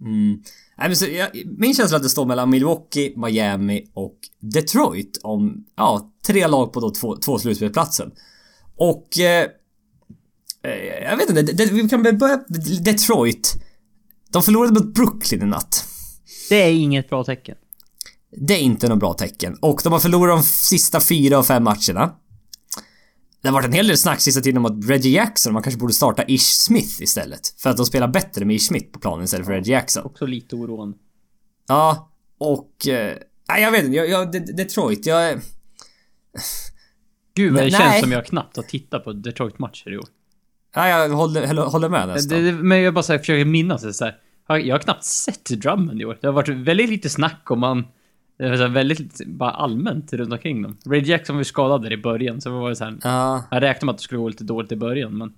mm. 0.02 0.44
nej, 0.78 0.88
men 0.88 0.96
så, 0.96 1.06
jag, 1.06 1.30
min 1.58 1.74
känsla 1.74 1.96
är 1.96 1.98
att 1.98 2.04
det 2.04 2.10
står 2.10 2.26
mellan 2.26 2.50
Milwaukee, 2.50 3.14
Miami 3.16 3.88
och 3.94 4.18
Detroit 4.40 5.20
om, 5.24 5.66
ja, 5.76 6.12
tre 6.26 6.48
lag 6.48 6.74
på 6.74 6.80
då 6.80 6.92
två, 6.92 7.16
två 7.16 7.40
slutspelsplatsen. 7.40 8.12
Och... 8.76 9.20
Eh, 9.20 9.48
eh, 10.64 11.04
jag 11.04 11.18
vet 11.18 11.30
inte, 11.30 11.42
det, 11.42 11.54
det, 11.54 11.72
vi 11.72 11.90
kan 11.90 12.04
börja... 12.04 12.44
Detroit. 12.82 13.54
De 14.32 14.44
förlorade 14.44 14.74
mot 14.74 14.94
Brooklyn 14.94 15.42
i 15.42 15.46
natt. 15.46 15.86
Det 16.50 16.56
är 16.56 16.72
inget 16.72 17.10
bra 17.10 17.24
tecken. 17.24 17.56
Det 18.38 18.54
är 18.54 18.60
inte 18.60 18.90
något 18.90 19.00
bra 19.00 19.14
tecken. 19.14 19.58
Och 19.62 19.82
de 19.84 19.94
har 19.94 20.00
förlorat 20.00 20.38
de 20.38 20.44
sista 20.44 21.00
fyra 21.00 21.40
och 21.40 21.46
fem 21.46 21.64
matcherna. 21.64 22.16
Det 23.42 23.48
har 23.48 23.54
varit 23.54 23.66
en 23.66 23.74
hel 23.74 23.88
del 23.88 23.98
snack 23.98 24.22
sista 24.22 24.42
tiden 24.42 24.58
om 24.58 24.66
att 24.66 24.90
Reggie 24.90 25.12
Jackson, 25.16 25.54
man 25.54 25.64
kanske 25.64 25.80
borde 25.80 25.94
starta 25.94 26.24
Ish 26.28 26.42
Smith 26.42 27.02
istället. 27.02 27.48
För 27.58 27.70
att 27.70 27.78
de 27.78 27.86
spelar 27.86 28.08
bättre 28.08 28.46
med 28.46 28.56
Ish 28.56 28.68
Smith 28.68 28.92
på 28.92 29.00
planen 29.00 29.26
istället 29.26 29.46
för 29.46 29.54
Reggie 29.54 29.74
Jackson. 29.74 30.06
Också 30.06 30.26
lite 30.26 30.56
oroande. 30.56 30.98
Ja, 31.68 32.12
och... 32.38 32.88
Eh, 32.88 33.18
jag 33.48 33.72
vet 33.72 33.84
inte. 33.84 33.98
Jag, 33.98 34.10
jag, 34.10 34.32
De- 34.32 34.40
Detroit, 34.40 35.06
jag... 35.06 35.40
Gud 37.36 37.54
vad 37.54 37.64
det 37.64 37.70
Nej. 37.72 37.80
känns 37.80 38.02
som 38.02 38.12
jag 38.12 38.26
knappt 38.26 38.56
har 38.56 38.64
tittat 38.64 39.04
på 39.04 39.14
Detroit-matcher 39.14 39.94
i 39.94 39.98
år. 39.98 40.06
Nej, 40.76 40.92
jag 40.92 41.10
håller, 41.10 41.48
håller- 41.66 41.90
med 41.90 42.08
nästan. 42.08 42.38
Det, 42.38 42.52
det, 42.52 42.64
men 42.64 42.82
jag 42.82 42.94
bara 42.94 43.04
så 43.04 43.12
här, 43.14 43.20
försöker 43.20 43.46
minnas 43.46 43.82
det 43.82 43.94
så 43.94 44.06
här. 44.06 44.20
Jag 44.48 44.76
har 44.76 44.80
knappt 44.80 45.04
sett 45.04 45.46
Drummond 45.46 46.02
i 46.02 46.06
år. 46.06 46.18
Det 46.22 46.28
har 46.28 46.34
varit 46.34 46.50
väldigt 46.50 46.90
lite 46.90 47.10
snack 47.10 47.52
om 47.52 47.60
man... 47.60 47.84
Det 48.38 48.50
var 48.50 48.58
så 48.58 48.68
väldigt 48.68 49.26
bara 49.28 49.52
allmänt 49.52 50.14
runt 50.14 50.34
omkring 50.34 50.62
dem. 50.62 50.78
Ray 50.86 51.02
Jackson 51.02 51.36
var 51.36 51.42
ju 51.42 51.46
skadad 51.46 51.82
där 51.84 51.94
i 51.94 51.98
början, 51.98 52.42
så 52.42 52.60
var 52.60 52.70
det 52.70 52.76
så 52.76 52.84
här, 52.84 52.98
Ja. 53.04 53.44
Jag 53.52 53.62
räknade 53.64 53.86
med 53.86 53.94
att 53.94 53.98
det 53.98 54.04
skulle 54.04 54.20
gå 54.20 54.30
lite 54.30 54.44
dåligt 54.44 54.72
i 54.72 54.76
början, 54.76 55.18
men... 55.18 55.34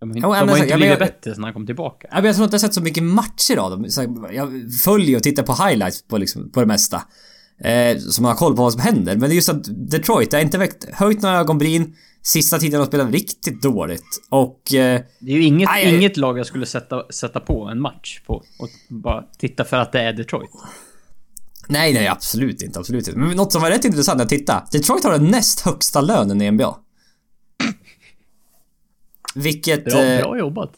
De, 0.00 0.12
de 0.12 0.20
Jo, 0.22 0.30
men 0.30 0.48
har 0.48 0.56
inte 0.56 0.68
jag 0.70 0.78
blivit 0.78 0.98
bättre 0.98 1.34
sen 1.34 1.44
han 1.44 1.52
kom 1.52 1.66
tillbaka. 1.66 2.08
Ja, 2.10 2.16
men 2.16 2.24
jag 2.24 2.34
tror 2.34 2.44
inte 2.44 2.54
jag 2.54 2.60
sett 2.60 2.74
så 2.74 2.82
mycket 2.82 3.02
matcher 3.02 3.56
av 3.56 3.70
dem. 3.70 3.86
Jag 4.32 4.72
följer 4.84 5.16
och 5.16 5.22
tittar 5.22 5.42
på 5.42 5.52
highlights 5.52 6.02
på, 6.08 6.18
liksom, 6.18 6.50
på 6.50 6.60
det 6.60 6.66
mesta. 6.66 7.02
Eh, 7.60 7.96
man 8.20 8.28
har 8.30 8.34
koll 8.34 8.56
på 8.56 8.62
vad 8.62 8.72
som 8.72 8.82
händer. 8.82 9.16
Men 9.16 9.20
det 9.28 9.34
är 9.34 9.36
just 9.36 9.48
att 9.48 9.90
Detroit, 9.90 10.30
det 10.30 10.36
har 10.36 10.42
inte 10.44 10.58
väckt, 10.58 10.88
höjt 10.94 11.22
några 11.22 11.36
ögonbryn. 11.38 11.94
Sista 12.22 12.58
tiden 12.58 12.80
har 12.80 12.86
de 12.86 12.90
spelat 12.90 13.12
riktigt 13.12 13.62
dåligt. 13.62 14.26
Och... 14.30 14.74
Eh, 14.74 15.00
Det 15.20 15.32
är 15.32 15.36
ju 15.36 15.42
inget, 15.42 15.68
aj. 15.72 15.94
inget 15.96 16.16
lag 16.16 16.38
jag 16.38 16.46
skulle 16.46 16.66
sätta, 16.66 17.12
sätta 17.12 17.40
på 17.40 17.64
en 17.64 17.80
match 17.80 18.20
på 18.26 18.34
och 18.34 18.68
bara 18.88 19.24
titta 19.38 19.64
för 19.64 19.76
att 19.76 19.92
det 19.92 20.00
är 20.00 20.12
Detroit. 20.12 20.50
Nej, 21.68 21.92
nej, 21.94 22.06
absolut 22.08 22.62
inte. 22.62 22.78
Absolut 22.78 23.08
inte. 23.08 23.20
Men 23.20 23.36
något 23.36 23.52
som 23.52 23.62
var 23.62 23.70
rätt 23.70 23.84
intressant 23.84 24.20
att 24.20 24.28
titta. 24.28 24.68
Detroit 24.72 25.04
har 25.04 25.12
den 25.12 25.26
näst 25.26 25.60
högsta 25.60 26.00
lönen 26.00 26.42
i 26.42 26.50
NBA. 26.50 26.76
Vilket... 29.34 29.84
Bra, 29.84 30.04
eh, 30.04 30.22
bra 30.22 30.38
jobbat. 30.38 30.72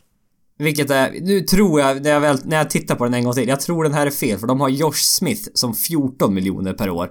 Vilket 0.58 0.90
är, 0.90 1.10
nu 1.20 1.40
tror 1.40 1.80
jag, 1.80 2.02
när 2.02 2.10
jag, 2.10 2.20
väl, 2.20 2.38
när 2.44 2.56
jag 2.56 2.70
tittar 2.70 2.94
på 2.94 3.04
den 3.04 3.14
en 3.14 3.24
gång 3.24 3.34
till, 3.34 3.48
jag 3.48 3.60
tror 3.60 3.84
den 3.84 3.94
här 3.94 4.06
är 4.06 4.10
fel 4.10 4.38
för 4.38 4.46
de 4.46 4.60
har 4.60 4.68
Josh 4.68 4.92
Smith 4.92 5.48
som 5.54 5.74
14 5.74 6.34
miljoner 6.34 6.72
per 6.72 6.90
år. 6.90 7.10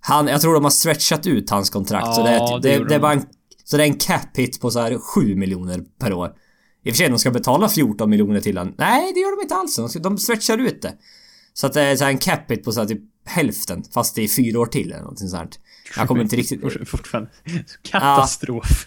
Han, 0.00 0.26
jag 0.26 0.40
tror 0.40 0.54
de 0.54 0.64
har 0.64 0.70
stretchat 0.70 1.26
ut 1.26 1.50
hans 1.50 1.70
kontrakt 1.70 2.14
så 2.14 2.22
det, 2.22 2.32
Ja, 2.34 2.56
är- 2.56 2.60
det 2.62 2.78
det, 2.78 2.88
det, 2.88 2.94
är 2.94 3.00
bara 3.00 3.12
en, 3.12 3.22
så 3.64 3.76
det 3.76 3.82
är 3.82 3.86
en 3.86 3.96
cap 3.98 4.36
hit 4.36 4.60
på 4.60 4.70
så 4.70 4.80
här 4.80 4.98
7 4.98 5.36
miljoner 5.36 5.80
per 5.98 6.12
år. 6.12 6.32
I 6.84 6.90
och 6.90 6.94
för 6.94 6.96
sig, 6.96 7.08
de 7.08 7.18
ska 7.18 7.30
betala 7.30 7.68
14 7.68 8.10
miljoner 8.10 8.40
till 8.40 8.58
han. 8.58 8.74
Nej, 8.78 9.12
det 9.14 9.20
gör 9.20 9.36
de 9.36 9.42
inte 9.42 9.54
alls. 9.54 9.76
De, 9.76 9.88
ska, 9.88 9.98
de 9.98 10.18
stretchar 10.18 10.58
ut 10.58 10.82
det. 10.82 10.92
Så 11.54 11.66
att 11.66 11.72
det 11.72 11.82
är 11.82 11.96
så 11.96 12.04
en 12.04 12.18
cap 12.18 12.50
hit 12.50 12.64
på 12.64 12.72
så 12.72 12.80
här 12.80 12.86
typ 12.88 13.00
hälften, 13.26 13.84
fast 13.94 14.14
det 14.14 14.22
är 14.22 14.28
fyra 14.28 14.60
år 14.60 14.66
till 14.66 14.92
eller 14.92 15.00
någonting 15.02 15.28
sånt. 15.28 15.58
Jag 15.96 16.08
kommer 16.08 16.22
inte 16.22 16.36
riktigt... 16.36 16.60
Fort- 16.60 16.76
Fortfarande. 16.88 17.30
Katastrof. 17.82 18.84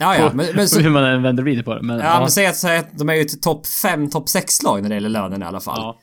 Ja, 0.00 0.16
ja, 0.16 0.30
På- 0.30 0.36
men- 0.36 0.56
men 0.56 0.68
så- 0.68 0.80
Hur 0.80 0.90
man 0.90 1.04
än 1.04 1.22
vänder 1.22 1.42
och 1.42 1.46
vrider 1.46 1.62
på 1.62 1.74
det. 1.74 1.82
Men, 1.82 1.98
Ja, 1.98 2.20
men 2.20 2.30
säg 2.30 2.46
att, 2.46 2.64
att 2.64 2.98
de 2.98 3.08
är 3.08 3.14
ju 3.14 3.20
ett 3.20 3.42
topp 3.42 3.66
5, 3.66 4.10
topp 4.10 4.26
6-lag 4.28 4.82
när 4.82 4.88
det 4.88 4.94
gäller 4.94 5.08
lönen 5.08 5.42
i 5.42 5.44
alla 5.44 5.60
fall. 5.60 5.78
ja. 5.80 6.00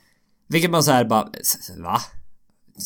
Vilket 0.48 0.72
man 0.72 0.84
såhär 0.84 1.06
bara... 1.06 1.28
Va? 1.78 2.02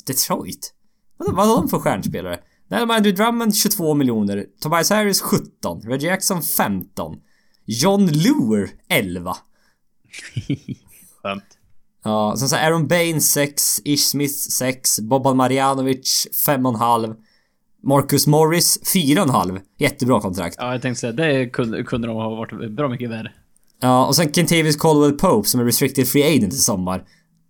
Detroit? 0.08 0.74
Vad 1.18 1.36
vad 1.36 1.48
har 1.48 1.56
de 1.56 1.70
för 1.70 1.80
stjärnspelare? 1.80 2.40
Nej, 2.68 2.80
de 2.80 2.90
har 2.90 2.98
Andrew 2.98 3.24
Drummond 3.24 3.56
22 3.56 3.94
miljoner. 3.94 4.46
Tobias 4.62 4.90
Harris 4.90 5.22
17. 5.22 5.82
Reggie 5.82 6.10
Jackson 6.10 6.42
15. 6.42 7.16
John 7.66 8.06
Lure 8.08 8.70
11. 8.90 9.38
Skönt. 11.24 11.44
Ja, 12.06 12.36
sen 12.38 12.50
så 12.50 12.56
Aaron 12.56 12.88
Baines 12.88 13.32
6. 13.32 13.82
Ish 13.86 14.10
Smith 14.10 14.34
6. 14.34 15.00
Boban 15.00 15.38
Marjanovic 15.38 16.28
5,5. 16.48 17.16
Marcus 17.84 18.28
Morris 18.28 18.80
4,5. 18.94 19.60
Jättebra 19.78 20.22
kontrakt. 20.22 20.56
Ja, 20.60 20.72
jag 20.72 20.82
tänkte 20.82 21.00
säga, 21.00 21.14
det 21.14 21.50
kunde, 21.50 21.84
kunde 21.84 22.08
de 22.08 22.18
ha 22.18 22.30
varit 22.30 22.72
bra 22.72 22.90
mycket 22.90 23.10
värre. 23.10 23.32
Ja, 23.82 24.06
och 24.06 24.16
sen 24.16 24.34
Kentavious 24.34 24.76
Caldwell 24.76 25.12
Pope 25.12 25.50
som 25.50 25.60
är 25.60 25.66
restricted 25.66 26.08
free 26.08 26.36
agent 26.38 26.54
i 26.54 26.58
sommar. 26.58 27.04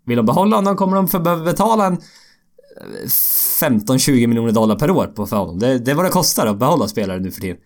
Vill 0.05 0.17
de 0.17 0.25
behålla 0.25 0.55
honom 0.55 0.75
kommer 0.75 0.95
de 0.95 1.07
för 1.07 1.19
behöva 1.19 1.43
betala 1.43 1.85
en 1.85 1.93
eh, 1.93 3.07
15-20 3.61 4.27
miljoner 4.27 4.51
dollar 4.51 4.75
per 4.75 4.91
år 4.91 5.07
på 5.07 5.27
för 5.27 5.37
honom. 5.37 5.59
Det, 5.59 5.79
det 5.79 5.91
är 5.91 5.95
vad 5.95 6.05
det 6.05 6.09
kostar 6.09 6.47
att 6.47 6.59
behålla 6.59 6.87
spelare 6.87 7.19
nu 7.19 7.31
för 7.31 7.41
tiden. 7.41 7.57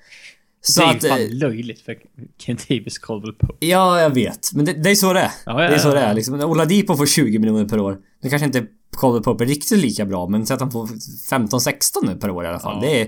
Så 0.61 0.81
det 0.81 0.87
är 0.87 0.91
att... 0.95 1.03
ju 1.03 1.07
eh, 1.07 1.15
fan 1.15 1.37
löjligt 1.37 1.81
för 1.81 1.97
Kent 2.37 2.69
Davis 2.69 2.97
Caldwell 2.97 3.33
Pope. 3.33 3.65
Ja, 3.65 4.01
jag 4.01 4.09
vet. 4.13 4.53
Men 4.53 4.65
det, 4.65 4.73
det 4.73 4.89
är 4.89 4.95
så 4.95 5.13
det 5.13 5.19
är. 5.19 5.31
Ja, 5.45 5.63
ja, 5.63 5.69
det 5.69 5.75
är 5.75 5.79
så 5.79 5.93
det 5.93 5.99
är. 5.99 6.13
Liksom, 6.13 6.41
Oladipo 6.41 6.95
får 6.95 7.05
20 7.05 7.39
miljoner 7.39 7.65
per 7.65 7.79
år. 7.79 7.97
Nu 8.23 8.29
kanske 8.29 8.45
inte 8.45 8.65
Caldwell 8.97 9.23
Pope 9.23 9.43
är 9.43 9.47
riktigt 9.47 9.77
lika 9.77 10.05
bra, 10.05 10.27
men 10.27 10.45
så 10.45 10.53
att 10.53 10.59
han 10.59 10.71
får 10.71 10.87
15-16 11.31 11.81
nu 12.03 12.15
per 12.15 12.29
år 12.29 12.45
i 12.45 12.47
alla 12.47 12.59
fall. 12.59 12.79
Ja. 12.83 12.89
Det 12.89 13.01
är... 13.01 13.07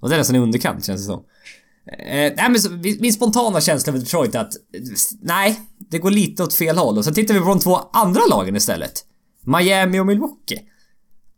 Och 0.00 0.08
det 0.08 0.14
är 0.14 0.18
nästan 0.18 0.36
i 0.36 0.38
underkant 0.38 0.84
känns 0.84 1.00
det 1.00 1.06
som. 1.06 1.24
Eh, 1.98 2.32
nej 2.36 2.50
men 2.50 2.58
så, 2.60 2.70
min 2.70 2.96
min 3.00 3.12
spontana 3.12 3.60
känsla 3.60 3.92
för 3.92 4.00
Detroit 4.00 4.34
är 4.34 4.38
att... 4.40 4.54
eh, 4.54 4.80
Nej, 5.22 5.60
det 5.90 5.98
går 5.98 6.10
lite 6.10 6.42
åt 6.42 6.54
fel 6.54 6.76
håll. 6.78 6.98
Och 6.98 7.04
sen 7.04 7.14
tittar 7.14 7.34
vi 7.34 7.40
på 7.40 7.46
de 7.46 7.58
två 7.58 7.76
andra 7.92 8.20
lagen 8.30 8.56
istället. 8.56 8.92
Miami 9.44 10.00
och 10.00 10.06
Milwaukee. 10.06 10.60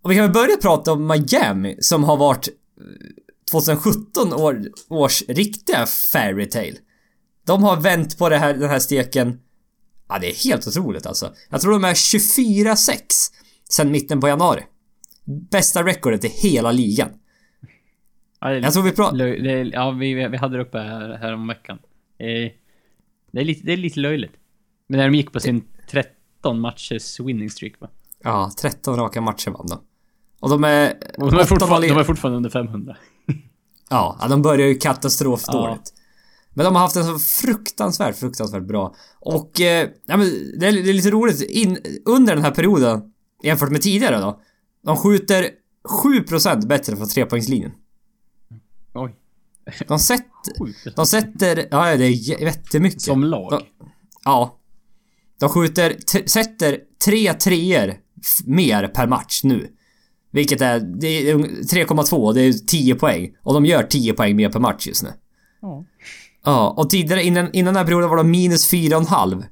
Och 0.02 0.10
vi 0.10 0.14
kan 0.14 0.24
väl 0.24 0.32
börja 0.32 0.56
prata 0.56 0.92
om 0.92 1.06
Miami 1.06 1.76
som 1.80 2.04
har 2.04 2.16
varit 2.16 2.48
eh, 2.48 2.54
2017 3.50 4.32
år, 4.32 4.62
års 4.88 5.22
riktiga 5.28 5.86
fairytale. 6.12 6.74
De 7.46 7.62
har 7.62 7.80
vänt 7.80 8.18
på 8.18 8.28
det 8.28 8.38
här, 8.38 8.54
den 8.54 8.70
här 8.70 8.78
steken. 8.78 9.40
Ja, 10.08 10.18
det 10.18 10.30
är 10.30 10.44
helt 10.44 10.66
otroligt 10.66 11.06
alltså. 11.06 11.32
Jag 11.50 11.60
tror 11.60 11.72
de 11.72 11.84
är 11.84 11.94
24-6 11.94 12.98
sen 13.70 13.90
mitten 13.90 14.20
på 14.20 14.28
januari. 14.28 14.62
Bästa 15.50 15.82
recordet 15.82 16.24
i 16.24 16.28
hela 16.28 16.72
ligan. 16.72 17.08
Ja, 18.40 18.48
det 18.48 18.58
Jag 18.58 18.72
tror 18.72 18.82
vi 18.82 19.50
är, 19.50 19.74
ja, 19.74 19.90
vi, 19.90 20.14
vi 20.14 20.36
hade 20.36 20.56
det 20.56 20.62
uppe 20.62 20.78
här, 20.78 21.18
här 21.20 21.34
om 21.34 21.46
veckan. 21.46 21.78
Det, 22.18 23.40
är 23.40 23.44
lite, 23.44 23.66
det 23.66 23.72
är 23.72 23.76
lite 23.76 24.00
löjligt. 24.00 24.32
Men 24.86 24.98
när 24.98 25.08
de 25.08 25.16
gick 25.16 25.32
på 25.32 25.40
sin 25.40 25.64
13 25.90 26.60
matchers 26.60 27.20
winning 27.20 27.50
streak 27.50 27.80
va? 27.80 27.88
Ja, 28.22 28.50
13 28.60 28.96
raka 28.96 29.20
matcher 29.20 29.50
vann 29.50 29.66
de. 29.66 29.80
Och 30.40 30.50
de 30.50 30.64
är... 30.64 30.94
Och 31.18 31.30
de 31.30 31.40
är, 31.40 31.44
fortfarande, 31.44 31.88
de 31.88 31.98
är 31.98 32.04
fortfarande 32.04 32.36
under 32.36 32.50
500. 32.50 32.96
Ja, 33.90 34.16
ja, 34.20 34.28
de 34.28 34.42
börjar 34.42 34.68
ju 34.68 34.74
katastrofdåligt. 34.74 35.92
Men 36.54 36.64
de 36.64 36.74
har 36.74 36.82
haft 36.82 36.96
en 36.96 37.04
så 37.04 37.18
fruktansvärt, 37.18 38.16
fruktansvärt 38.16 38.62
bra. 38.66 38.94
Och, 39.20 39.60
eh, 39.60 39.88
ja, 40.06 40.16
men 40.16 40.30
det, 40.58 40.66
är, 40.66 40.72
det 40.72 40.90
är 40.90 40.92
lite 40.94 41.10
roligt. 41.10 41.40
In, 41.42 41.78
under 42.04 42.34
den 42.34 42.44
här 42.44 42.50
perioden, 42.50 43.02
jämfört 43.42 43.70
med 43.70 43.82
tidigare 43.82 44.18
då. 44.20 44.40
De 44.84 44.96
skjuter 44.96 45.50
7% 46.04 46.66
bättre 46.66 46.96
från 46.96 47.08
trepoängslinjen. 47.08 47.70
Oj. 48.94 49.14
De 49.88 49.98
sätter... 49.98 50.94
De 50.96 51.06
sätter... 51.06 51.68
Ja, 51.70 51.96
det 51.96 52.04
är 52.04 52.10
jä- 52.10 52.42
jättemycket. 52.42 53.02
Som 53.02 53.24
lag. 53.24 53.50
De, 53.50 53.62
ja. 54.24 54.58
De 55.40 55.48
skjuter... 55.48 55.90
T- 56.12 56.28
sätter 56.28 56.78
tre 57.04 57.34
treor 57.34 57.94
mer 58.46 58.88
per 58.88 59.06
match 59.06 59.40
nu. 59.44 59.68
Vilket 60.38 60.60
är... 60.60 60.80
Det 60.80 61.30
är 61.30 61.36
3,2. 61.36 62.32
Det 62.32 62.40
är 62.40 62.52
10 62.52 62.94
poäng. 62.94 63.36
Och 63.42 63.54
de 63.54 63.66
gör 63.66 63.82
10 63.82 64.12
poäng 64.12 64.36
mer 64.36 64.48
per 64.48 64.60
match 64.60 64.86
just 64.86 65.02
nu. 65.02 65.08
Ja. 65.62 65.84
Ja, 66.44 66.74
och 66.76 66.90
tidigare 66.90 67.22
innan, 67.22 67.52
innan 67.52 67.74
den 67.74 67.76
här 67.76 67.84
perioden 67.84 68.10
var 68.10 68.16
de 68.16 68.30
minus 68.30 68.72
4,5. 68.72 69.42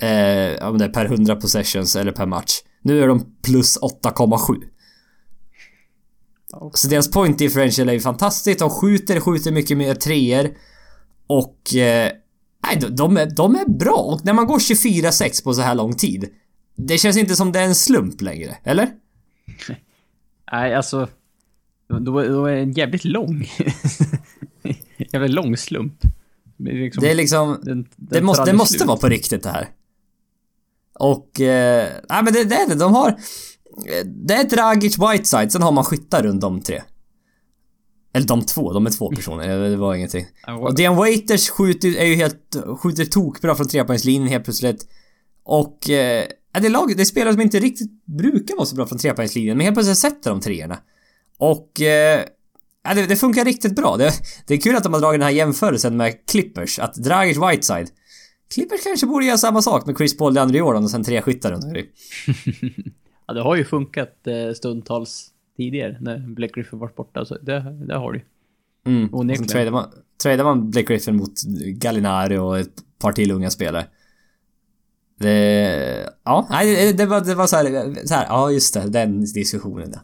Eh, 0.00 0.68
om 0.68 0.78
det 0.78 0.84
är 0.84 0.88
per 0.88 1.04
100 1.04 1.36
possessions 1.36 1.96
eller 1.96 2.12
per 2.12 2.26
match. 2.26 2.52
Nu 2.82 3.02
är 3.02 3.08
de 3.08 3.26
plus 3.42 3.78
8,7. 3.78 4.62
Ja. 6.52 6.70
Så 6.74 6.88
deras 6.88 7.10
point 7.10 7.38
differential 7.38 7.88
är 7.88 7.92
ju 7.92 8.00
fantastiskt. 8.00 8.58
De 8.58 8.70
skjuter, 8.70 9.20
skjuter 9.20 9.52
mycket 9.52 9.78
mer 9.78 9.94
treor 9.94 10.50
Och... 11.26 11.74
Eh, 11.74 12.12
nej, 12.66 12.78
de, 12.80 12.96
de, 12.96 13.16
är, 13.16 13.30
de 13.30 13.56
är 13.56 13.78
bra. 13.78 13.96
Och 13.96 14.24
när 14.24 14.32
man 14.32 14.46
går 14.46 14.58
24-6 14.58 15.44
på 15.44 15.54
så 15.54 15.60
här 15.60 15.74
lång 15.74 15.94
tid. 15.94 16.28
Det 16.76 16.98
känns 16.98 17.16
inte 17.16 17.36
som 17.36 17.52
det 17.52 17.60
är 17.60 17.64
en 17.64 17.74
slump 17.74 18.20
längre, 18.20 18.56
eller? 18.64 18.88
Nej, 20.52 20.74
alltså... 20.74 21.08
Då, 21.88 21.98
då 22.22 22.46
är 22.46 22.56
en 22.56 22.72
jävligt 22.72 23.04
lång... 23.04 23.50
jävligt 25.12 25.30
lång 25.30 25.56
slump. 25.56 26.02
Det 26.56 26.70
är 26.70 26.74
liksom, 26.74 27.02
Det 27.02 27.10
är 27.10 27.14
liksom... 27.14 27.58
den, 27.62 27.82
den 27.82 27.88
Det 27.96 28.22
måste, 28.22 28.44
det 28.44 28.52
måste 28.52 28.84
vara 28.84 28.96
på 28.96 29.08
riktigt 29.08 29.42
det 29.42 29.48
här. 29.48 29.68
Och... 30.94 31.40
Eh, 31.40 31.88
nej 32.08 32.22
men 32.24 32.32
det, 32.32 32.44
det 32.44 32.54
är 32.54 32.68
det. 32.68 32.74
De 32.74 32.94
har... 32.94 33.16
Det 34.04 34.34
är 34.34 34.44
Dragic 34.44 34.98
Whiteside, 34.98 35.52
sen 35.52 35.62
har 35.62 35.72
man 35.72 35.84
skyttar 35.84 36.22
runt 36.22 36.40
de 36.40 36.60
tre. 36.60 36.82
Eller 38.14 38.26
de 38.26 38.42
två, 38.42 38.72
de 38.72 38.86
är 38.86 38.90
två 38.90 39.10
personer. 39.10 39.70
Det 39.70 39.76
var 39.76 39.94
ingenting. 39.94 40.26
Och 40.60 40.74
Dean 40.74 40.96
Waiters 40.96 41.50
skjuter, 41.50 41.96
är 41.96 42.04
ju 42.04 42.14
helt... 42.14 42.56
Skjuter 42.78 43.04
tokbra 43.04 43.54
från 43.54 43.68
trepoängslinjen 43.68 44.28
helt 44.28 44.44
plötsligt. 44.44 44.86
Och... 45.44 45.90
Eh, 45.90 46.24
det 46.60 46.66
är 46.66 46.70
lag, 46.70 46.96
det 46.96 47.02
är 47.02 47.04
spelare 47.04 47.32
som 47.32 47.42
inte 47.42 47.58
riktigt 47.58 48.04
brukar 48.04 48.56
vara 48.56 48.66
så 48.66 48.76
bra 48.76 48.86
från 48.86 48.98
trepoängslinjen, 48.98 49.56
men 49.56 49.64
helt 49.64 49.76
plötsligt 49.76 49.98
sätter 49.98 50.30
de 50.30 50.40
treorna. 50.40 50.78
Och... 51.38 51.80
Eh, 51.80 52.20
det, 52.94 53.06
det 53.06 53.16
funkar 53.16 53.44
riktigt 53.44 53.76
bra. 53.76 53.96
Det, 53.96 54.12
det 54.46 54.54
är 54.54 54.58
kul 54.58 54.76
att 54.76 54.82
de 54.82 54.92
har 54.92 55.00
dragit 55.00 55.20
den 55.20 55.26
här 55.26 55.34
jämförelsen 55.34 55.96
med 55.96 56.26
Clippers, 56.26 56.78
att 56.78 56.94
Dragic 56.94 57.36
Whiteside 57.36 57.88
Clippers 58.54 58.84
kanske 58.84 59.06
borde 59.06 59.24
göra 59.24 59.38
samma 59.38 59.62
sak 59.62 59.86
med 59.86 59.96
Chris 59.96 60.16
Paul, 60.16 60.34
DeAndre 60.34 60.58
Jordan 60.58 60.84
och 60.84 60.90
sen 60.90 61.04
tre 61.04 61.22
skyttar 61.22 61.52
runt 61.52 61.64
omkring. 61.64 61.86
Ja, 63.26 63.34
det 63.34 63.40
har 63.40 63.56
ju 63.56 63.64
funkat 63.64 64.26
eh, 64.26 64.52
stundtals 64.54 65.30
tidigare 65.56 65.96
när 66.00 66.18
Blake 66.18 66.52
Griffin 66.54 66.78
varit 66.78 66.96
borta. 66.96 67.24
Så 67.24 67.38
det, 67.38 67.60
det 67.60 67.94
har 67.94 68.12
det 68.12 68.18
ju. 68.18 68.24
Mm. 68.86 69.04
Och 69.04 69.10
sen 69.10 69.20
Onekligen. 69.20 69.48
tradar 69.48 69.70
man, 69.70 69.90
tradar 70.22 70.44
man 70.44 70.70
Blake 70.70 70.92
Griffin 70.92 71.16
mot 71.16 71.42
Gallinari 71.66 72.38
och 72.38 72.58
ett 72.58 72.98
par 72.98 73.12
till 73.12 73.30
unga 73.30 73.50
spelare. 73.50 73.86
Det... 75.22 76.08
Ja, 76.24 76.46
nej, 76.50 76.92
det, 76.92 77.06
var, 77.06 77.20
det 77.20 77.34
var 77.34 77.46
så 77.46 77.56
här, 77.56 78.06
så 78.06 78.14
här, 78.14 78.26
ja 78.28 78.50
just 78.50 78.74
det, 78.74 78.88
den 78.88 79.20
diskussionen 79.20 79.92
ja. 79.94 80.00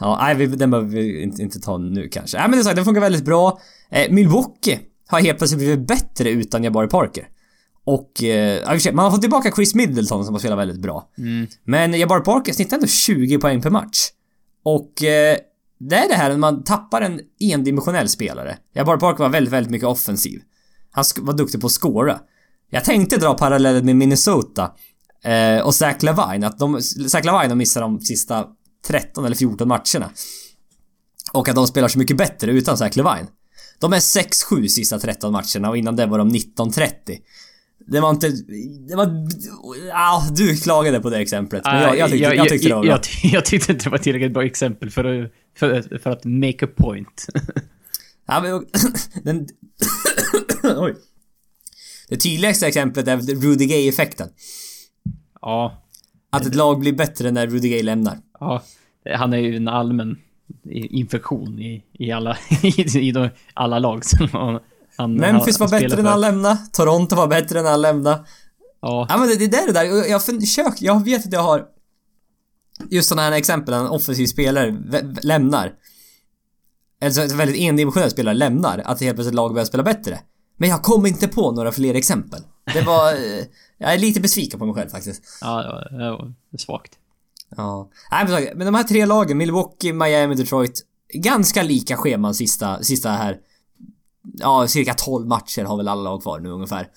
Ja, 0.00 0.18
nej, 0.20 0.34
vi, 0.34 0.46
den 0.46 0.70
behöver 0.70 0.88
vi 0.88 1.22
inte, 1.22 1.42
inte 1.42 1.60
ta 1.60 1.78
nu 1.78 2.08
kanske. 2.08 2.38
Nej 2.38 2.48
men 2.48 2.58
det 2.58 2.62
är 2.62 2.64
sagt, 2.64 2.76
den 2.76 2.84
funkar 2.84 3.00
väldigt 3.00 3.24
bra. 3.24 3.60
Eh, 3.90 4.12
Milwaukee 4.12 4.80
har 5.08 5.20
helt 5.20 5.38
plötsligt 5.38 5.58
blivit 5.58 5.88
bättre 5.88 6.30
utan 6.30 6.64
Jabari 6.64 6.88
Parker. 6.88 7.28
Och, 7.84 8.24
eh, 8.24 8.92
man 8.92 9.04
har 9.04 9.10
fått 9.10 9.20
tillbaka 9.20 9.52
Chris 9.52 9.74
Middleton 9.74 10.24
som 10.24 10.34
har 10.34 10.38
spelat 10.38 10.58
väldigt 10.58 10.80
bra. 10.80 11.10
Men 11.64 11.94
Jabari 11.94 12.20
Parker 12.20 12.52
snittar 12.52 12.76
ändå 12.76 12.86
20 12.86 13.38
poäng 13.38 13.62
per 13.62 13.70
match. 13.70 13.98
Och 14.62 15.02
eh, 15.02 15.36
det 15.78 15.96
är 15.96 16.08
det 16.08 16.14
här 16.14 16.30
när 16.30 16.36
man 16.36 16.64
tappar 16.64 17.00
en 17.00 17.20
endimensionell 17.40 18.08
spelare. 18.08 18.56
Jabari 18.74 18.98
Parker 18.98 19.24
var 19.24 19.30
väldigt, 19.30 19.52
väldigt 19.52 19.70
mycket 19.70 19.88
offensiv. 19.88 20.40
Han 20.90 21.04
var 21.20 21.34
duktig 21.34 21.60
på 21.60 21.66
att 21.66 21.72
scora. 21.72 22.20
Jag 22.70 22.84
tänkte 22.84 23.16
dra 23.16 23.34
parallellen 23.34 23.84
med 23.84 23.96
Minnesota 23.96 24.70
eh, 25.24 25.60
och 25.60 25.74
Zach 25.74 26.02
Lavine. 26.02 26.46
Att 26.46 26.58
de, 26.58 26.82
Zach 26.82 27.24
Lavine 27.24 27.50
har 27.50 27.56
missat 27.56 27.80
de 27.80 28.00
sista 28.00 28.46
13 28.86 29.24
eller 29.24 29.36
14 29.36 29.68
matcherna. 29.68 30.10
Och 31.32 31.48
att 31.48 31.54
de 31.54 31.66
spelar 31.66 31.88
så 31.88 31.98
mycket 31.98 32.16
bättre 32.16 32.50
utan 32.50 32.78
Zach 32.78 32.96
Lavine. 32.96 33.26
De 33.80 33.92
är 33.92 33.98
6-7 33.98 34.66
sista 34.66 34.98
13 34.98 35.32
matcherna 35.32 35.70
och 35.70 35.76
innan 35.76 35.96
det 35.96 36.06
var 36.06 36.18
de 36.18 36.30
19-30. 36.30 36.90
Det 37.86 38.00
var 38.00 38.10
inte... 38.10 38.28
Det 38.88 38.96
var... 38.96 39.28
Ja, 39.88 40.26
du 40.36 40.56
klagade 40.56 41.00
på 41.00 41.10
det 41.10 41.18
exemplet. 41.18 41.64
Men 41.64 41.82
jag, 41.82 41.98
jag, 41.98 42.10
tyckte, 42.10 42.34
jag, 42.34 42.48
tyckte 42.48 42.68
det 42.68 42.74
var 42.74 42.82
bra. 42.82 42.90
jag, 42.90 43.00
jag, 43.22 43.32
jag 43.32 43.44
tyckte 43.44 43.72
inte 43.72 43.84
det 43.84 43.90
var 43.90 43.98
tillräckligt 43.98 44.32
bra 44.32 44.44
exempel 44.44 44.90
för 44.90 45.04
att, 45.04 45.32
för, 45.58 45.98
för 45.98 46.10
att 46.10 46.24
make 46.24 46.64
a 46.64 46.68
point. 46.76 47.26
Ja, 48.26 48.40
men, 48.42 48.66
den... 49.22 49.46
Oj. 50.76 50.94
Det 52.08 52.16
tydligaste 52.16 52.66
exemplet 52.66 53.08
är 53.08 53.16
Rudy 53.16 53.66
Gay-effekten. 53.66 54.28
ja, 55.40 55.82
Att 56.30 56.46
ett 56.46 56.54
lag 56.54 56.80
blir 56.80 56.92
bättre 56.92 57.30
när 57.30 57.46
Rudy 57.46 57.68
Gay 57.68 57.82
lämnar. 57.82 58.18
ja. 58.40 58.62
Han 59.16 59.32
är 59.32 59.38
ju 59.38 59.56
en 59.56 59.68
allmän 59.68 60.16
infektion 60.70 61.58
i, 61.58 61.84
i 61.92 62.12
alla, 62.12 62.36
i, 62.96 63.12
de, 63.12 63.28
alla 63.54 63.78
lag 63.78 64.04
som 64.04 64.28
han, 64.96 65.14
Memphis 65.14 65.60
var 65.60 65.68
bättre 65.68 66.02
när 66.02 66.10
han 66.10 66.20
lämnade. 66.20 66.58
Toronto 66.72 67.16
var 67.16 67.26
bättre 67.26 67.62
när 67.62 67.70
han 67.70 67.82
lämnade. 67.82 68.24
Ja, 68.80 69.06
Ja 69.08 69.16
men 69.16 69.28
det, 69.28 69.46
det 69.46 69.56
är 69.56 69.66
det 69.66 69.72
där. 69.72 70.10
Jag 70.10 70.24
försöker, 70.24 70.86
jag 70.86 71.04
vet 71.04 71.26
att 71.26 71.32
jag 71.32 71.42
har 71.42 71.64
just 72.90 73.08
sådana 73.08 73.22
här 73.22 73.32
exempel, 73.32 73.74
en 73.74 73.86
offensiv 73.86 74.26
spelare 74.26 74.76
lämnar. 75.22 75.72
Alltså 77.04 77.20
en 77.20 77.36
väldigt 77.36 77.56
endimensionell 77.60 78.10
spelare 78.10 78.34
lämnar, 78.34 78.78
att 78.78 79.00
helt 79.00 79.16
plötsligt 79.16 79.34
lag 79.34 79.52
börjar 79.52 79.66
spela 79.66 79.82
bättre. 79.82 80.18
Men 80.56 80.68
jag 80.68 80.82
kom 80.82 81.06
inte 81.06 81.28
på 81.28 81.52
några 81.52 81.72
fler 81.72 81.94
exempel. 81.94 82.40
Det 82.72 82.82
var... 82.82 83.12
eh, 83.38 83.44
jag 83.78 83.94
är 83.94 83.98
lite 83.98 84.20
besviken 84.20 84.58
på 84.58 84.66
mig 84.66 84.74
själv 84.74 84.88
faktiskt. 84.88 85.22
ja, 85.40 85.62
det 85.62 85.68
var- 85.68 85.88
det 85.90 86.10
var 86.50 86.58
svagt. 86.58 86.92
Ja. 87.56 87.90
Nej 88.10 88.52
men, 88.54 88.66
de 88.66 88.74
här 88.74 88.84
tre 88.84 89.06
lagen, 89.06 89.36
Milwaukee, 89.38 89.92
Miami, 89.92 90.34
Detroit. 90.34 90.86
Ganska 91.14 91.62
lika 91.62 91.96
scheman 91.96 92.34
sista, 92.34 92.82
sista 92.82 93.10
här. 93.10 93.38
Ja, 94.38 94.68
cirka 94.68 94.94
12 94.94 95.26
matcher 95.26 95.64
har 95.64 95.76
väl 95.76 95.88
alla 95.88 96.02
lag 96.02 96.22
kvar 96.22 96.40
nu 96.40 96.48
ungefär. 96.48 96.88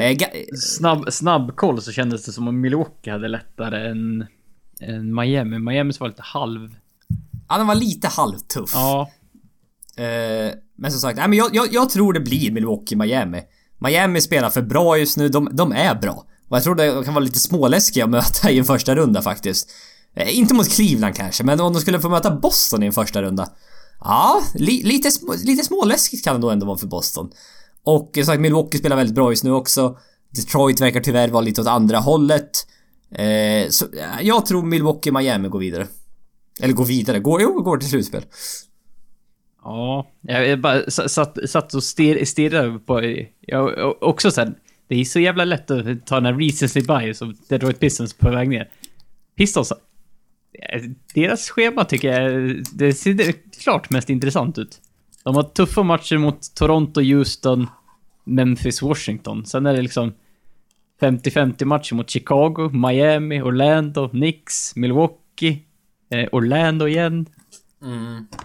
Eh, 0.00 0.16
Snabb, 0.60 1.12
snabb 1.12 1.56
koll 1.56 1.82
så 1.82 1.92
kändes 1.92 2.24
det 2.24 2.32
som 2.32 2.48
om 2.48 2.60
Milwaukee 2.60 3.10
hade 3.10 3.28
lättare 3.28 3.90
än, 3.90 4.26
än 4.80 5.14
Miami. 5.14 5.58
Miami 5.58 5.92
var 6.00 6.08
lite 6.08 6.22
halv... 6.22 6.74
ja, 7.48 7.58
den 7.58 7.66
var 7.66 7.74
lite 7.74 8.08
halvtuff. 8.08 8.70
Ja, 8.74 9.10
Eh, 9.96 10.52
men 10.78 10.90
som 10.92 11.00
sagt, 11.00 11.18
nej, 11.18 11.28
men 11.28 11.38
jag, 11.38 11.54
jag, 11.54 11.68
jag 11.72 11.90
tror 11.90 12.12
det 12.12 12.20
blir 12.20 12.50
Milwaukee-Miami. 12.50 13.42
Miami 13.80 14.20
spelar 14.20 14.50
för 14.50 14.62
bra 14.62 14.98
just 14.98 15.16
nu, 15.16 15.28
de, 15.28 15.48
de 15.52 15.72
är 15.72 15.94
bra. 15.94 16.24
Och 16.48 16.56
jag 16.56 16.64
tror 16.64 16.74
det 16.74 17.04
kan 17.04 17.14
vara 17.14 17.24
lite 17.24 17.38
småläskiga 17.38 18.04
att 18.04 18.10
möta 18.10 18.50
i 18.50 18.58
en 18.58 18.64
första 18.64 18.94
runda 18.94 19.22
faktiskt. 19.22 19.70
Eh, 20.16 20.38
inte 20.38 20.54
mot 20.54 20.68
Cleveland 20.68 21.14
kanske, 21.14 21.44
men 21.44 21.60
om 21.60 21.72
de 21.72 21.80
skulle 21.80 22.00
få 22.00 22.08
möta 22.08 22.30
Boston 22.30 22.82
i 22.82 22.86
en 22.86 22.92
första 22.92 23.22
runda. 23.22 23.48
Ja, 24.00 24.42
li, 24.54 24.82
lite, 24.82 25.10
lite 25.44 25.64
småläskigt 25.64 26.24
kan 26.24 26.34
det 26.34 26.40
nog 26.40 26.52
ändå 26.52 26.66
vara 26.66 26.78
för 26.78 26.86
Boston. 26.86 27.30
Och 27.84 28.18
eh, 28.18 28.24
som 28.24 28.32
sagt, 28.32 28.40
Milwaukee 28.40 28.78
spelar 28.78 28.96
väldigt 28.96 29.14
bra 29.14 29.30
just 29.30 29.44
nu 29.44 29.52
också. 29.52 29.98
Detroit 30.30 30.80
verkar 30.80 31.00
tyvärr 31.00 31.28
vara 31.28 31.40
lite 31.40 31.60
åt 31.60 31.66
andra 31.66 31.98
hållet. 31.98 32.50
Eh, 33.14 33.68
så 33.70 33.84
eh, 33.84 34.22
jag 34.22 34.46
tror 34.46 34.62
Milwaukee-Miami 34.62 35.48
går 35.48 35.58
vidare. 35.58 35.86
Eller 36.60 36.74
går 36.74 36.84
vidare, 36.84 37.18
går, 37.18 37.42
jo, 37.42 37.62
går 37.62 37.78
till 37.78 37.88
slutspel. 37.88 38.24
Ja, 39.68 40.06
jag 40.20 40.60
bara 40.60 40.90
satt, 40.90 41.38
satt 41.50 41.74
och 41.74 41.82
stir, 41.82 42.24
stirrade 42.24 42.78
på... 42.78 43.24
Jag, 43.40 43.94
också 44.02 44.30
såhär, 44.30 44.54
det 44.88 45.00
är 45.00 45.04
så 45.04 45.20
jävla 45.20 45.44
lätt 45.44 45.70
att 45.70 46.06
ta 46.06 46.14
den 46.14 46.26
här 46.26 46.40
recency 46.40 46.80
bias 46.80 47.22
och 47.22 47.34
Detroit 47.48 47.80
Pistons 47.80 48.14
på 48.14 48.30
väg 48.30 48.48
ner. 48.48 48.70
Pistons, 49.36 49.72
eh, 49.72 50.82
deras 51.14 51.50
schema 51.50 51.84
tycker 51.84 52.20
jag, 52.20 52.56
det 52.72 52.92
ser 52.92 53.34
klart 53.62 53.90
mest 53.90 54.10
intressant 54.10 54.58
ut. 54.58 54.80
De 55.24 55.36
har 55.36 55.42
tuffa 55.42 55.82
matcher 55.82 56.18
mot 56.18 56.54
Toronto, 56.54 57.00
Houston, 57.00 57.66
Memphis, 58.24 58.82
Washington. 58.82 59.46
Sen 59.46 59.66
är 59.66 59.74
det 59.74 59.82
liksom 59.82 60.12
50-50 61.00 61.64
matcher 61.64 61.94
mot 61.94 62.10
Chicago, 62.10 62.70
Miami, 62.72 63.42
Orlando, 63.42 64.08
Knicks, 64.08 64.76
Milwaukee, 64.76 65.62
eh, 66.10 66.28
Orlando 66.32 66.88
igen. 66.88 67.26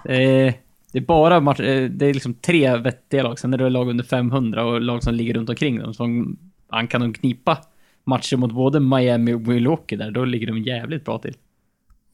Eh, 0.06 0.54
det 0.94 1.00
är 1.00 1.06
bara 1.06 1.40
match, 1.40 1.60
eh, 1.60 1.90
det 1.90 2.06
är 2.06 2.14
liksom 2.14 2.34
tre 2.34 2.78
vettiga 2.78 3.24
lag. 3.24 3.40
Sen 3.40 3.54
är 3.54 3.58
det 3.58 3.70
lag 3.70 3.90
under 3.90 4.04
500 4.04 4.66
och 4.66 4.82
lag 4.82 5.04
som 5.04 5.14
ligger 5.14 5.34
runt 5.34 5.50
omkring 5.50 5.80
dem. 5.80 5.94
Som 5.94 6.38
han 6.70 6.88
kan 6.88 7.02
nog 7.02 7.16
knipa 7.16 7.58
matcher 8.04 8.38
mot 8.38 8.52
både 8.52 8.80
Miami 8.80 9.34
och 9.34 9.42
Milwaukee 9.42 9.96
där. 9.96 10.12
Då 10.12 10.26
ligger 10.26 10.48
de 10.48 10.64
jävligt 10.64 11.06
bra 11.06 11.18
till. 11.18 11.36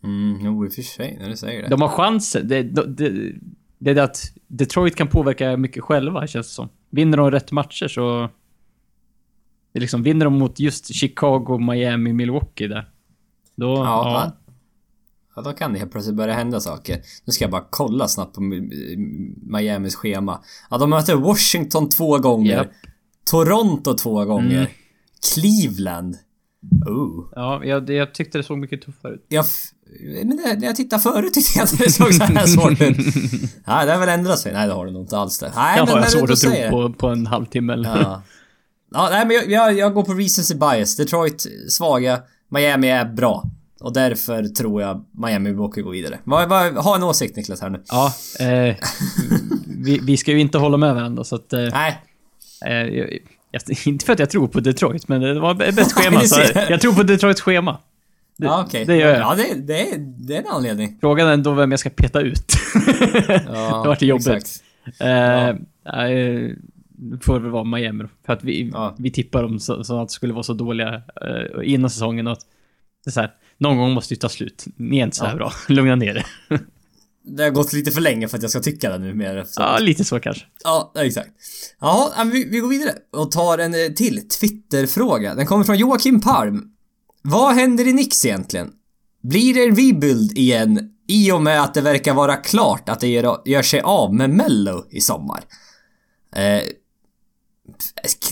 Mm, 0.04 0.40
jo 0.42 0.66
i 0.66 0.70
och 0.70 0.74
för 0.74 0.82
sig, 0.82 1.18
när 1.22 1.30
du 1.30 1.36
säger 1.36 1.64
det. 1.64 1.70
De 1.70 1.82
har 1.82 1.90
chansen. 1.90 2.48
Det, 2.48 2.64
det, 2.64 2.86
det, 2.88 3.34
det 3.78 3.92
är 3.92 3.96
det 3.96 4.04
att 4.04 4.34
Detroit 4.48 4.96
kan 4.96 5.08
påverka 5.08 5.58
mycket 5.58 5.84
själva, 5.84 6.28
känns 6.28 6.48
det 6.48 6.54
som. 6.54 6.70
vinner 6.90 7.18
de 7.18 7.32
rätt 7.32 7.52
matcher 7.52 7.88
så... 7.88 8.30
Liksom, 9.74 10.04
vinner 10.04 10.26
de 10.26 10.34
mot 10.34 10.60
just 10.60 10.96
Chicago, 10.96 11.58
Miami, 11.58 12.14
Milwaukee 12.14 12.68
där. 12.68 12.90
Då... 13.56 13.68
Ja, 13.68 14.34
Ja. 14.46 14.49
Ja. 15.46 15.52
då 15.52 15.58
kan 15.58 15.74
det 15.74 15.80
helt 15.80 15.92
plötsligt 15.92 16.16
börja 16.16 16.34
hända 16.34 16.60
saker. 16.60 17.02
Nu 17.26 17.34
ska 17.34 17.44
jag 17.44 17.52
bara 17.52 17.66
kolla 17.70 18.08
snabbt 18.08 18.36
på 18.36 18.42
Mi- 18.42 19.36
Miamis 19.44 19.96
schema. 19.96 20.40
Ja, 20.70 20.78
de 20.78 20.90
möter 20.90 21.16
Washington 21.16 21.90
två 21.90 22.18
gånger. 22.18 22.52
Japp. 22.52 22.68
Toronto 23.32 23.94
två 23.94 24.26
gånger. 24.26 24.58
Mm. 24.58 24.68
Cleveland. 25.34 26.18
Oh. 26.88 27.26
Ja, 27.36 27.62
jag, 27.64 27.90
jag 27.90 28.14
tyckte 28.14 28.38
det 28.38 28.44
såg 28.44 28.58
mycket 28.58 28.82
tuffare 28.82 29.14
ut. 29.14 29.26
Jag... 29.28 29.46
Men 30.26 30.38
det, 30.38 30.56
när 30.60 30.66
jag 30.68 30.76
tittade 30.76 31.02
förut 31.02 31.34
tyckte 31.34 31.60
jag 31.60 31.68
inte 31.72 31.84
det 31.84 31.92
såg 31.92 32.14
så 32.14 32.24
här 32.24 32.46
svårt 32.46 32.82
ut. 32.82 32.98
Nej, 33.68 33.86
det 33.86 33.92
har 33.92 34.00
väl 34.00 34.10
ändrat 34.10 34.40
sig. 34.40 34.54
Nej, 34.54 34.68
det 34.68 34.74
har 34.74 34.86
det 34.86 34.92
nog 34.92 35.02
inte 35.04 35.18
alls 35.18 35.40
det. 35.40 35.52
Nej, 35.56 35.78
Jag 35.78 35.86
men 35.86 35.94
har 35.94 36.02
när 36.02 36.08
svårt 36.08 36.30
att 36.30 36.40
tro 36.40 36.52
det. 36.52 36.70
på, 36.70 36.94
på 36.94 37.08
en 37.08 37.28
halvtimme 37.28 37.74
eller... 37.74 37.90
Ja. 38.02 38.22
ja, 38.92 39.08
nej 39.12 39.26
men 39.26 39.36
jag, 39.36 39.52
jag, 39.52 39.78
jag 39.78 39.94
går 39.94 40.04
på 40.04 40.14
recency 40.14 40.56
bias. 40.56 40.96
Detroit 40.96 41.46
svaga. 41.70 42.20
Miami 42.52 42.90
är 42.90 43.06
bra. 43.06 43.44
Och 43.82 43.94
därför 43.94 44.44
tror 44.44 44.82
jag 44.82 45.06
Miami 45.12 45.50
Milwaukee 45.50 45.82
går 45.82 45.92
vidare. 45.92 46.20
Ha 46.82 46.96
en 46.96 47.04
åsikt 47.04 47.36
Niklas 47.36 47.62
här 47.62 47.70
nu. 47.70 47.82
Ja, 47.90 48.14
eh, 48.40 48.76
vi, 49.68 50.00
vi 50.04 50.18
ska 50.18 50.32
ju 50.32 50.40
inte 50.40 50.58
hålla 50.58 50.78
med 50.78 50.96
varandra 50.96 51.24
så 51.24 51.36
att... 51.36 51.54
Eh, 51.54 51.68
Nej, 51.72 52.02
eh, 52.66 52.74
jag, 53.52 53.62
inte 53.86 54.06
för 54.06 54.14
att 54.14 54.20
jag 54.20 54.30
tror 54.30 54.48
på 54.48 54.60
Detroit, 54.60 55.08
men 55.08 55.22
det 55.22 55.40
var 55.40 55.54
bäst 55.54 55.92
schema. 55.96 56.22
Så 56.22 56.42
jag 56.70 56.82
tror 56.82 56.94
på 56.94 57.04
Detroits 57.04 57.42
schema. 57.42 57.78
Det, 58.38 58.46
ja 58.46 58.64
okej. 58.68 58.86
det 58.86 58.96
gör 58.96 59.10
jag. 59.10 59.20
Ja, 59.20 59.36
det, 59.36 59.56
det, 59.68 59.82
är, 59.94 59.98
det 59.98 60.36
är 60.36 60.40
en 60.40 60.48
anledning. 60.48 60.98
Frågan 61.02 61.28
är 61.28 61.34
ändå 61.34 61.54
vem 61.54 61.72
jag 61.72 61.80
ska 61.80 61.90
peta 61.90 62.22
ut. 62.22 62.54
Ja, 63.48 63.82
det 63.84 63.88
vart 63.90 64.02
jobbigt. 64.02 64.28
exakt. 64.28 64.64
Eh, 65.00 65.56
nej, 65.94 66.56
det 66.88 67.26
får 67.26 67.40
väl 67.40 67.52
vara 67.52 67.64
Miami. 67.64 68.04
För 68.26 68.34
att 68.34 68.44
vi, 68.44 68.70
Ja. 68.74 68.96
vi 68.98 69.12
tippar 69.12 69.42
dem 69.44 69.60
så, 69.60 69.84
så 69.84 70.02
att 70.02 70.08
det 70.08 70.14
skulle 70.14 70.34
vara 70.34 70.44
så 70.44 70.54
dåliga 70.54 70.94
eh, 70.96 71.74
innan 71.74 71.90
säsongen 71.90 72.28
och 72.28 72.34
att 72.34 72.46
det 73.06 73.10
är 73.10 73.12
så 73.12 73.20
här, 73.22 73.32
någon 73.60 73.78
gång 73.78 73.92
måste 73.94 74.16
det 74.16 74.20
ta 74.22 74.30
slut. 74.30 74.66
Ni 74.76 75.00
är 75.00 75.04
inte 75.04 75.18
så 75.18 75.24
här 75.26 75.32
Ja. 75.32 75.38
bra. 75.38 75.54
Lugna 75.68 75.96
ner 75.96 76.16
er. 76.16 76.26
Det 77.24 77.44
har 77.44 77.50
gått 77.50 77.74
lite 77.74 77.92
för 77.92 78.02
länge 78.02 78.28
för 78.28 78.38
att 78.38 78.42
jag 78.42 78.52
ska 78.52 78.60
tycka 78.60 78.90
det 78.90 78.98
nu 78.98 79.14
mer. 79.14 79.44
Så. 79.48 79.62
ja, 79.62 79.78
lite 79.80 80.06
så 80.06 80.20
kanske. 80.20 80.46
Ja, 80.64 80.92
exakt. 80.98 81.30
Ja, 81.80 82.14
vi, 82.34 82.50
vi 82.50 82.60
går 82.60 82.70
vidare 82.70 82.94
och 83.12 83.32
tar 83.32 83.58
en 83.58 83.74
eh, 83.74 83.80
till 83.96 84.28
Twitter-fråga. 84.30 85.36
Den 85.36 85.46
kommer 85.46 85.64
från 85.64 85.78
Joakim 85.78 86.22
Palm. 86.22 86.64
Vad 87.22 87.56
händer 87.56 87.88
i 87.88 87.94
Nix 87.94 88.26
egentligen? 88.26 88.72
Blir 89.24 89.54
det 89.54 89.64
en 89.64 89.76
rebuild 89.76 90.38
igen 90.38 90.92
i 91.08 91.32
och 91.32 91.42
med 91.42 91.62
att 91.64 91.74
det 91.74 91.82
verkar 91.82 92.14
vara 92.14 92.36
klart 92.36 92.90
att 92.90 93.00
det 93.00 93.08
gör, 93.08 93.42
gör 93.46 93.62
sig 93.62 93.82
av 93.82 94.14
med 94.16 94.30
Mello 94.30 94.86
i 94.92 95.02
sommar? 95.02 95.44
Eh, 96.36 96.62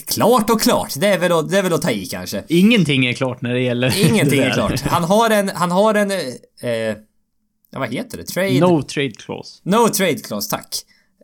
klart 0.07 0.49
och 0.49 0.61
klart, 0.61 0.93
det 0.97 1.07
är, 1.07 1.17
väl 1.17 1.31
att, 1.31 1.49
det 1.49 1.57
är 1.57 1.63
väl 1.63 1.73
att 1.73 1.81
ta 1.81 1.91
i 1.91 2.05
kanske. 2.05 2.43
Ingenting 2.47 3.05
är 3.05 3.13
klart 3.13 3.41
när 3.41 3.53
det 3.53 3.61
gäller 3.61 3.99
Ingenting 4.09 4.39
det 4.39 4.45
är 4.45 4.53
klart. 4.53 4.81
Han 4.81 5.03
har 5.03 5.29
en, 5.29 5.49
han 5.49 5.71
har 5.71 5.95
en, 5.95 6.11
eh, 6.11 6.97
vad 7.71 7.93
heter 7.93 8.17
det? 8.17 8.23
Trade? 8.23 8.59
No 8.59 8.81
trade 8.81 9.11
clause. 9.11 9.59
No 9.63 9.89
trade 9.89 10.15
clause, 10.15 10.49
tack. 10.49 10.75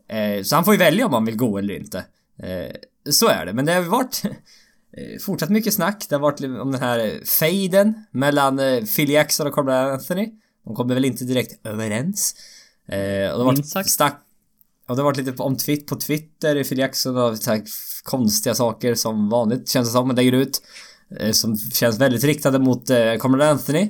Eh, 0.09 0.43
så 0.43 0.55
han 0.55 0.66
får 0.66 0.74
ju 0.74 0.78
välja 0.78 1.05
om 1.05 1.14
han 1.14 1.26
vill 1.26 1.38
gå 1.38 1.57
eller 1.57 1.76
inte. 1.76 1.97
Eh, 2.43 2.76
så 3.11 3.28
är 3.28 3.45
det, 3.45 3.53
men 3.53 3.66
det 3.66 3.74
har 3.74 3.82
varit 3.82 4.22
eh, 4.97 5.22
fortsatt 5.26 5.49
mycket 5.49 5.74
snack. 5.74 6.05
Det 6.09 6.16
har 6.16 6.20
varit 6.20 6.39
om 6.39 6.72
den 6.72 6.82
här 6.82 6.99
eh, 6.99 7.22
fejden 7.39 7.93
mellan 8.11 8.59
eh, 8.59 8.84
Phil 8.84 9.09
Jackson 9.09 9.47
och 9.47 9.53
Carmelo 9.53 9.93
Anthony. 9.93 10.32
De 10.66 10.76
kommer 10.76 10.93
väl 10.93 11.05
inte 11.05 11.24
direkt 11.24 11.66
överens. 11.66 12.36
Eh, 12.88 12.97
och 12.97 12.99
det 12.99 13.30
har 13.30 13.43
varit 13.43 13.70
snack 13.70 14.20
och 14.88 14.95
det 14.95 15.01
har 15.01 15.05
varit 15.05 15.18
lite 15.18 15.43
om 15.43 15.57
twitt 15.57 15.88
på 15.88 15.95
Twitter, 15.95 16.64
Phil 16.64 16.78
Jackson 16.78 17.16
här 17.16 17.64
konstiga 18.04 18.56
saker 18.56 18.95
som 18.95 19.30
vanligt 19.30 19.70
känns 19.70 19.88
det 19.88 19.91
som, 19.91 20.08
man 20.08 20.16
lägger 20.16 20.32
ut. 20.32 20.62
Eh, 21.20 21.32
som 21.32 21.58
känns 21.58 21.99
väldigt 21.99 22.24
riktade 22.24 22.60
mot 22.60 22.89
eh, 22.89 23.16
Carmelo 23.20 23.43
Anthony. 23.43 23.89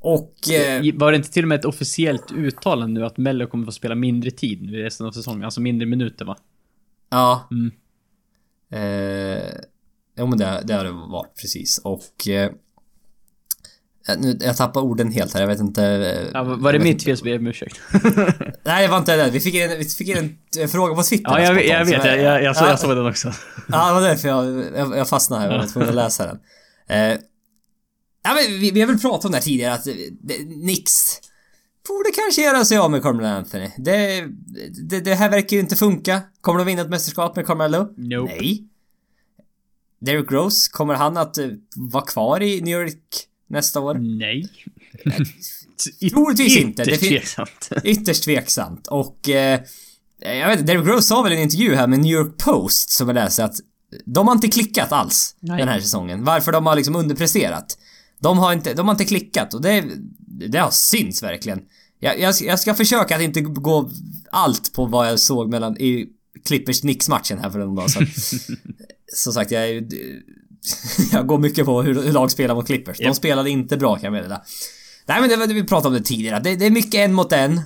Och... 0.00 0.50
Eh, 0.50 0.94
Var 0.94 1.10
det 1.12 1.16
inte 1.16 1.30
till 1.30 1.44
och 1.44 1.48
med 1.48 1.58
ett 1.58 1.64
officiellt 1.64 2.32
uttalande 2.32 3.00
nu 3.00 3.06
att 3.06 3.16
Mello 3.16 3.46
kommer 3.46 3.64
få 3.64 3.72
spela 3.72 3.94
mindre 3.94 4.30
tid 4.30 4.62
nu 4.62 4.78
i 4.78 4.82
resten 4.82 5.06
av 5.06 5.12
säsongen? 5.12 5.44
Alltså 5.44 5.60
mindre 5.60 5.86
minuter 5.86 6.24
va? 6.24 6.36
Ja. 7.10 7.48
Mm. 7.50 7.72
Eh, 8.70 9.54
jo 10.18 10.26
men 10.26 10.38
det, 10.38 10.62
det 10.64 10.74
har 10.74 10.84
det 10.84 10.90
varit 10.90 11.34
precis 11.40 11.78
och... 11.84 12.28
Eh, 12.28 12.50
nu, 14.18 14.38
jag 14.40 14.56
tappar 14.56 14.80
orden 14.80 15.12
helt 15.12 15.34
här, 15.34 15.40
jag 15.40 15.48
vet 15.48 15.60
inte... 15.60 15.84
eh, 15.84 16.30
Ja, 16.34 16.42
var 16.42 16.72
det 16.72 16.78
mitt 16.78 17.02
fel 17.04 17.16
så 17.16 17.24
ber 17.24 17.30
jag 17.30 17.40
om 17.40 17.46
ursäkt. 17.46 17.80
Nej 18.64 18.82
det 18.86 18.88
var 18.90 18.98
inte 18.98 19.16
det. 19.16 19.30
Vi 19.30 19.40
fick 19.40 19.54
in, 19.54 19.70
vi 19.78 19.84
fick 19.84 20.08
in 20.08 20.16
en, 20.16 20.36
en 20.62 20.68
fråga 20.68 20.94
på 20.94 21.02
Twitter. 21.02 21.30
Ja, 21.30 21.40
jag, 21.40 21.66
jag 21.66 21.84
vet. 21.84 22.04
Jag, 22.04 22.20
jag, 22.20 22.42
jag, 22.42 22.56
så, 22.56 22.64
ja, 22.64 22.68
jag 22.68 22.80
såg 22.80 22.96
den 22.96 23.06
också. 23.06 23.32
Ja, 23.68 23.88
det 23.88 23.94
var 23.94 24.00
därför 24.00 24.28
jag, 24.28 24.46
jag, 24.76 24.96
jag 24.98 25.08
fastnade 25.08 25.42
här. 25.42 25.50
Jag 25.52 25.58
var 25.58 25.66
tvungen 25.66 25.88
att 25.88 25.94
läsa 25.94 26.26
den. 26.26 26.38
Eh, 26.88 27.18
ja, 28.24 28.34
men 28.34 28.60
vi, 28.60 28.70
vi 28.70 28.80
har 28.80 28.86
väl 28.88 28.98
pratat 28.98 29.24
om 29.24 29.30
det 29.30 29.36
här 29.36 29.42
tidigare 29.44 29.74
att 29.74 29.86
eh, 29.86 29.94
det, 30.20 30.38
Nix 30.56 30.92
borde 31.88 32.10
kanske 32.14 32.42
göra 32.42 32.64
sig 32.64 32.78
av 32.78 32.90
med 32.90 33.02
Carmelo 33.02 33.28
Anthony. 33.28 33.70
Det, 33.78 34.24
det, 34.82 35.00
det 35.00 35.14
här 35.14 35.30
verkar 35.30 35.56
ju 35.56 35.60
inte 35.60 35.76
funka. 35.76 36.20
Kommer 36.40 36.58
de 36.58 36.64
vinna 36.66 36.82
ett 36.82 36.88
mästerskap 36.90 37.36
med 37.36 37.46
Carmelo? 37.46 37.94
Nope. 37.96 38.32
Nej. 38.34 38.64
Derrick 40.00 40.32
Rose, 40.32 40.70
kommer 40.72 40.94
han 40.94 41.16
att 41.16 41.38
eh, 41.38 41.46
vara 41.76 42.04
kvar 42.04 42.42
i 42.42 42.60
New 42.60 42.80
York 42.80 42.98
nästa 43.54 43.80
år? 43.80 43.94
Nej. 43.94 44.48
Troligtvis 46.10 46.56
inte. 46.56 46.82
Ytterst 46.82 47.00
tveksamt. 47.00 47.70
Ytterst 47.84 48.24
tveksamt 48.24 48.86
och 48.86 49.28
eh, 49.28 49.60
jag 50.18 50.48
vet 50.48 50.60
inte, 50.60 50.72
Derrick 50.72 50.88
Rose 50.88 51.02
sa 51.02 51.22
väl 51.22 51.32
i 51.32 51.36
en 51.36 51.42
intervju 51.42 51.74
här 51.74 51.86
med 51.86 51.98
New 51.98 52.12
York 52.12 52.36
Post 52.38 52.90
som 52.90 53.08
jag 53.08 53.14
läste 53.14 53.44
att 53.44 53.56
de 54.04 54.28
har 54.28 54.34
inte 54.34 54.48
klickat 54.48 54.92
alls 54.92 55.36
Nej. 55.40 55.58
den 55.58 55.68
här 55.68 55.80
säsongen. 55.80 56.24
Varför 56.24 56.52
de 56.52 56.66
har 56.66 56.76
liksom 56.76 56.96
underpresterat. 56.96 57.78
De 58.20 58.38
har 58.38 58.52
inte, 58.52 58.74
de 58.74 58.86
har 58.86 58.94
inte 58.94 59.04
klickat 59.04 59.54
och 59.54 59.62
det, 59.62 59.84
det 60.48 60.58
har 60.58 60.70
synts 60.70 61.22
verkligen. 61.22 61.60
Jag, 62.00 62.20
jag, 62.20 62.34
jag 62.42 62.60
ska 62.60 62.74
försöka 62.74 63.16
att 63.16 63.22
inte 63.22 63.40
gå 63.40 63.90
allt 64.30 64.72
på 64.72 64.86
vad 64.86 65.08
jag 65.08 65.20
såg 65.20 65.50
mellan 65.50 65.76
i 65.76 66.06
Clippers 66.46 66.80
Knicks 66.80 67.08
matchen 67.08 67.38
här 67.38 67.50
för 67.50 67.60
en 67.60 67.74
dag 67.74 67.90
sedan. 67.90 68.06
Som 69.14 69.32
sagt, 69.32 69.50
jag 69.50 69.68
är 69.68 69.88
Jag 71.12 71.26
går 71.26 71.38
mycket 71.38 71.64
på 71.64 71.82
hur, 71.82 72.12
lag 72.12 72.30
spelar 72.30 72.54
mot 72.54 72.66
Clippers. 72.66 72.98
De 72.98 73.04
Japp. 73.04 73.16
spelade 73.16 73.50
inte 73.50 73.76
bra 73.76 73.94
kan 73.94 74.04
jag 74.04 74.12
meddela. 74.12 74.42
Nej 75.06 75.20
men 75.20 75.30
det 75.30 75.36
var 75.36 75.46
det 75.46 75.54
vi 75.54 75.64
pratade 75.64 75.88
om 75.88 76.02
det 76.02 76.08
tidigare. 76.08 76.40
Det, 76.40 76.56
det 76.56 76.66
är 76.66 76.70
mycket 76.70 76.94
en 76.94 77.12
mot 77.14 77.32
en. 77.32 77.60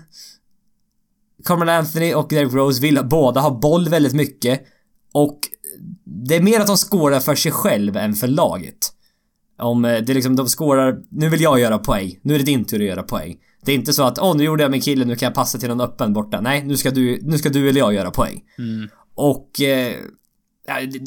Carmelo 1.44 1.72
Anthony 1.72 2.14
och 2.14 2.26
Derrick 2.28 2.52
Rose 2.52 2.82
vill 2.82 3.00
båda 3.04 3.40
ha 3.40 3.50
boll 3.50 3.88
väldigt 3.88 4.12
mycket. 4.14 4.62
Och 5.12 5.38
det 6.04 6.36
är 6.36 6.40
mer 6.40 6.60
att 6.60 6.66
de 6.66 6.76
skårar 6.76 7.20
för 7.20 7.34
sig 7.34 7.52
själv 7.52 7.96
än 7.96 8.14
för 8.14 8.28
laget. 8.28 8.92
Om 9.58 9.84
eh, 9.84 9.90
det 9.90 10.12
är 10.12 10.14
liksom, 10.14 10.36
de 10.36 10.48
skårar, 10.48 10.98
nu 11.10 11.28
vill 11.28 11.40
jag 11.40 11.60
göra 11.60 11.78
poäng. 11.78 12.18
Nu 12.22 12.34
är 12.34 12.38
det 12.38 12.44
din 12.44 12.64
tur 12.64 12.80
att 12.80 12.86
göra 12.86 13.02
poäng. 13.02 13.36
Det 13.64 13.72
är 13.72 13.76
inte 13.76 13.92
så 13.92 14.02
att, 14.02 14.18
åh 14.18 14.36
nu 14.36 14.44
gjorde 14.44 14.62
jag 14.62 14.70
min 14.70 14.80
kille, 14.80 15.04
nu 15.04 15.16
kan 15.16 15.26
jag 15.26 15.34
passa 15.34 15.58
till 15.58 15.68
någon 15.68 15.80
öppen 15.80 16.12
borta. 16.12 16.40
Nej, 16.40 16.64
nu 16.64 16.76
ska 16.76 16.90
du, 16.90 17.18
nu 17.22 17.38
ska 17.38 17.48
du 17.48 17.68
eller 17.68 17.80
jag 17.80 17.94
göra 17.94 18.10
poäng. 18.10 18.42
Mm. 18.58 18.88
Och... 19.14 19.60
Eh, 19.60 19.94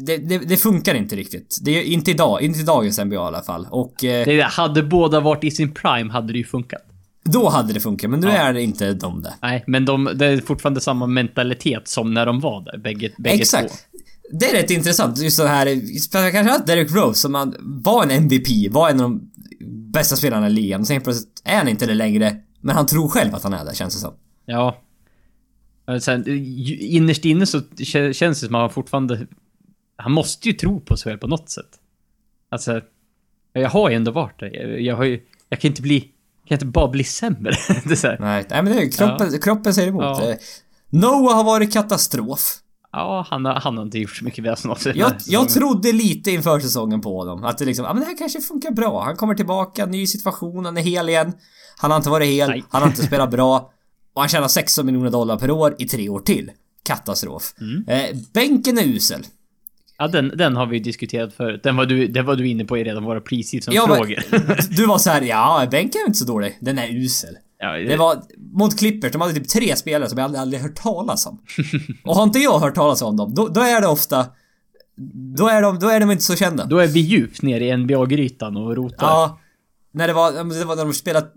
det, 0.06 0.18
det, 0.18 0.38
det 0.38 0.58
funkar 0.58 0.96
inte 0.96 1.16
riktigt. 1.16 1.58
Det 1.62 1.72
är 1.72 1.84
inte 1.84 2.12
idag, 2.12 2.42
inte 2.42 2.60
i 2.60 2.64
dagens 2.64 3.00
NBA 3.00 3.16
i 3.16 3.18
alla 3.18 3.42
fall. 3.42 3.68
Och 3.70 4.04
eh, 4.04 4.26
Det, 4.26 4.42
hade 4.44 4.84
båda 4.84 5.20
varit 5.20 5.44
i 5.44 5.52
sin 5.52 5.74
prime 5.74 6.12
hade 6.14 6.34
det 6.34 6.38
ju 6.38 6.44
funkat. 6.46 6.82
då 7.24 7.50
hade 7.50 7.74
det 7.74 7.80
funkat, 7.80 8.10
men 8.10 8.20
nu 8.20 8.28
Ja. 8.28 8.34
är 8.34 8.54
det 8.54 8.62
inte 8.62 8.94
de 8.94 9.22
där. 9.24 9.34
Nej, 9.42 9.64
men 9.68 9.86
de, 9.86 10.10
det 10.16 10.26
är 10.26 10.42
fortfarande 10.42 10.82
samma 10.82 11.08
mentalitet 11.08 11.88
som 11.88 12.14
när 12.14 12.26
de 12.26 12.40
var 12.40 12.62
där, 12.62 12.78
bägge, 12.78 13.12
bägge 13.18 13.36
Exakt. 13.42 13.70
två. 13.70 13.76
Det 14.40 14.46
är 14.50 14.54
rätt 14.54 14.72
intressant, 14.72 15.18
just 15.22 15.38
så 15.38 15.46
här, 15.46 16.32
kanske 16.32 16.56
att 16.56 16.68
Derek 16.68 16.92
Rose 16.92 17.20
som 17.20 17.32
man 17.32 17.56
var 17.60 18.04
en 18.04 18.12
MVP, 18.12 18.72
var 18.72 18.90
en 18.90 19.02
av 19.02 19.10
de 19.10 19.32
bästa 19.92 20.16
spelarna 20.16 20.48
i 20.48 20.50
ligan. 20.50 20.86
Sen 20.86 21.02
plötsligt 21.02 21.42
är 21.46 21.58
han 21.58 21.68
inte 21.68 21.86
det 21.86 21.94
längre, 21.94 22.36
men 22.62 22.76
han 22.76 22.86
tror 22.86 23.08
själv 23.10 23.36
att 23.36 23.44
han 23.44 23.54
är 23.54 23.66
det, 23.66 23.76
känns 23.76 23.94
det 23.94 24.00
som. 24.00 24.14
Ja. 24.46 24.78
Sen, 26.02 26.24
innerst 26.80 27.26
inne 27.26 27.46
så 27.46 27.58
kä- 27.60 28.14
känns 28.14 28.40
det 28.42 28.46
som 28.46 28.56
att 28.56 28.62
han 28.62 28.70
fortfarande... 28.70 29.28
Han 30.02 30.12
måste 30.12 30.48
ju 30.50 30.54
tro 30.54 30.80
på 30.80 30.98
sig 30.98 31.12
själv 31.12 31.20
på 31.20 31.28
något 31.28 31.50
sätt. 31.50 31.80
Alltså, 32.50 32.82
jag 33.54 33.70
har 33.70 33.90
ju 33.90 33.96
ändå 33.96 34.12
varit 34.12 34.40
där. 34.40 34.56
Jag, 34.56 34.82
jag 34.82 34.96
har 34.96 35.04
ju... 35.04 35.22
Jag 35.50 35.60
kan 35.60 35.70
inte 35.70 35.82
bli... 35.82 36.12
Jag 36.42 36.48
kan 36.48 36.56
inte 36.56 36.66
bara 36.66 36.88
bli 36.88 37.04
sämre. 37.04 37.52
det 37.86 38.04
är 38.04 38.18
Nej, 38.20 38.46
nej 38.50 38.64
men 38.64 38.74
det 38.74 38.82
är 38.82 38.92
kroppen, 38.92 39.40
kroppen 39.42 39.74
säger 39.74 39.88
emot. 39.88 40.04
Ja. 40.04 40.36
Noah 40.90 41.36
har 41.36 41.44
varit 41.44 41.74
katastrof. 41.74 42.58
Ja, 42.92 43.26
han 43.30 43.46
har, 43.46 43.54
han 43.54 43.78
har 43.78 43.84
inte 43.84 44.00
gjort 44.00 44.16
så 44.16 44.26
mycket 44.26 44.44
väsen 44.44 44.72
av 44.72 44.76
sig. 44.76 44.98
Jag, 44.98 45.14
jag 45.26 45.50
trodde 45.50 45.92
lite 45.92 46.32
inför 46.32 46.60
säsongen 46.60 47.02
på 47.02 47.18
honom. 47.18 47.44
Att 47.44 47.58
det 47.58 47.66
liksom, 47.66 47.86
ja 47.86 47.94
men 47.94 48.02
det 48.04 48.08
här 48.08 48.18
kanske 48.18 48.42
funkar 48.42 48.72
bra. 48.72 49.04
Han 49.04 49.16
kommer 49.16 49.36
tillbaka, 49.36 49.86
ny 49.86 50.08
situation, 50.08 50.66
han 50.66 50.78
är 50.78 50.82
hel 50.82 51.10
igen. 51.10 51.34
Han 51.78 51.92
har 51.92 51.98
inte 51.98 52.10
varit 52.10 52.28
hel, 52.28 52.50
Nej. 52.50 52.64
han 52.70 52.82
har 52.82 52.90
inte 52.90 53.04
spelat 53.04 53.32
bra. 53.32 53.72
Och 54.14 54.22
han 54.22 54.30
tjänar 54.30 54.48
16 54.48 54.86
miljoner 54.86 55.10
dollar 55.10 55.38
per 55.38 55.52
år 55.52 55.76
i 55.80 55.86
tre 55.86 56.10
år 56.10 56.20
till. 56.20 56.52
Katastrof. 56.84 57.54
Mm. 57.62 57.84
Eh, 57.88 58.18
bänken 58.34 58.78
är 58.78 58.84
usel. 58.84 59.26
Ja, 60.02 60.08
den, 60.08 60.32
den 60.36 60.56
har 60.56 60.66
vi 60.66 60.80
diskuterat 60.80 61.34
förut. 61.34 61.64
Den 61.64 61.76
var 61.76 61.86
du, 61.86 62.08
den 62.08 62.26
var 62.26 62.36
du 62.36 62.48
inne 62.48 62.66
på 62.66 62.78
i 62.78 62.84
redan 62.84 63.04
våra 63.04 63.16
Ja, 63.16 63.20
men- 63.20 63.24
preseason-frågor. 63.24 64.24
Du 64.78 64.86
var 64.86 64.98
så 64.98 65.10
här, 65.10 65.22
ja, 65.22 65.68
bänken 65.72 66.02
är 66.02 66.08
inte 66.08 66.20
så 66.20 66.26
dålig. 66.26 66.58
Den 66.62 66.78
är 66.78 66.96
usel. 66.96 67.36
ja, 67.60 67.72
Det 67.78 67.96
var... 67.98 68.22
mot 68.54 68.80
Clippers, 68.80 69.12
de 69.12 69.22
hade 69.22 69.34
typ 69.34 69.48
tre 69.50 69.76
spelare 69.76 70.10
som 70.10 70.18
jag 70.18 70.26
aldrig, 70.26 70.42
aldrig 70.42 70.62
hört 70.62 70.76
talas 70.76 71.26
om. 71.28 71.40
Och 72.06 72.16
har 72.16 72.24
inte 72.24 72.40
jag 72.40 72.60
hört 72.60 72.76
talas 72.76 73.02
om 73.02 73.18
dem, 73.18 73.34
då, 73.36 73.48
då 73.48 73.62
är 73.62 73.82
det 73.82 73.88
ofta... 73.88 74.26
Då 75.38 75.48
är, 75.48 75.62
de, 75.62 75.80
då 75.80 75.88
är 75.90 76.00
de 76.00 76.12
inte 76.12 76.24
så 76.24 76.36
kända. 76.36 76.66
Då 76.66 76.78
är 76.78 76.88
vi 76.88 77.00
djupt 77.00 77.42
ner 77.42 77.62
i 77.62 77.78
NBA-grytan 77.78 78.58
och 78.58 78.76
rotar. 78.76 79.08
Ja. 79.08 79.40
När 79.94 80.08
det 80.08 80.14
var, 80.14 80.32
det 80.32 80.66
var 80.66 80.76
när 80.76 80.86
de 80.86 80.94
spelade 80.94 81.28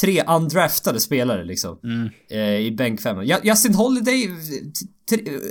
tre 0.00 0.24
undraftade 0.28 1.00
spelare 1.00 1.44
liksom. 1.44 1.78
Mm. 1.84 2.08
Eh, 2.30 2.66
I 2.66 2.72
bänkfemman. 2.72 3.26
Justin 3.42 3.74
Holiday, 3.74 4.30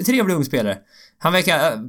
trevlig 0.06 0.36
ung 0.36 0.46
spelare. 0.46 0.78
Han 1.18 1.34
verkar, 1.34 1.72
eh, 1.72 1.80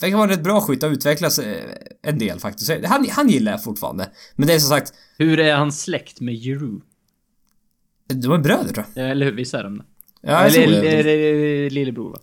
verkar 0.00 0.16
vara 0.16 0.24
en 0.24 0.36
rätt 0.36 0.44
bra 0.44 0.60
skytt 0.60 0.82
och 0.82 0.90
utvecklas 0.90 1.38
eh, 1.38 1.64
en 2.02 2.18
del 2.18 2.40
faktiskt. 2.40 2.70
Han, 2.84 3.06
han 3.10 3.28
gillar 3.28 3.52
jag 3.52 3.64
fortfarande. 3.64 4.10
Men 4.36 4.46
det 4.46 4.54
är 4.54 4.58
som 4.58 4.68
sagt, 4.68 4.92
Hur 5.18 5.40
är 5.40 5.54
han 5.54 5.72
släkt 5.72 6.20
med 6.20 6.34
Giroud? 6.34 6.82
de 8.14 8.32
är 8.32 8.38
bröder 8.38 8.72
tror 8.72 8.86
jag. 8.94 9.10
Eller 9.10 9.26
hur? 9.26 9.32
Visst 9.32 9.54
är 9.54 9.62
de 9.62 9.78
det? 9.78 9.84
Ja, 10.20 10.42
jag 10.42 10.52
tror 10.52 10.64
Eller 10.64 10.84
är 10.84 11.04
det 11.04 11.70
lillebror 11.70 12.10
va? 12.10 12.18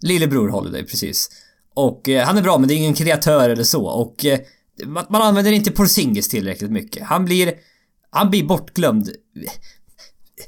Lillebror 0.00 0.48
Holiday, 0.48 0.82
precis. 0.84 1.30
Och 1.74 2.08
eh, 2.08 2.26
han 2.26 2.38
är 2.38 2.42
bra 2.42 2.58
men 2.58 2.68
det 2.68 2.74
är 2.74 2.76
ingen 2.76 2.94
kreatör 2.94 3.50
eller 3.50 3.64
så 3.64 3.86
och 3.86 4.24
eh, 4.24 4.38
man, 4.86 5.04
man 5.10 5.22
använder 5.22 5.52
inte 5.52 5.70
Porzingis 5.70 6.28
tillräckligt 6.28 6.70
mycket. 6.70 7.02
Han 7.06 7.24
blir... 7.24 7.52
Han 8.10 8.30
blir 8.30 8.44
bortglömd. 8.44 9.08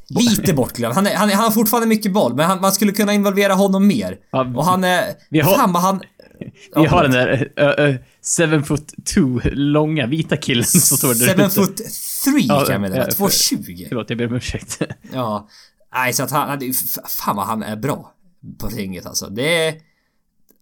Lite 0.08 0.52
bortglömd. 0.54 0.94
Han, 0.94 1.06
är, 1.06 1.14
han, 1.16 1.30
är, 1.30 1.34
han 1.34 1.44
har 1.44 1.50
fortfarande 1.50 1.88
mycket 1.88 2.12
boll 2.12 2.34
men 2.34 2.46
han, 2.46 2.60
man 2.60 2.72
skulle 2.72 2.92
kunna 2.92 3.14
involvera 3.14 3.52
honom 3.54 3.86
mer. 3.86 4.18
Ja, 4.32 4.52
Och 4.56 4.64
han 4.64 4.84
är... 4.84 5.14
vi 5.30 5.40
har- 5.40 5.54
Fan 5.54 5.72
vad 5.72 5.82
han... 5.82 6.00
Vi 6.76 6.86
har 6.86 7.02
den 7.02 7.12
där 7.12 7.52
uh, 7.80 7.88
uh, 7.90 7.96
seven 8.20 8.64
foot 8.64 8.92
two 9.14 9.40
långa 9.52 10.06
vita 10.06 10.36
killen 10.36 10.64
som 10.64 10.80
står 10.96 11.08
där 11.08 11.14
Seven 11.14 11.46
ute. 11.46 11.54
foot 11.54 11.76
three 12.24 12.46
Ja, 12.48 12.60
kan 12.64 12.72
jag 12.72 12.80
meddela. 12.80 13.04
ja, 13.04 13.10
för- 13.10 13.24
2,20. 13.24 13.86
Förlåt, 13.88 14.10
jag 14.10 14.18
ber 14.18 14.26
om 14.26 14.34
ursäkt. 14.34 14.82
Ja. 15.12 15.48
Nej, 15.94 16.12
så 16.12 16.22
att 16.22 16.30
han... 16.30 16.60
fan 17.08 17.36
vad 17.36 17.46
han 17.46 17.62
är 17.62 17.76
bra. 17.76 18.12
På 18.58 18.66
ringet 18.68 19.06
alltså. 19.06 19.26
Det 19.26 19.66
är... 19.66 19.74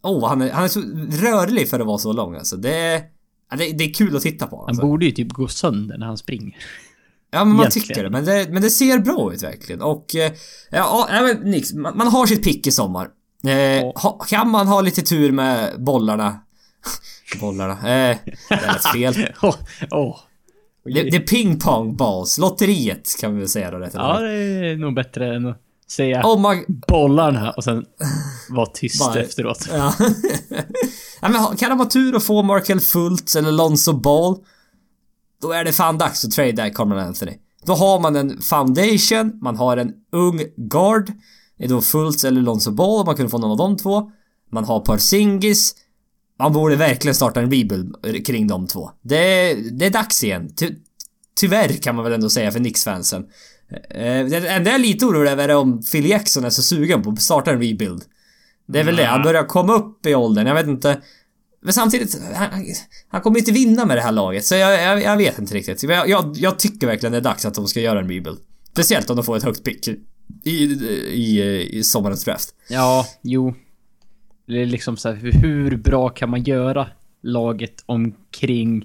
Åh, 0.03 0.19
oh, 0.25 0.29
han, 0.29 0.43
är, 0.43 0.51
han 0.51 0.65
är 0.65 0.69
så 0.69 0.81
rörlig 1.27 1.69
för 1.71 1.81
att 1.81 1.87
vara 1.87 1.99
så 1.99 2.13
lång 2.13 2.35
alltså. 2.37 2.57
Det 2.57 2.75
är... 2.77 3.03
Det, 3.59 3.73
det 3.73 3.85
är 3.85 3.95
kul 3.95 4.17
att 4.17 4.23
titta 4.23 4.47
på. 4.47 4.57
Han 4.57 4.69
Alltså. 4.69 4.83
borde 4.87 5.05
ju 5.05 5.11
typ 5.11 5.29
gå 5.33 5.49
sönder 5.49 5.99
när 5.99 6.07
han 6.07 6.19
springer. 6.19 6.57
Ja 7.31 7.45
men 7.45 7.49
man 7.57 7.61
Egentligen. 7.61 7.89
tycker 7.89 8.05
det. 8.05 8.11
Men, 8.11 8.25
det. 8.25 8.47
men 8.51 8.63
det 8.63 8.71
ser 8.71 8.99
bra 8.99 9.33
ut 9.35 9.43
verkligen. 9.43 9.83
Och... 9.83 10.15
eh, 10.17 10.33
Ja, 10.71 11.09
ja 11.13 11.23
men 11.23 11.37
Nix, 11.51 11.73
man, 11.73 11.97
man 11.97 12.07
har 12.07 12.27
sitt 12.27 12.45
pick 12.45 12.67
i 12.67 12.71
sommar. 12.73 13.09
Eh, 13.47 13.93
ha, 14.03 14.19
kan 14.29 14.51
man 14.51 14.67
ha 14.69 14.81
lite 14.81 15.03
tur 15.03 15.33
med 15.33 15.71
bollarna... 15.83 16.41
bollarna. 17.41 17.73
Eh, 17.73 18.17
det 18.49 18.61
lät 18.67 18.87
fel. 18.93 19.29
Åh. 19.43 19.55
åh. 19.91 20.17
Det, 20.85 21.03
det 21.03 21.17
är 21.17 21.21
ping 21.21 21.59
pong 21.59 21.97
balls. 21.97 22.39
Lotteriet 22.39 23.09
kan 23.21 23.35
vi 23.35 23.39
väl 23.39 23.49
säga 23.49 23.71
då 23.71 23.79
rätt 23.79 23.95
Ja, 23.95 24.21
det 24.21 24.33
är 24.33 24.77
nog 24.77 24.95
bättre 24.95 25.35
än 25.37 25.47
att 25.47 25.59
säga 25.91 26.23
Oh 26.27 26.51
my... 26.51 26.65
bollarna 26.89 27.51
och 27.51 27.65
sen 27.65 27.85
vara 28.51 28.67
tyst 28.67 29.17
efteråt. 29.17 29.69
Ja. 31.23 31.29
men 31.29 31.57
kan 31.57 31.71
de 31.71 31.79
ha 31.79 31.87
tur 31.87 32.15
och 32.15 32.23
få 32.23 32.43
Markel 32.43 32.81
Fultz 32.81 33.37
eller 33.37 33.53
Lonzo 33.53 33.93
Ball 33.93 34.37
Då 35.43 35.53
är 35.53 35.65
det 35.65 35.73
fan 35.73 35.99
dags 35.99 36.25
att 36.25 36.31
trada 36.31 36.71
Carmen 36.71 36.99
Anthony. 36.99 37.33
Då 37.65 37.73
har 37.73 38.01
man 38.01 38.17
en 38.17 38.43
foundation, 38.43 39.39
man 39.43 39.57
har 39.57 39.77
en 39.77 39.93
ung 40.13 40.41
guard. 40.57 41.13
Det 41.59 41.65
är 41.65 41.69
då 41.69 41.81
Fultz 41.81 42.25
eller 42.25 42.41
Lonzo 42.41 42.71
Ball 42.71 43.01
om 43.01 43.07
man 43.07 43.17
kunde 43.17 43.31
få 43.31 43.39
någon 43.39 43.51
av 43.51 43.57
de 43.57 43.77
två. 43.77 44.11
Man 44.51 44.65
har 44.65 44.81
Porzingis. 44.81 45.75
Man 46.39 46.53
borde 46.53 46.77
verkligen 46.77 47.15
starta 47.15 47.41
en 47.41 47.51
rebuild 47.51 47.95
kring 48.27 48.47
de 48.47 48.67
två. 48.67 48.91
Det, 49.03 49.55
det 49.55 49.87
är 49.87 49.91
dags 49.91 50.25
igen. 50.25 50.55
Ty, 50.57 50.71
tyvärr 51.41 51.69
kan 51.69 51.95
man 51.95 52.05
väl 52.05 52.13
ändå 52.13 52.31
säga 52.31 52.53
för 52.53 52.59
Knicks-fansen. 52.59 53.25
Eh, 53.91 54.27
det 54.27 54.49
enda 54.49 54.71
jag 54.71 54.75
är 54.75 54.79
lite 54.79 55.07
orolig 55.07 55.31
över 55.31 55.49
är 55.49 55.57
om 55.57 55.83
Phil 55.83 56.09
Jackson 56.09 56.45
är 56.45 56.51
så 56.51 56.63
sugen 56.63 57.03
på 57.03 57.11
att 57.11 57.23
starta 57.23 57.51
en 57.51 57.61
rebuild. 57.61 58.05
Det 58.67 58.81
är 58.81 58.85
väl 58.85 58.97
det, 58.97 59.05
han 59.05 59.23
börjar 59.23 59.45
komma 59.45 59.73
upp 59.73 60.07
i 60.07 60.15
åldern, 60.15 60.47
jag 60.47 60.55
vet 60.55 60.67
inte. 60.67 61.01
Men 61.65 61.73
samtidigt, 61.73 62.21
han, 62.35 62.65
han 63.09 63.21
kommer 63.21 63.39
inte 63.39 63.53
vinna 63.53 63.87
med 63.87 63.97
det 63.97 64.01
här 64.01 64.13
laget, 64.13 64.45
så 64.45 64.55
jag, 64.55 64.83
jag, 64.83 65.03
jag 65.03 65.17
vet 65.17 65.39
inte 65.39 65.55
riktigt. 65.55 65.83
Jag, 65.83 66.09
jag, 66.09 66.37
jag 66.37 66.59
tycker 66.59 66.87
verkligen 66.87 67.13
det 67.13 67.19
är 67.19 67.23
dags 67.23 67.45
att 67.47 67.55
de 67.55 67.67
ska 67.67 67.81
göra 67.81 67.99
en 68.01 68.09
rebuild. 68.09 68.39
Speciellt 68.73 69.11
om 69.11 69.17
de 69.17 69.25
får 69.25 69.37
ett 69.37 69.43
högt 69.43 69.65
pick 69.65 69.89
i, 69.89 70.51
i, 71.13 71.43
i, 71.79 71.83
sommarens 71.85 72.25
draft. 72.25 72.55
Ja, 72.69 73.07
jo. 73.23 73.55
Det 74.47 74.63
är 74.63 74.67
liksom 74.67 74.97
så 74.97 75.09
här, 75.09 75.17
hur- 75.17 75.33
hur 75.33 75.77
bra 75.77 76.09
kan 76.09 76.31
man 76.31 76.43
göra 76.43 76.89
laget 77.23 77.83
omkring 77.87 78.85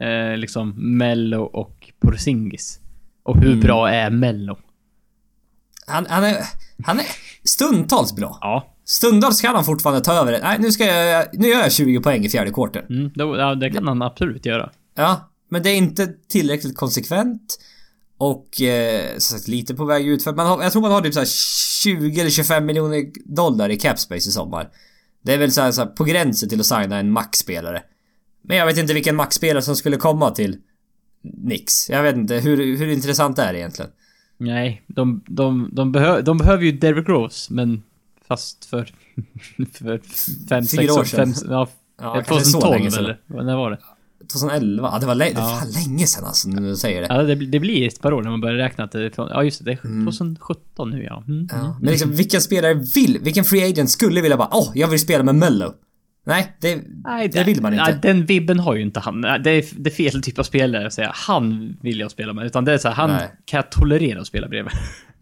eh, 0.00 0.36
liksom 0.36 0.96
Mello 0.98 1.42
och 1.42 1.92
Porzingis? 2.00 2.80
Och 3.22 3.36
hur 3.36 3.46
Mm. 3.46 3.60
bra 3.60 3.90
är 3.90 4.10
Mello? 4.10 4.58
Han, 5.86 6.06
han 6.08 6.24
är, 6.24 6.36
han 6.84 7.00
är 7.00 7.06
stundtals 7.44 8.16
bra. 8.16 8.38
Ja, 8.40 8.72
Stundtals 8.84 9.40
kan 9.40 9.54
han 9.54 9.64
fortfarande 9.64 10.00
ta 10.00 10.12
över 10.12 10.32
det. 10.32 10.40
Nej, 10.42 10.58
nu 10.58 10.72
ska 10.72 10.84
jag, 10.84 11.26
nu 11.32 11.48
gör 11.48 11.60
jag 11.60 11.72
20 11.72 12.00
poäng 12.00 12.24
i 12.24 12.28
fjärde 12.28 12.50
kvarten. 12.50 12.84
mm, 12.90 13.10
då, 13.14 13.36
ja 13.36 13.54
det 13.54 13.70
kan 13.70 13.88
han 13.88 14.02
absolut 14.02 14.46
göra. 14.46 14.70
Ja, 14.96 15.30
men 15.50 15.62
det 15.62 15.70
är 15.70 15.76
inte 15.76 16.06
tillräckligt 16.28 16.76
konsekvent. 16.76 17.58
Och 18.18 18.60
eh, 18.62 19.10
som 19.12 19.38
sagt 19.38 19.48
lite 19.48 19.74
på 19.74 19.84
väg 19.84 20.08
ut 20.08 20.24
för 20.24 20.32
man 20.32 20.46
har, 20.46 20.62
jag 20.62 20.72
tror 20.72 20.82
man 20.82 20.92
har 20.92 21.00
typ 21.00 21.14
så 21.14 21.20
här 21.20 21.26
20 21.82 22.20
eller 22.20 22.30
25 22.30 22.66
miljoner 22.66 23.04
dollar 23.34 23.70
i 23.70 23.76
capspace 23.76 24.28
i 24.28 24.32
sommar. 24.32 24.68
Det 25.22 25.34
är 25.34 25.38
väl 25.38 25.52
så 25.52 25.60
här, 25.60 25.72
så 25.72 25.80
här 25.80 25.88
på 25.88 26.04
gränsen 26.04 26.48
till 26.48 26.60
att 26.60 26.66
signa 26.66 26.98
en 26.98 27.10
max-spelare. 27.10 27.82
Men 28.42 28.56
jag 28.56 28.66
vet 28.66 28.78
inte 28.78 28.94
vilken 28.94 29.16
max-spelare 29.16 29.62
som 29.62 29.76
skulle 29.76 29.96
komma 29.96 30.30
till 30.30 30.56
Nix. 31.22 31.90
Jag 31.90 32.02
vet 32.02 32.16
inte, 32.16 32.34
hur, 32.34 32.76
hur 32.76 32.88
intressant 32.88 33.38
är 33.38 33.52
det 33.52 33.58
egentligen? 33.58 33.90
Nej, 34.38 34.82
de, 34.86 35.20
de, 35.26 35.68
de, 35.72 35.92
behö, 35.92 36.20
de 36.22 36.38
behöver 36.38 36.64
ju 36.64 36.72
Derrick 36.72 37.08
Rose, 37.08 37.52
men 37.52 37.82
fast 38.28 38.64
för... 38.64 38.88
för 39.72 40.00
fem, 40.48 40.64
sex 40.64 40.92
år 40.92 41.04
sedan. 41.04 41.34
Fem, 41.34 41.46
ja, 41.50 41.68
Ja, 42.00 42.12
kanske 42.26 42.44
så 42.44 42.60
2012 42.60 42.78
länge 42.78 42.90
sedan. 42.90 43.04
eller? 43.04 43.42
När 43.44 43.56
var 43.56 43.70
det? 43.70 43.78
2011? 44.32 44.90
Ja, 44.92 44.98
det 44.98 45.06
var, 45.06 45.14
lä- 45.14 45.28
det 45.34 45.40
var 45.40 45.50
Ja. 45.50 45.56
fan 45.56 45.70
länge 45.70 46.06
sedan 46.06 46.24
alltså, 46.24 46.48
när 46.48 46.62
du 46.62 46.76
säger 46.76 47.00
det. 47.00 47.06
Ja, 47.14 47.22
det, 47.22 47.34
det 47.34 47.60
blir 47.60 47.86
ett 47.86 48.00
par 48.00 48.12
år 48.12 48.22
när 48.22 48.30
man 48.30 48.40
börjar 48.40 48.56
räkna 48.56 48.84
att 48.84 48.92
det 48.92 49.10
från... 49.14 49.28
Ja, 49.28 49.42
just 49.44 49.64
det. 49.64 49.64
Det 49.64 49.88
är 49.88 50.04
2017 50.04 50.90
nu 50.90 51.02
ja. 51.04 51.24
Mm. 51.28 51.48
Ja. 51.52 51.76
Men 51.80 51.90
liksom, 51.90 52.12
vilken 52.12 52.40
spelare 52.40 52.74
vill, 52.74 53.18
vilken 53.22 53.44
free 53.44 53.70
agent 53.70 53.90
skulle 53.90 54.20
vilja 54.20 54.36
bara 54.36 54.48
åh, 54.52 54.70
jag 54.74 54.88
vill 54.88 55.00
spela 55.00 55.24
med 55.24 55.34
Mello? 55.34 55.74
Nej, 56.26 56.56
det, 56.60 56.82
Nej, 57.04 57.28
det 57.28 57.44
vill 57.44 57.62
man 57.62 57.72
inte. 57.72 57.84
Nej, 57.84 57.98
den 58.02 58.26
vibben 58.26 58.58
har 58.58 58.74
ju 58.74 58.82
inte 58.82 59.00
han. 59.00 59.20
Det 59.20 59.28
är, 59.28 59.64
det 59.78 59.90
är 59.90 59.94
fel 59.94 60.22
typ 60.22 60.38
av 60.38 60.42
spelare 60.42 60.86
att 60.86 60.92
säga 60.92 61.12
han 61.14 61.76
vill 61.82 62.00
jag 62.00 62.10
spela 62.10 62.32
med. 62.32 62.46
Utan 62.46 62.64
det 62.64 62.72
är 62.72 62.78
så 62.78 62.88
här, 62.88 62.94
han 62.94 63.10
Nej. 63.10 63.30
kan 63.44 63.58
jag 63.58 63.70
tolerera 63.70 64.20
att 64.20 64.26
spela 64.26 64.48
bredvid. 64.48 64.72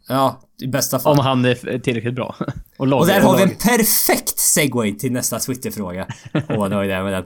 Ja, 0.09 0.41
i 0.61 0.67
bästa 0.67 0.99
fall. 0.99 1.13
Om 1.13 1.19
han 1.19 1.45
är 1.45 1.79
tillräckligt 1.79 2.15
bra. 2.15 2.37
Och, 2.77 2.93
Och 2.93 3.07
där 3.07 3.21
har 3.21 3.37
vi 3.37 3.43
en 3.43 3.49
perfekt 3.49 4.39
segway 4.39 4.95
till 4.95 5.13
nästa 5.13 5.39
Twitterfråga. 5.39 6.07
Åh, 6.35 6.43
vad 6.49 6.71
nöjd 6.71 6.91
jag 6.91 6.99
är 6.99 7.03
med 7.03 7.13
den. 7.13 7.25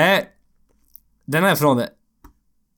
Eh, 0.00 0.24
den 1.26 1.44
är 1.44 1.54
från 1.54 1.82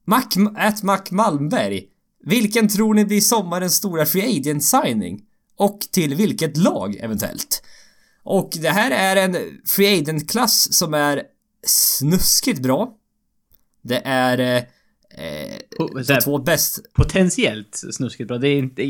Mac, 0.05 0.23
at 0.57 0.83
Mac 0.83 1.01
Malmberg. 1.09 1.83
Vilken 2.25 2.67
tror 2.67 2.93
ni 2.93 3.05
blir 3.05 3.21
sommarens 3.21 3.75
stora 3.75 4.05
free 4.05 4.39
agent 4.39 4.63
signing? 4.63 5.21
Och 5.57 5.79
till 5.91 6.15
vilket 6.15 6.57
lag 6.57 6.95
eventuellt? 6.95 7.63
Och 8.23 8.49
det 8.61 8.69
här 8.69 8.91
är 8.91 9.15
en 9.25 9.37
free 9.65 9.99
agent-klass 10.01 10.73
som 10.73 10.93
är 10.93 11.23
snuskigt 11.67 12.59
bra. 12.61 12.93
Det 13.81 14.01
är 14.05 14.39
eh, 14.39 14.57
eh, 15.25 15.57
Po- 15.79 16.03
de 16.07 16.13
här, 16.13 16.21
två 16.21 16.37
bäst... 16.37 16.93
Potentiellt 16.93 17.81
snuskigt 17.91 18.27
bra. 18.27 18.37
Det 18.37 18.47
är 18.49 18.57
inte... 18.57 18.81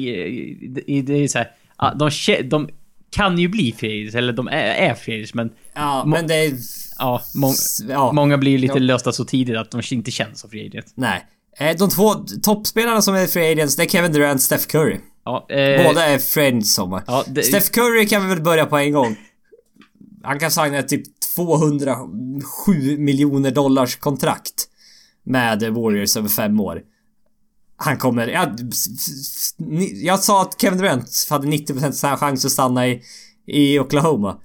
Det, 0.69 1.01
det 1.01 1.13
är 1.13 1.27
så 1.27 1.37
här, 1.37 1.51
de, 1.95 2.09
de 2.49 2.69
kan 3.09 3.37
ju 3.37 3.47
bli 3.47 3.71
free 3.71 3.99
agents, 3.99 4.15
eller 4.15 4.33
de 4.33 4.47
är, 4.47 4.53
är 4.89 4.93
free 4.95 5.15
agents, 5.15 5.33
men 5.33 5.51
Ja, 5.73 6.05
men 6.05 6.27
det 6.27 6.35
är... 6.35 6.53
ja, 6.99 7.21
mång, 7.35 7.53
Ja. 7.89 8.11
många 8.11 8.37
blir 8.37 8.57
lite 8.57 8.73
Ja. 8.73 8.79
lösta 8.79 9.11
så 9.11 9.25
tidigt 9.25 9.57
att 9.57 9.71
de 9.71 9.81
inte 9.91 10.11
känns 10.11 10.39
som 10.39 10.49
free 10.49 10.67
agents. 10.67 10.93
Nej. 10.95 11.25
Eh, 11.57 11.77
De 11.77 11.89
två 11.89 12.13
toppspelarna 12.43 13.01
som 13.01 13.15
är 13.15 13.27
free 13.27 13.51
agents, 13.51 13.75
det 13.75 13.83
är 13.83 13.87
Kevin 13.87 14.11
Durant 14.13 14.35
och 14.35 14.41
Steph 14.41 14.65
Curry. 14.67 14.97
Ja, 15.25 15.45
eh, 15.49 15.83
Båda 15.83 16.05
är 16.05 16.19
friends 16.19 16.73
sommar. 16.73 17.03
Ja, 17.07 17.23
det, 17.27 17.43
Steph 17.43 17.69
Curry 17.69 18.07
kan 18.07 18.21
vi 18.21 18.27
väl 18.27 18.43
börja 18.43 18.65
på 18.65 18.77
en 18.77 18.91
gång. 18.91 19.15
Han 20.23 20.39
kan 20.39 20.51
signa 20.51 20.83
typ 20.83 21.03
207 21.35 22.97
miljoner 22.97 23.51
dollars 23.51 23.95
kontrakt 23.95 24.67
med 25.23 25.63
Warriors 25.63 26.17
över 26.17 26.29
fem 26.29 26.59
år. 26.59 26.81
Han 27.77 27.97
kommer... 27.97 28.27
Jag, 28.27 28.59
jag 29.93 30.19
sa 30.19 30.41
att 30.41 30.61
Kevin 30.61 30.79
Durant 30.79 31.27
hade 31.29 31.47
90% 31.47 32.17
chans 32.17 32.45
att 32.45 32.51
stanna 32.51 32.87
i, 32.87 33.01
i 33.47 33.79
Oklahoma. 33.79 34.37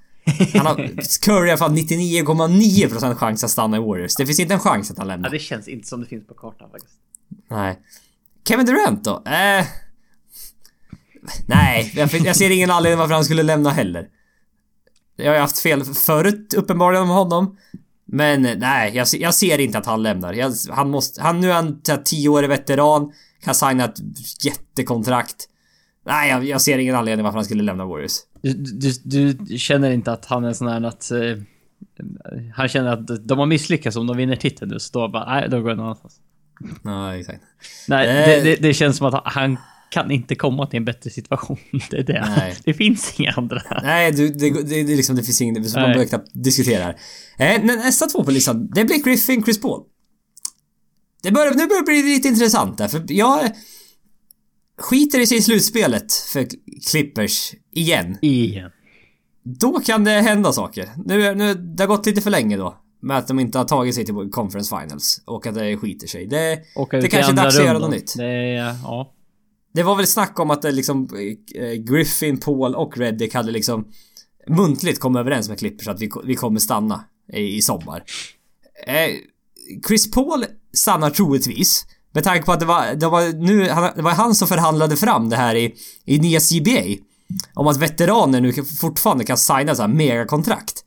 Han 0.54 0.66
har, 0.66 0.76
Curry 1.24 1.50
har 1.50 1.56
fan 1.56 1.76
99,9% 1.76 3.14
chans 3.14 3.44
att 3.44 3.50
stanna 3.50 3.76
i 3.76 3.80
Warriors. 3.80 4.14
Det 4.14 4.26
finns 4.26 4.40
inte 4.40 4.54
en 4.54 4.60
chans 4.60 4.90
att 4.90 4.98
han 4.98 5.08
lämnar. 5.08 5.28
ja, 5.28 5.32
det 5.32 5.38
känns 5.38 5.68
inte 5.68 5.88
som 5.88 6.00
det 6.00 6.06
finns 6.06 6.26
på 6.26 6.34
kartan 6.34 6.70
faktiskt. 6.70 6.94
Nej. 7.50 7.78
Kevin 8.48 8.66
Durant 8.66 9.04
då? 9.04 9.22
Eh... 9.26 9.66
Nej, 11.46 11.92
jag, 11.96 12.08
jag 12.14 12.36
ser 12.36 12.50
ingen 12.50 12.70
anledning 12.70 12.98
varför 12.98 13.14
han 13.14 13.24
skulle 13.24 13.42
lämna 13.42 13.70
heller. 13.70 14.06
Jag 15.16 15.26
har 15.26 15.34
ju 15.34 15.40
haft 15.40 15.58
fel 15.58 15.84
förut 15.84 16.54
uppenbarligen 16.54 17.02
om 17.02 17.08
honom. 17.08 17.56
Men 18.04 18.42
nej, 18.42 18.96
jag, 18.96 19.06
jag 19.12 19.34
ser 19.34 19.60
inte 19.60 19.78
att 19.78 19.86
han 19.86 20.02
lämnar. 20.02 20.32
Jag, 20.32 20.52
han 20.70 20.90
måste... 20.90 21.22
Han, 21.22 21.40
nu 21.40 21.50
är 21.50 21.54
han 21.54 21.80
så 21.82 21.92
här 21.92 22.02
10 22.04 22.28
år 22.28 22.42
veteran. 22.42 23.12
Kan 23.44 23.54
signa 23.54 23.84
ett 23.84 23.98
jättekontrakt. 24.44 25.48
Nej, 26.06 26.30
jag, 26.30 26.44
jag 26.44 26.60
ser 26.60 26.78
ingen 26.78 26.94
anledning 26.94 27.24
varför 27.24 27.38
han 27.38 27.44
skulle 27.44 27.62
lämna 27.62 27.84
Warriors. 27.84 28.12
Du, 28.42 28.52
du, 29.04 29.32
du 29.32 29.58
känner 29.58 29.90
inte 29.90 30.12
att 30.12 30.26
han 30.26 30.44
är 30.44 30.52
sån 30.52 30.68
här 30.68 30.82
att... 30.82 31.10
Eh, 31.10 31.36
han 32.54 32.68
känner 32.68 32.92
att 32.92 33.28
de 33.28 33.38
har 33.38 33.46
misslyckats 33.46 33.96
om 33.96 34.06
de 34.06 34.16
vinner 34.16 34.36
titeln 34.36 34.70
nu, 34.70 34.78
så 34.78 34.98
då 34.98 35.08
bara, 35.08 35.34
nej, 35.34 35.48
då 35.48 35.60
går 35.60 35.70
jag 35.70 35.76
någon 35.76 35.86
annanstans. 35.86 36.16
Nej, 36.82 37.20
exakt. 37.20 37.40
Nej, 37.88 38.08
Eh. 38.08 38.26
det, 38.26 38.40
det, 38.40 38.56
det 38.62 38.74
känns 38.74 38.96
som 38.96 39.06
att 39.06 39.22
han 39.24 39.56
kan 39.90 40.10
inte 40.10 40.34
komma 40.34 40.66
till 40.66 40.76
en 40.76 40.84
bättre 40.84 41.10
situation. 41.10 41.58
Det 41.90 42.02
det. 42.02 42.56
Det 42.64 42.74
finns 42.74 43.20
inga 43.20 43.32
andra. 43.32 43.62
Nej, 43.82 44.12
du, 44.12 44.28
det, 44.28 44.50
det, 44.50 44.82
det, 44.82 44.96
liksom, 44.96 45.16
det 45.16 45.22
finns 45.22 45.40
inget, 45.40 45.74
man 45.74 45.82
behöver 45.82 46.04
knappt 46.04 46.30
diskutera 46.32 46.82
här. 46.82 46.96
Eh, 47.56 47.64
nästa 47.64 48.06
två 48.06 48.24
på 48.24 48.30
listan, 48.30 48.70
det 48.74 48.84
Blake 48.84 49.02
Griffin, 49.02 49.42
Chris 49.44 49.60
Paul. 49.60 49.82
Det 51.22 51.30
börjar, 51.30 51.50
nu 51.50 51.66
börjar 51.66 51.82
det 51.82 51.92
bli 51.92 52.02
lite 52.02 52.28
intressant 52.28 52.78
där, 52.78 52.88
för 52.88 53.04
jag 53.08 53.50
skiter 54.78 55.20
i 55.20 55.26
sig 55.26 55.38
i 55.38 55.42
slutspelet 55.42 56.12
för 56.12 56.46
Clippers 56.90 57.52
igen. 57.72 58.18
Igen. 58.22 58.70
Då 59.42 59.80
kan 59.80 60.04
det 60.04 60.10
hända 60.10 60.52
saker. 60.52 60.88
Nu, 61.04 61.34
nu, 61.34 61.54
det 61.54 61.82
har 61.82 61.88
gått 61.88 62.06
lite 62.06 62.20
för 62.20 62.30
länge 62.30 62.56
då. 62.56 62.78
Med 63.00 63.18
att 63.18 63.28
de 63.28 63.38
inte 63.40 63.58
har 63.58 63.64
tagit 63.64 63.94
sig 63.94 64.04
till 64.04 64.14
Conference 64.14 64.76
Finals 64.80 65.22
och 65.26 65.46
att 65.46 65.54
det 65.54 65.76
skiter 65.76 66.06
sig. 66.06 66.26
Det, 66.26 66.58
det 66.90 67.08
kanske 67.08 67.32
är 67.32 67.36
dags 67.36 67.58
att 67.58 67.64
göra 67.64 67.78
något 67.78 67.90
nytt. 67.90 68.14
Det 68.16 68.52
ja. 68.82 69.14
Det 69.74 69.82
var 69.82 69.96
väl 69.96 70.06
snack 70.06 70.40
om 70.40 70.50
att 70.50 70.62
det 70.62 70.70
liksom 70.70 71.08
eh, 71.54 71.72
Griffin, 71.72 72.40
Paul 72.40 72.74
och 72.74 72.98
Reddick 72.98 73.34
hade 73.34 73.52
liksom 73.52 73.88
muntligt 74.48 75.00
kommit 75.00 75.20
överens 75.20 75.48
med 75.48 75.58
Clippers 75.58 75.88
att 75.88 76.00
vi, 76.00 76.10
vi 76.24 76.34
kommer 76.34 76.60
stanna 76.60 77.04
i, 77.32 77.56
i 77.56 77.62
sommar. 77.62 78.04
Eh, 78.86 79.14
Chris 79.86 80.10
Paul 80.10 80.44
stannar 80.72 81.10
troligtvis. 81.10 81.86
Med 82.12 82.24
tanke 82.24 82.44
på 82.44 82.52
att 82.52 82.60
det 82.60 82.66
var, 82.66 82.94
det 82.94 83.08
var 83.08 83.32
nu, 83.32 83.68
han, 83.68 83.90
det 83.96 84.02
var 84.02 84.10
han 84.10 84.34
som 84.34 84.48
förhandlade 84.48 84.96
fram 84.96 85.28
det 85.28 85.36
här 85.36 85.54
i, 85.54 85.74
i 86.04 86.18
nya 86.18 86.40
CBA. 86.40 87.04
Om 87.54 87.66
att 87.66 87.76
veteraner 87.76 88.40
nu 88.40 88.52
fortfarande 88.80 89.24
kan 89.24 89.38
signa 89.38 89.74
så 89.74 89.82
här 89.82 89.88
megakontrakt. 89.88 90.84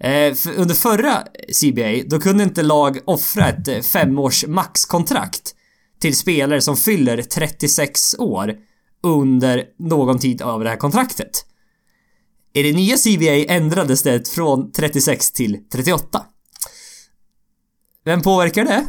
Eh, 0.00 0.34
för 0.34 0.54
under 0.56 0.74
förra 0.74 1.22
CBA, 1.60 2.02
då 2.06 2.20
kunde 2.20 2.44
inte 2.44 2.62
lag 2.62 2.98
offra 3.04 3.48
ett 3.48 3.68
eh, 3.68 3.80
femårs 3.80 4.44
maxkontrakt 4.46 5.54
till 6.00 6.16
spelare 6.16 6.60
som 6.60 6.76
fyller 6.76 7.22
36 7.22 8.14
år 8.18 8.54
under 9.02 9.64
någon 9.78 10.18
tid 10.18 10.42
av 10.42 10.64
det 10.64 10.70
här 10.70 10.76
kontraktet. 10.76 11.44
I 12.52 12.62
det 12.62 12.72
nya 12.72 12.96
CBA 12.96 13.54
ändrades 13.54 14.02
det 14.02 14.28
från 14.28 14.72
36 14.72 15.32
till 15.32 15.58
38. 15.72 16.26
Vem 18.04 18.22
påverkar 18.22 18.64
det? 18.64 18.86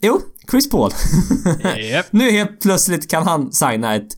Jo, 0.00 0.20
Chris 0.50 0.70
Paul. 0.70 0.90
Japp. 1.90 2.06
nu 2.10 2.30
helt 2.30 2.60
plötsligt 2.60 3.10
kan 3.10 3.22
han 3.22 3.52
signa 3.52 3.94
ett 3.94 4.16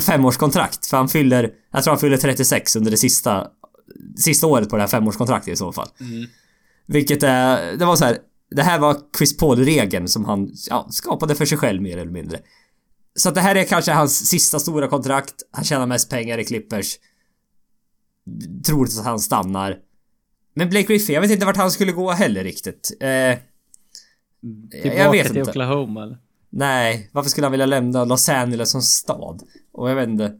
femårskontrakt 0.00 0.86
för 0.86 0.96
han 0.96 1.08
fyller, 1.08 1.50
jag 1.72 1.84
tror 1.84 1.92
han 1.92 2.00
fyller 2.00 2.16
36 2.16 2.76
under 2.76 2.90
det 2.90 2.96
sista, 2.96 3.46
sista 4.16 4.46
året 4.46 4.68
på 4.68 4.76
det 4.76 4.82
här 4.82 4.88
femårskontraktet 4.88 5.52
i 5.52 5.56
så 5.56 5.72
fall. 5.72 5.88
Vilket 6.86 7.22
är, 7.22 7.76
det 7.76 7.84
var 7.84 7.96
så 7.96 8.04
här. 8.04 8.18
Det 8.50 8.62
här 8.62 8.78
var 8.78 8.96
Chris 9.18 9.36
Paul-regeln 9.36 10.08
som 10.08 10.24
han 10.24 10.50
ja, 10.70 10.88
skapade 10.90 11.34
för 11.34 11.44
sig 11.44 11.58
själv 11.58 11.82
mer 11.82 11.98
eller 11.98 12.12
mindre. 12.12 12.38
Så 13.14 13.28
att 13.28 13.34
det 13.34 13.40
här 13.40 13.54
är 13.54 13.64
kanske 13.64 13.92
hans 13.92 14.28
sista 14.28 14.58
stora 14.58 14.88
kontrakt. 14.88 15.34
Han 15.50 15.64
tjänar 15.64 15.86
mest 15.86 16.10
pengar 16.10 16.38
i 16.38 16.44
Clippers. 16.44 16.98
Troligt 18.66 18.98
att 18.98 19.04
han 19.04 19.18
stannar. 19.18 19.78
Men 20.54 20.68
Blake 20.68 20.86
Griffin, 20.86 21.14
jag 21.14 21.22
vet 21.22 21.30
inte 21.30 21.46
vart 21.46 21.56
han 21.56 21.70
skulle 21.70 21.92
gå 21.92 22.10
heller 22.10 22.44
riktigt. 22.44 22.92
Eh, 23.00 23.38
Tillbaka 24.70 25.02
jag 25.02 25.12
vet 25.12 25.26
till 25.26 25.36
inte. 25.36 25.50
Oklahoma 25.50 26.02
eller? 26.02 26.18
nej, 26.50 27.10
varför 27.12 27.30
skulle 27.30 27.44
han 27.44 27.52
vilja 27.52 27.66
lämna 27.66 28.04
Los 28.04 28.28
Angeles 28.28 28.70
som 28.70 28.82
stad? 28.82 29.42
Och 29.72 29.90
jag 29.90 29.94
vet 29.94 30.08
inte. 30.08 30.34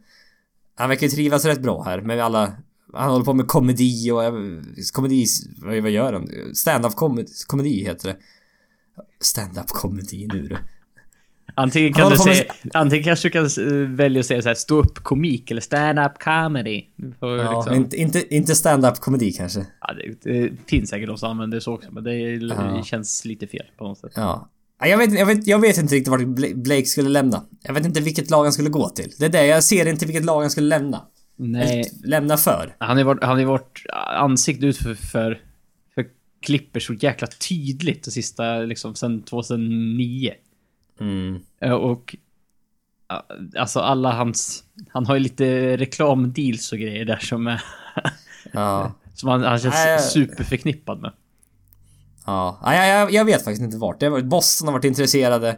Han 0.75 0.89
verkar 0.89 1.07
ju 1.07 1.11
trivas 1.11 1.45
rätt 1.45 1.61
bra 1.61 1.83
här 1.83 2.01
med 2.01 2.19
alla... 2.19 2.53
Han 2.93 3.11
håller 3.11 3.25
på 3.25 3.33
med 3.33 3.47
komedi 3.47 4.11
och... 4.11 4.21
Komedi... 4.93 5.25
Vad 5.61 5.89
gör 5.91 6.13
han? 6.13 6.29
Stand-up 6.55 6.95
komedi, 6.95 7.31
komedi 7.47 7.83
heter 7.83 8.07
det. 8.09 8.17
Stand-up 9.21 9.67
komedi 9.67 10.27
nu 10.33 10.41
du. 10.47 10.57
Antingen 11.55 11.93
kan 11.93 12.11
du 12.11 12.17
säga, 12.17 12.43
antingen 12.73 13.03
kanske 13.03 13.27
du 13.27 13.31
kan 13.31 13.45
eh, 13.45 13.89
välja 13.89 14.19
att 14.19 14.25
säga 14.25 14.41
så 14.41 14.47
här 14.47 14.55
stå 14.55 14.77
upp 14.79 15.03
komik 15.03 15.51
eller 15.51 15.61
stand-up 15.61 16.11
comedy. 16.19 16.83
Ja, 17.19 17.55
liksom, 17.57 17.75
inte, 17.75 17.97
inte, 17.97 18.35
inte 18.35 18.55
stand-up 18.55 18.99
komedi 18.99 19.31
kanske. 19.31 19.65
ja, 19.81 19.93
det, 19.93 20.31
det 20.31 20.51
finns 20.67 20.89
säkert 20.89 21.07
de 21.07 21.17
som 21.17 21.29
använder 21.31 21.59
så 21.59 21.73
också, 21.73 21.91
men 21.91 22.03
det 22.03 22.13
Ja. 22.17 22.83
känns 22.83 23.25
lite 23.25 23.47
fel 23.47 23.65
på 23.77 23.83
något 23.87 23.97
sätt. 23.97 24.11
Ja. 24.15 24.49
Ja, 24.79 24.87
Jag 24.87 24.97
vet, 24.97 25.19
jag, 25.19 25.25
vet, 25.25 25.47
jag 25.47 25.59
vet 25.59 25.77
inte 25.77 25.95
riktigt 25.95 26.11
vart 26.11 26.21
Bla- 26.21 26.55
Blake 26.55 26.85
skulle 26.85 27.09
lämna. 27.09 27.43
Jag 27.61 27.73
vet 27.73 27.85
inte 27.85 28.01
vilket 28.01 28.29
lag 28.29 28.43
han 28.43 28.53
skulle 28.53 28.69
gå 28.69 28.89
till. 28.89 29.11
Det 29.19 29.25
är 29.25 29.29
det, 29.29 29.45
jag 29.45 29.63
ser 29.63 29.85
inte 29.87 30.05
vilket 30.05 30.25
lag 30.25 30.41
han 30.41 30.49
skulle 30.49 30.67
lämna. 30.67 31.01
Nej, 31.39 31.91
lämna 32.03 32.37
för. 32.37 32.75
han 32.79 32.97
har 32.97 33.13
ju 33.13 33.19
han 33.21 33.39
ju 33.39 33.45
varit 33.45 33.83
ansikte 34.09 34.65
ut 34.65 34.77
för, 34.77 34.95
för, 34.95 35.41
för 35.95 36.05
Clippers 36.41 36.87
så 36.87 36.93
jäkla 36.93 37.27
tydligt 37.27 38.03
de 38.03 38.11
sista, 38.11 38.57
liksom 38.59 38.95
sen 38.95 39.21
2009. 39.23 40.33
Mm. 40.99 41.39
Eh, 41.61 41.71
Och 41.71 42.15
alltså 43.57 43.79
alla 43.79 44.11
hans, 44.11 44.63
han 44.89 45.05
har 45.05 45.13
ju 45.15 45.19
lite 45.19 45.77
reklamdeals 45.77 46.71
och 46.71 46.77
grejer 46.79 47.05
där 47.05 47.17
som 47.17 47.47
är, 47.47 47.63
Ja. 48.51 48.93
som 49.13 49.29
han, 49.29 49.43
han 49.43 49.59
känns 49.59 49.75
Nej. 49.75 49.99
superförknippad 49.99 51.01
med. 51.01 51.11
Ja, 52.25 52.59
ja 52.63 52.75
jag, 52.75 52.87
jag, 52.87 53.11
jag 53.13 53.25
vet 53.25 53.43
faktiskt 53.43 53.61
inte 53.61 53.77
vart. 53.77 53.99
Det 53.99 54.09
var, 54.09 54.21
Boston 54.21 54.67
har 54.67 54.73
varit 54.73 54.85
intresserade. 54.85 55.57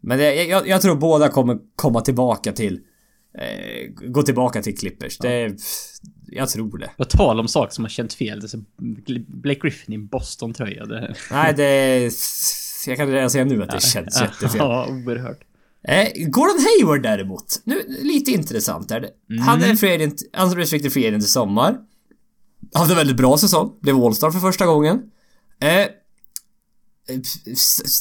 Men 0.00 0.18
det, 0.18 0.34
jag, 0.44 0.68
jag 0.68 0.82
tror 0.82 0.96
båda 0.96 1.28
kommer 1.28 1.58
komma 1.76 2.00
tillbaka 2.00 2.52
till... 2.52 2.80
Eh, 3.38 3.90
gå 4.10 4.22
tillbaka 4.22 4.62
till 4.62 4.78
Clippers. 4.78 5.18
Det... 5.18 5.56
Jag 6.26 6.48
tror 6.48 6.78
det. 6.78 6.90
På 6.96 7.04
tal 7.04 7.40
om 7.40 7.48
saker 7.48 7.74
som 7.74 7.84
har 7.84 7.88
känt 7.88 8.14
fel. 8.14 8.40
Det 8.40 8.48
Blake 9.26 9.60
Griffin 9.60 9.92
i 9.92 9.94
en 9.94 10.06
Boston-tröja. 10.06 10.84
Det... 10.84 11.14
Nej, 11.30 11.54
det... 11.56 12.10
Jag 12.86 12.96
kan 12.96 13.08
redan 13.08 13.30
säga 13.30 13.44
nu 13.44 13.62
att 13.62 13.70
det 13.70 13.82
känns 13.82 14.20
jättefel. 14.20 14.58
Ja, 14.58 14.86
oerhört. 14.88 15.40
Eh, 15.88 16.08
Gordon 16.26 16.58
Hayward 16.58 17.02
däremot. 17.02 17.60
Nu, 17.64 17.82
lite 17.88 18.30
intressant 18.30 18.90
är 18.90 19.00
det. 19.00 19.10
Han 19.40 19.62
är 19.62 19.74
free 19.74 19.94
agent, 19.94 20.22
unrestricted 20.38 20.92
free 20.92 21.08
agent 21.08 21.24
i 21.24 21.26
sommar. 21.26 21.78
Hade 22.74 22.92
en 22.92 22.96
väldigt 22.96 23.16
bra 23.16 23.38
säsong. 23.38 23.78
Blev 23.82 23.96
All-star 23.96 24.30
för 24.30 24.38
första 24.38 24.66
gången. 24.66 25.02
Eh, 25.60 25.86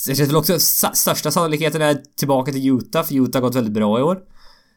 det 0.06 0.16
känns 0.16 0.20
väl 0.30 0.36
också 0.36 0.60
största 0.94 1.32
sannolikheten 1.32 1.82
är 1.82 2.02
tillbaka 2.18 2.52
till 2.52 2.68
Utah, 2.68 3.04
för 3.04 3.16
Utah 3.16 3.42
har 3.42 3.48
gått 3.48 3.56
väldigt 3.56 3.74
bra 3.74 4.00
i 4.00 4.02
år. 4.02 4.20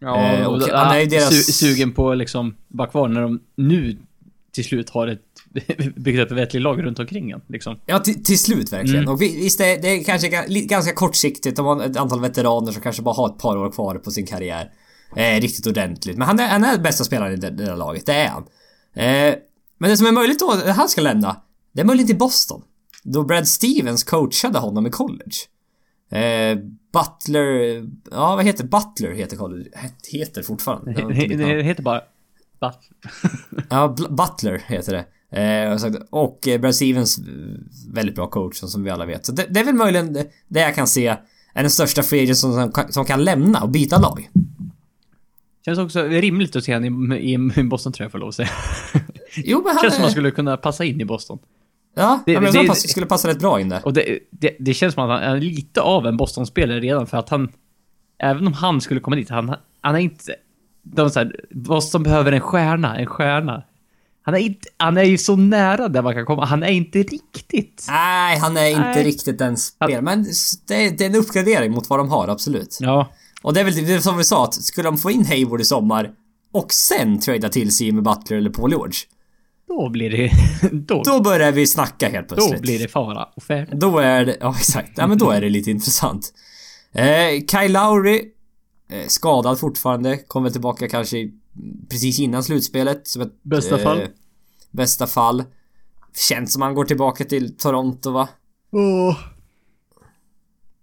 Ja, 0.02 0.32
Eh, 0.32 0.46
och 0.46 0.60
han 0.62 0.96
är 0.96 1.00
ju 1.00 1.06
deras- 1.06 1.30
su 1.46 1.52
sugen 1.52 1.92
på 1.92 2.14
liksom 2.14 2.56
vara 2.68 2.88
kvar 2.88 3.08
när 3.08 3.22
de 3.22 3.40
nu 3.56 3.96
till 4.52 4.64
slut 4.64 4.90
har 4.90 5.06
ett 5.08 5.20
byggt 5.96 6.20
upp 6.20 6.30
ett 6.30 6.36
vettigt 6.36 6.62
lag 6.62 6.84
runt 6.84 6.98
omkring 6.98 7.34
liksom. 7.48 7.76
Ja, 7.86 7.98
till, 7.98 8.24
till 8.24 8.38
slut 8.38 8.72
verkligen. 8.72 8.98
Mm. 9.02 9.14
Och 9.14 9.22
vi- 9.22 9.36
visst, 9.36 9.58
det, 9.58 9.76
det 9.82 9.88
är 9.88 10.04
kanske 10.04 10.28
ganska 10.60 10.92
kortsiktigt. 10.94 11.56
De 11.56 11.66
har 11.66 11.82
ett 11.82 11.96
antal 11.96 12.20
veteraner 12.20 12.72
som 12.72 12.82
kanske 12.82 13.02
bara 13.02 13.14
har 13.14 13.28
ett 13.28 13.38
par 13.38 13.56
år 13.56 13.70
kvar 13.72 13.94
på 13.94 14.10
sin 14.10 14.26
karriär. 14.26 14.70
Eh, 15.16 15.40
riktigt 15.40 15.66
ordentligt. 15.66 16.16
Men 16.18 16.26
han 16.28 16.40
är, 16.40 16.48
han 16.48 16.64
är 16.64 16.78
bästa 16.78 17.04
spelaren 17.04 17.32
i 17.32 17.36
det, 17.36 17.50
det 17.50 17.64
där 17.64 17.76
laget, 17.76 18.06
det 18.06 18.12
är 18.14 18.28
han. 18.28 18.42
Eh, 18.94 19.34
men 19.78 19.90
det 19.90 19.96
som 19.96 20.06
är 20.06 20.12
möjligt 20.12 20.38
då, 20.40 20.50
att 20.50 20.76
han 20.76 20.88
ska 20.88 21.00
lämna, 21.00 21.36
det 21.72 21.80
är 21.80 21.84
möjligt 21.84 22.10
i 22.10 22.14
Boston. 22.14 22.62
Då 23.02 23.24
Brad 23.24 23.48
Stevens 23.48 24.04
coachade 24.04 24.58
honom 24.58 24.86
i 24.86 24.90
college. 24.90 25.32
Eh, 26.12 26.58
Butler... 26.92 27.46
Ja, 28.10 28.36
vad 28.36 28.44
heter 28.44 28.64
Butler? 28.64 29.10
Heter. 29.12 29.36
Het- 29.74 30.06
Heter 30.12 30.42
fortfarande. 30.42 30.92
Det 31.12 31.62
heter 31.62 31.82
bara... 31.82 32.00
Va? 32.58 32.74
Ja, 33.70 33.96
Butler 34.10 34.62
heter 34.66 34.92
det. 34.92 35.04
Eh, 35.42 36.04
och 36.10 36.48
eh, 36.48 36.60
Brad 36.60 36.74
Stevens, 36.74 37.18
eh, 37.18 37.24
väldigt 37.92 38.14
bra 38.14 38.26
coach 38.26 38.56
som- 38.56 38.84
vi 38.84 38.90
alla 38.90 39.06
vet. 39.06 39.26
Så 39.26 39.32
det, 39.32 39.46
det 39.50 39.60
är 39.60 39.64
väl 39.64 39.74
möjligen 39.74 40.12
det- 40.12 40.60
jag 40.60 40.74
kan 40.74 40.86
se 40.86 41.06
är 41.54 41.62
den 41.62 41.70
största 41.70 42.02
free 42.02 42.34
som, 42.34 42.72
som, 42.90 43.04
kan- 43.04 43.24
lämna 43.24 43.60
och 43.62 43.68
byta 43.70 43.98
lag. 44.00 44.30
Känns 45.64 45.78
också 45.78 46.02
rimligt 46.02 46.56
att 46.56 46.64
se 46.64 46.72
han 46.72 47.12
i, 47.12 47.16
i 47.16 47.34
en 47.56 47.68
Boston-tröja 47.68 48.10
får 48.10 48.18
jag 48.18 48.20
lov 48.20 48.28
att 48.28 48.34
säga. 48.34 48.48
Jo, 49.36 49.62
men 49.64 49.72
han... 49.72 49.82
Känns 49.82 49.94
som 49.94 50.02
han 50.02 50.10
skulle 50.10 50.30
kunna 50.30 50.56
passa 50.56 50.84
in 50.84 51.00
i 51.00 51.04
Boston. 51.04 51.38
Ja, 51.94 52.22
Det- 52.26 52.40
men 52.40 52.52
det- 52.52 52.62
det, 52.62 52.68
pass, 52.68 52.88
skulle 52.90 53.06
passa 53.06 53.28
rätt 53.28 53.38
bra 53.38 53.60
in 53.60 53.68
där. 53.68 53.80
Och 53.86 53.92
det, 53.92 54.18
det, 54.30 54.56
det 54.60 54.74
känns 54.74 54.94
som 54.94 55.02
att 55.10 55.20
han 55.22 55.36
är 55.36 55.40
lite 55.40 55.80
av 55.80 56.06
en 56.06 56.16
Boston-spelare 56.16 56.80
redan 56.80 57.06
för 57.06 57.18
att 57.18 57.28
han... 57.28 57.52
Även 58.18 58.46
om 58.46 58.52
han 58.52 58.80
skulle 58.80 59.00
komma 59.00 59.16
dit, 59.16 59.30
han, 59.30 59.54
han 59.80 59.94
är 59.94 59.98
inte... 59.98 60.34
De 60.82 61.10
så 61.10 61.18
här, 61.18 61.36
Boston 61.50 62.02
behöver 62.02 62.32
en 62.32 62.40
stjärna, 62.40 62.98
en 62.98 63.06
stjärna. 63.06 63.62
Han 64.22 64.34
är, 64.34 64.38
inte, 64.38 64.68
han 64.76 64.96
är 64.96 65.02
ju 65.02 65.18
så 65.18 65.36
nära 65.36 65.88
där 65.88 66.02
man 66.02 66.14
kan 66.14 66.26
komma. 66.26 66.44
Han 66.44 66.62
är 66.62 66.68
inte 66.70 66.98
riktigt. 66.98 67.86
Nej, 67.88 68.38
han 68.38 68.56
är 68.56 68.66
inte 68.68 68.80
Nej. 68.80 69.04
riktigt 69.04 69.38
den 69.38 69.56
spelaren. 69.56 70.04
Men 70.04 70.22
det, 70.68 70.90
det 70.98 71.04
är 71.04 71.08
en 71.10 71.14
uppgradering 71.14 71.72
mot 71.72 71.90
vad 71.90 71.98
de 71.98 72.08
har, 72.10 72.28
absolut. 72.28 72.78
Ja. 72.80 73.10
Och 73.42 73.54
det 73.54 73.60
är 73.60 73.64
väl 73.64 73.74
det 73.74 73.94
är 73.94 73.98
som 74.00 74.16
vi 74.18 74.24
sa, 74.24 74.44
att 74.44 74.54
skulle 74.54 74.88
de 74.88 74.98
få 74.98 75.10
in 75.10 75.26
Hayward 75.26 75.60
i 75.60 75.64
sommar 75.64 76.10
och 76.52 76.72
sen 76.72 77.20
trada 77.20 77.48
till 77.48 77.72
sig 77.76 77.92
med 77.92 78.04
Butler 78.04 78.36
eller 78.36 78.50
Paul 78.50 78.70
George. 78.70 78.94
Då 79.78 79.88
blir 79.88 80.10
det... 80.10 80.32
Då, 80.72 81.02
Då 81.02 81.20
börjar 81.20 81.52
vi 81.52 81.66
snacka 81.66 82.08
helt 82.08 82.28
då 82.28 82.34
plötsligt. 82.34 82.62
blir 82.62 82.78
det 82.78 82.88
fara 82.88 83.24
och 83.36 83.42
färd. 83.42 83.68
Då 83.72 83.98
är 83.98 84.24
det, 84.24 84.36
ja 84.40 84.54
exakt. 84.58 84.90
Ja 84.96 85.06
men 85.06 85.18
då 85.18 85.30
är 85.30 85.40
det 85.40 85.48
lite 85.48 85.70
intressant. 85.70 86.32
Eh, 86.92 87.46
Kyle 87.46 87.72
Lowry 87.72 88.32
Eh, 88.92 89.06
skadad 89.06 89.58
fortfarande. 89.58 90.16
Kommer 90.16 90.50
tillbaka 90.50 90.88
kanske 90.88 91.30
precis 91.90 92.20
innan 92.20 92.44
slutspelet. 92.44 93.06
Som 93.08 93.22
ett, 93.22 93.42
Bästa 93.42 93.78
fall. 93.78 94.00
Bästa 94.70 95.06
fall. 95.06 95.44
Känns 96.28 96.52
som 96.52 96.62
han 96.62 96.74
går 96.74 96.84
tillbaka 96.84 97.24
till 97.24 97.56
Toronto 97.56 98.10
va? 98.10 98.28
Åh. 98.72 99.16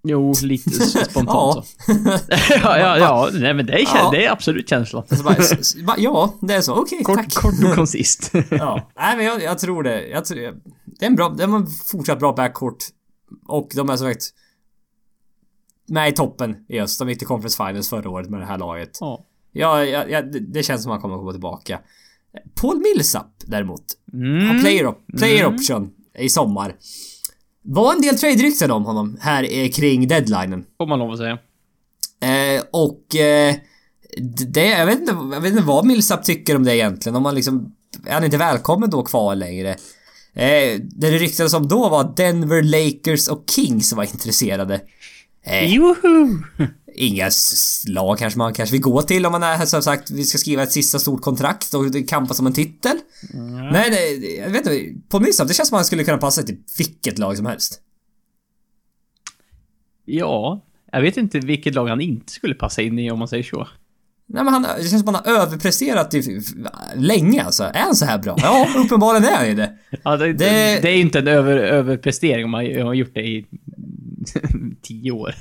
Jo, 0.03 0.33
lite 0.43 0.69
spontant 1.09 1.27
Ja. 1.27 1.63
så. 1.85 1.93
ja, 2.63 2.77
ja, 2.79 2.97
ja. 2.97 3.29
Nej 3.33 3.53
men 3.53 3.65
det 3.65 3.73
är, 3.73 3.79
Ja. 3.95 4.09
det 4.11 4.25
är 4.25 4.31
absolut 4.31 4.69
känslan. 4.69 5.03
Så 5.11 5.23
bara, 5.23 5.35
s- 5.35 5.51
s- 5.59 5.75
bara, 5.75 5.97
ja, 5.99 6.33
det 6.41 6.53
är 6.53 6.61
så. 6.61 6.73
Okej, 6.75 7.03
Kort, 7.03 7.15
tack. 7.17 7.33
kort 7.33 7.63
och 7.69 7.75
koncist. 7.75 8.31
Ja, 8.51 8.91
nej 8.99 9.17
men 9.17 9.25
jag, 9.25 9.43
jag 9.43 9.59
tror 9.59 9.83
det. 9.83 10.07
Jag 10.07 10.25
tror, 10.25 10.37
det 10.85 11.05
är 11.05 11.07
en 11.07 11.15
bra, 11.15 11.29
det 11.29 11.43
är 11.43 11.47
en 11.55 11.67
fortsatt 11.67 12.19
bra 12.19 12.33
backcourt. 12.33 12.77
Och 13.47 13.69
de 13.75 13.89
är 13.89 13.97
som 13.97 14.07
sagt 14.07 14.23
med 15.87 16.09
i 16.09 16.11
toppen 16.11 16.55
i 16.69 16.79
öst. 16.79 16.99
De 16.99 17.09
gick 17.09 17.17
till 17.19 17.27
Conference 17.27 17.57
Finals 17.67 17.89
förra 17.89 18.09
året 18.09 18.29
med 18.29 18.39
det 18.39 18.45
här 18.45 18.57
laget. 18.57 18.97
ja. 18.99 19.25
Ja, 19.51 19.83
ja, 19.85 20.21
det, 20.21 20.63
känns 20.63 20.83
som 20.83 20.91
att 20.91 20.95
han 20.95 21.01
kommer 21.01 21.15
att 21.15 21.21
komma 21.21 21.31
tillbaka. 21.31 21.79
Paul 22.61 22.77
Millsap 22.79 23.27
däremot. 23.45 23.83
Mm. 24.13 24.47
Har 24.47 24.59
player, 24.59 24.85
op 24.87 24.97
player 25.17 25.45
option 25.45 25.91
i 26.19 26.29
sommar. 26.29 26.75
Var 27.63 27.93
en 27.93 28.01
del 28.01 28.17
trade-rykten 28.17 28.71
om 28.71 28.85
honom 28.85 29.17
här 29.21 29.47
eh, 29.51 29.69
kring 29.69 30.07
deadlinen. 30.07 30.65
Får 30.77 30.87
man 30.87 30.99
lov 30.99 31.11
att 31.11 31.17
säga. 31.17 31.37
Eh, 32.21 32.63
och 32.71 33.15
eh, 33.15 33.55
det, 34.47 34.65
jag 34.65 34.85
vet, 34.85 34.99
inte, 34.99 35.15
jag 35.31 35.41
vet 35.41 35.51
inte 35.51 35.63
vad 35.63 35.85
Millsap 35.85 36.23
tycker 36.23 36.55
om 36.55 36.63
det 36.63 36.75
egentligen. 36.75 37.15
Om 37.15 37.23
man 37.23 37.35
liksom... 37.35 37.75
Är 38.05 38.13
han 38.13 38.23
inte 38.23 38.37
välkommen 38.37 38.89
då 38.89 39.03
kvar 39.03 39.35
längre? 39.35 39.69
Eh, 40.33 40.79
det 40.81 41.11
ryktades 41.11 41.53
om 41.53 41.67
då 41.67 41.89
var 41.89 42.13
Denver, 42.15 42.63
Lakers 42.63 43.27
och 43.27 43.43
Kings 43.55 43.93
var 43.93 44.03
intresserade. 44.03 44.81
Eh, 45.43 45.73
Joho! 45.73 46.27
Inga 46.99 47.29
lag 47.87 48.17
kanske 48.19 48.37
man 48.37 48.53
kanske 48.53 48.73
vill 48.73 48.81
gå 48.81 49.01
till 49.01 49.25
om 49.25 49.31
man 49.31 49.43
är 49.43 49.65
som 49.65 49.81
sagt 49.81 50.11
vi 50.11 50.23
ska 50.23 50.37
skriva 50.37 50.63
ett 50.63 50.71
sista 50.71 50.99
stort 50.99 51.21
kontrakt 51.21 51.73
och 51.73 51.91
det 51.91 52.03
kampas 52.03 52.39
om 52.39 52.47
en 52.47 52.53
titel. 52.53 52.97
Men 53.71 53.75
eh, 53.93 53.99
jag 54.39 54.49
vet 54.49 54.57
inte, 54.67 55.01
på 55.09 55.19
Millsap 55.19 55.47
det 55.47 55.53
känns 55.53 55.69
som 55.69 55.75
att 55.75 55.79
han 55.79 55.85
skulle 55.85 56.03
kunna 56.03 56.17
passa 56.17 56.43
till 56.43 56.57
vilket 56.77 57.17
lag 57.19 57.37
som 57.37 57.45
helst. 57.45 57.81
Ja, 60.05 60.65
jag 60.91 61.01
vet 61.01 61.17
inte 61.17 61.39
vilket 61.39 61.75
lag 61.75 61.87
han 61.87 62.01
inte 62.01 62.31
skulle 62.31 62.55
passa 62.55 62.81
in 62.81 62.99
i 62.99 63.11
om 63.11 63.19
man 63.19 63.27
säger 63.27 63.43
så. 63.43 63.67
Nej 64.31 64.43
men 64.43 64.53
han, 64.53 64.61
det 64.77 64.89
känns 64.89 65.03
som 65.05 65.15
att 65.15 65.25
han 65.25 65.35
har 65.35 65.41
överpresterat 65.41 66.13
i, 66.13 66.41
länge 66.95 67.43
alltså. 67.43 67.63
Är 67.63 67.79
han 67.79 67.95
så 67.95 68.05
här 68.05 68.17
bra? 68.17 68.35
Ja, 68.37 68.67
uppenbarligen 68.77 69.29
är 69.33 69.37
han 69.37 69.47
ju 69.47 69.55
det. 69.55 69.77
Ja, 70.03 70.17
det, 70.17 70.25
Det- 70.33 70.79
det... 70.81 70.89
är 70.89 70.95
inte 70.95 71.19
en 71.19 71.27
över, 71.27 71.57
överprestering 71.57 72.45
om 72.45 72.51
man 72.51 72.65
har 72.81 72.93
gjort 72.93 73.13
det 73.13 73.21
i 73.21 73.45
tio 74.81 75.11
år. 75.11 75.35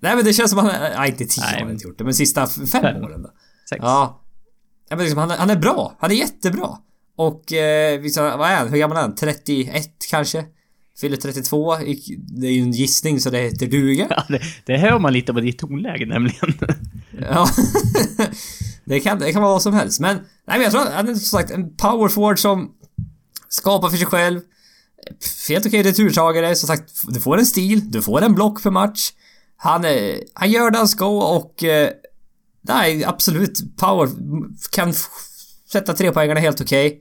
Nej 0.00 0.16
men 0.16 0.24
det 0.24 0.32
känns 0.32 0.50
som 0.50 0.58
att 0.58 0.72
han, 0.72 0.80
nej 0.96 1.10
inte 1.10 1.24
tio 1.24 1.40
Nej, 1.40 1.50
har 1.52 1.58
han 1.58 1.66
men- 1.66 1.74
inte 1.76 1.88
gjort 1.88 1.98
det, 1.98 2.04
men 2.04 2.14
sista 2.14 2.46
fem 2.46 2.66
Fem. 2.66 3.02
åren 3.04 3.22
då. 3.22 3.30
Sex. 3.68 3.80
Ja. 3.82 4.22
ja 4.88 4.96
men 4.96 5.04
liksom, 5.04 5.18
han, 5.18 5.30
är- 5.30 5.36
han 5.36 5.50
är 5.50 5.56
bra. 5.56 5.96
Han 6.00 6.10
är 6.10 6.14
jättebra. 6.14 6.68
Och 7.16 7.52
eh, 7.52 8.00
vissa, 8.00 8.36
vad 8.36 8.50
är 8.50 8.56
han? 8.56 8.68
Hur 8.68 8.78
gammal 8.78 8.96
är 8.96 9.00
han? 9.02 9.14
31 9.14 9.88
kanske? 10.10 10.44
Fyller 11.00 11.16
32. 11.16 11.80
I- 11.80 12.16
Det 12.40 12.46
är 12.46 12.52
ju 12.52 12.62
en 12.62 12.72
gissning 12.72 13.20
så 13.20 13.30
det 13.30 13.38
heter 13.38 13.66
duga. 13.66 14.06
Ja, 14.10 14.24
det, 14.28 14.40
det 14.66 14.76
hör 14.78 14.98
man 14.98 15.12
lite 15.12 15.32
på 15.32 15.40
ditt 15.40 15.58
tonläge 15.58 16.06
nämligen. 16.06 16.58
Ja. 17.20 17.48
det, 18.84 19.00
kan, 19.00 19.18
det 19.18 19.32
kan 19.32 19.42
vara 19.42 19.52
vad 19.52 19.62
som 19.62 19.74
helst. 19.74 20.00
Men, 20.00 20.16
nej 20.16 20.24
men 20.46 20.62
jag 20.62 20.70
tror 20.70 20.82
att 20.82 20.92
han 20.92 21.08
är 21.08 21.14
som 21.14 21.38
sagt 21.38 21.50
en 21.50 21.76
power 21.76 22.08
forward 22.08 22.38
som 22.38 22.70
skapar 23.48 23.88
för 23.88 23.96
sig 23.96 24.06
själv. 24.06 24.40
Helt 25.48 25.66
okej 25.66 25.82
returtagare. 25.82 26.56
Som 26.56 26.66
sagt, 26.66 26.92
du 27.08 27.20
får 27.20 27.38
en 27.38 27.46
stil, 27.46 27.90
du 27.90 28.02
får 28.02 28.22
en 28.22 28.34
block 28.34 28.62
per 28.62 28.70
match. 28.70 29.10
Han, 29.56 29.84
eh, 29.84 30.14
han 30.34 30.50
gör 30.50 30.70
det 30.70 30.78
han 30.78 30.88
ska 30.88 31.06
och... 31.36 31.64
Eh, 31.64 31.90
nej, 32.60 33.04
absolut. 33.04 33.76
Power. 33.76 34.08
Kan 34.72 34.94
sätta 35.72 35.92
tre 35.94 36.12
poängarna 36.12 36.40
helt 36.40 36.60
okej. 36.60 37.00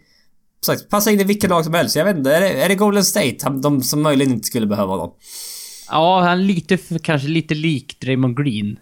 Som 0.66 0.76
sagt, 0.76 0.90
passa 0.90 1.12
in 1.12 1.20
i 1.20 1.24
vilket 1.24 1.50
lag 1.50 1.66
som 1.66 1.74
helst. 1.74 1.96
Jag 1.96 2.06
vet 2.06 2.18
inte, 2.18 2.36
är 2.36 2.42
det, 2.42 2.50
är 2.64 2.70
det 2.70 2.76
Golden 2.76 3.06
State? 3.06 3.38
De 3.62 3.82
som 3.84 4.02
möjligen 4.02 4.34
inte 4.34 4.48
skulle 4.48 4.68
behöva 4.68 4.92
honom. 4.92 5.12
ja, 5.90 6.22
han 6.22 6.40
är 6.40 6.44
lite, 6.44 6.78
kanske 7.04 7.28
lite 7.28 7.54
lik 7.56 7.98
Draymond 8.02 8.38
Green. 8.38 8.80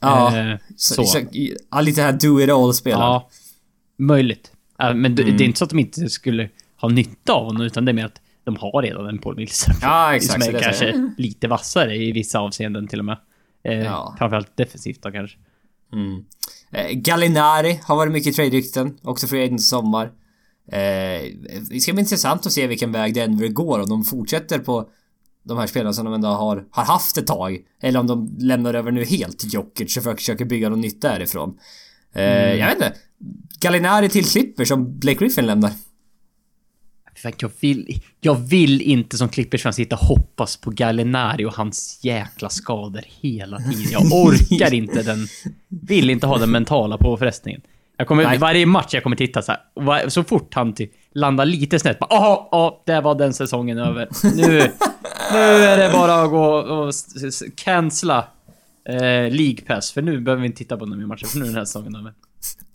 Ja. 0.00 0.38
Eh, 0.38 0.56
Så. 0.76 1.04
så. 1.04 1.20
ja, 1.70 1.80
lite 1.80 2.02
här 2.02 2.12
do 2.12 2.40
it 2.40 2.50
all-spelare. 2.50 3.00
Ja, 3.02 3.30
möjligt. 3.98 4.50
Men 4.78 5.14
det- 5.14 5.22
Mm. 5.22 5.36
det 5.36 5.44
är 5.44 5.46
inte 5.46 5.58
så 5.58 5.64
att 5.64 5.70
de 5.70 5.78
inte 5.78 6.08
skulle 6.10 6.48
ha 6.80 6.88
nytta 6.88 7.32
av 7.32 7.44
honom, 7.44 7.62
utan 7.62 7.84
det 7.84 7.90
är 7.90 7.94
mer 7.94 8.04
att 8.06 8.20
de 8.44 8.56
har 8.56 8.82
redan 8.82 9.06
en 9.06 9.18
Paul 9.18 9.36
Millsap. 9.36 9.76
Ja, 9.82 10.14
exakt. 10.16 10.44
Som 10.44 10.48
är 10.48 10.52
det 10.52 10.58
är 10.58 10.62
kanske 10.62 11.10
lite 11.18 11.48
vassare 11.48 11.96
i 11.96 12.12
vissa 12.12 12.38
avseenden 12.38 12.88
till 12.88 12.98
och 12.98 13.04
med. 13.04 13.16
Eh, 13.64 13.72
Ja. 13.82 14.14
Framförallt 14.18 14.56
defensivt 14.56 15.02
då 15.02 15.10
kanske. 15.10 15.36
Mm. 15.92 16.24
Eh, 16.72 16.90
Gallinari 16.92 17.80
har 17.84 17.96
varit 17.96 18.12
mycket 18.12 18.34
trade-rykten. 18.36 18.98
Också 19.02 19.26
free 19.26 19.44
agent 19.44 19.60
i 19.60 19.64
sommar. 19.64 20.04
Eh, 20.72 21.22
det 21.70 21.80
ska 21.80 21.92
bli 21.92 22.00
intressant 22.00 22.46
att 22.46 22.52
se 22.52 22.66
vilken 22.66 22.92
väg 22.92 23.14
Denver 23.14 23.48
går. 23.48 23.80
Om 23.80 23.88
de 23.88 24.04
fortsätter 24.04 24.58
på 24.58 24.88
de 25.42 25.58
här 25.58 25.66
spelarna 25.66 25.92
som 25.92 26.04
de 26.04 26.14
ändå 26.14 26.28
har, 26.28 26.64
har 26.70 26.84
haft 26.84 27.16
ett 27.18 27.26
tag. 27.26 27.58
Eller 27.82 28.00
om 28.00 28.06
de 28.06 28.36
lämnar 28.38 28.74
över 28.74 28.90
nu 28.92 29.04
helt 29.04 29.38
till 29.38 29.54
Jokic 29.54 29.96
och 29.96 30.02
försöker 30.02 30.44
bygga 30.44 30.68
något 30.68 30.78
nytt 30.78 31.02
därifrån. 31.02 31.58
Eh, 32.14 32.24
Jag 32.54 32.66
vet 32.66 32.74
inte. 32.74 32.92
Gallinari 33.60 34.08
till 34.08 34.24
Clippers 34.24 34.68
som 34.68 34.98
Blake 34.98 35.18
Griffin 35.18 35.46
lämnar. 35.46 35.70
Jag 37.38 37.50
vill, 37.60 38.00
jag 38.20 38.34
vill 38.34 38.82
inte 38.82 39.16
som 39.16 39.28
Clippers-fan 39.28 39.72
sitta 39.72 39.96
och 39.96 40.02
hoppas 40.06 40.56
på 40.56 40.70
Gallinari 40.70 41.44
och 41.44 41.54
hans 41.54 42.00
jäkla 42.02 42.48
skador 42.48 43.02
hela 43.20 43.58
tiden. 43.58 43.92
Jag 43.92 44.02
orkar 44.02 44.74
inte 44.74 45.02
den... 45.02 45.26
Vill 45.68 46.10
inte 46.10 46.26
ha 46.26 46.38
den 46.38 46.50
mentala 46.50 46.98
påfrestningen. 46.98 47.60
Jag 47.96 48.06
kommer, 48.08 48.24
Nej. 48.24 48.38
varje 48.38 48.66
match 48.66 48.94
jag 48.94 49.02
kommer 49.02 49.16
titta 49.16 49.42
så 49.42 49.52
här, 49.52 50.08
så 50.08 50.24
fort 50.24 50.54
han 50.54 50.74
typ 50.74 50.92
landar 51.12 51.44
lite 51.44 51.78
snett, 51.78 51.98
bara 51.98 52.08
åh, 52.10 52.48
åh, 52.52 52.82
där 52.86 53.02
var 53.02 53.14
den 53.14 53.34
säsongen 53.34 53.78
över. 53.78 54.08
Nu, 54.36 54.72
nu 55.32 55.38
är 55.38 55.78
det 55.78 55.92
bara 55.92 56.22
att 56.22 56.30
gå 56.30 56.44
och 56.54 56.92
cancella 57.56 58.28
eh, 58.88 59.30
League 59.30 59.60
Pass, 59.66 59.92
för 59.92 60.02
nu 60.02 60.20
behöver 60.20 60.40
vi 60.40 60.46
inte 60.46 60.58
titta 60.58 60.76
på 60.76 60.86
några 60.86 60.98
mer 60.98 61.06
matcher, 61.06 61.26
för 61.26 61.38
nu 61.38 61.44
är 61.44 61.48
den 61.48 61.56
här 61.56 61.64
säsongen 61.64 61.96
över. 61.96 62.12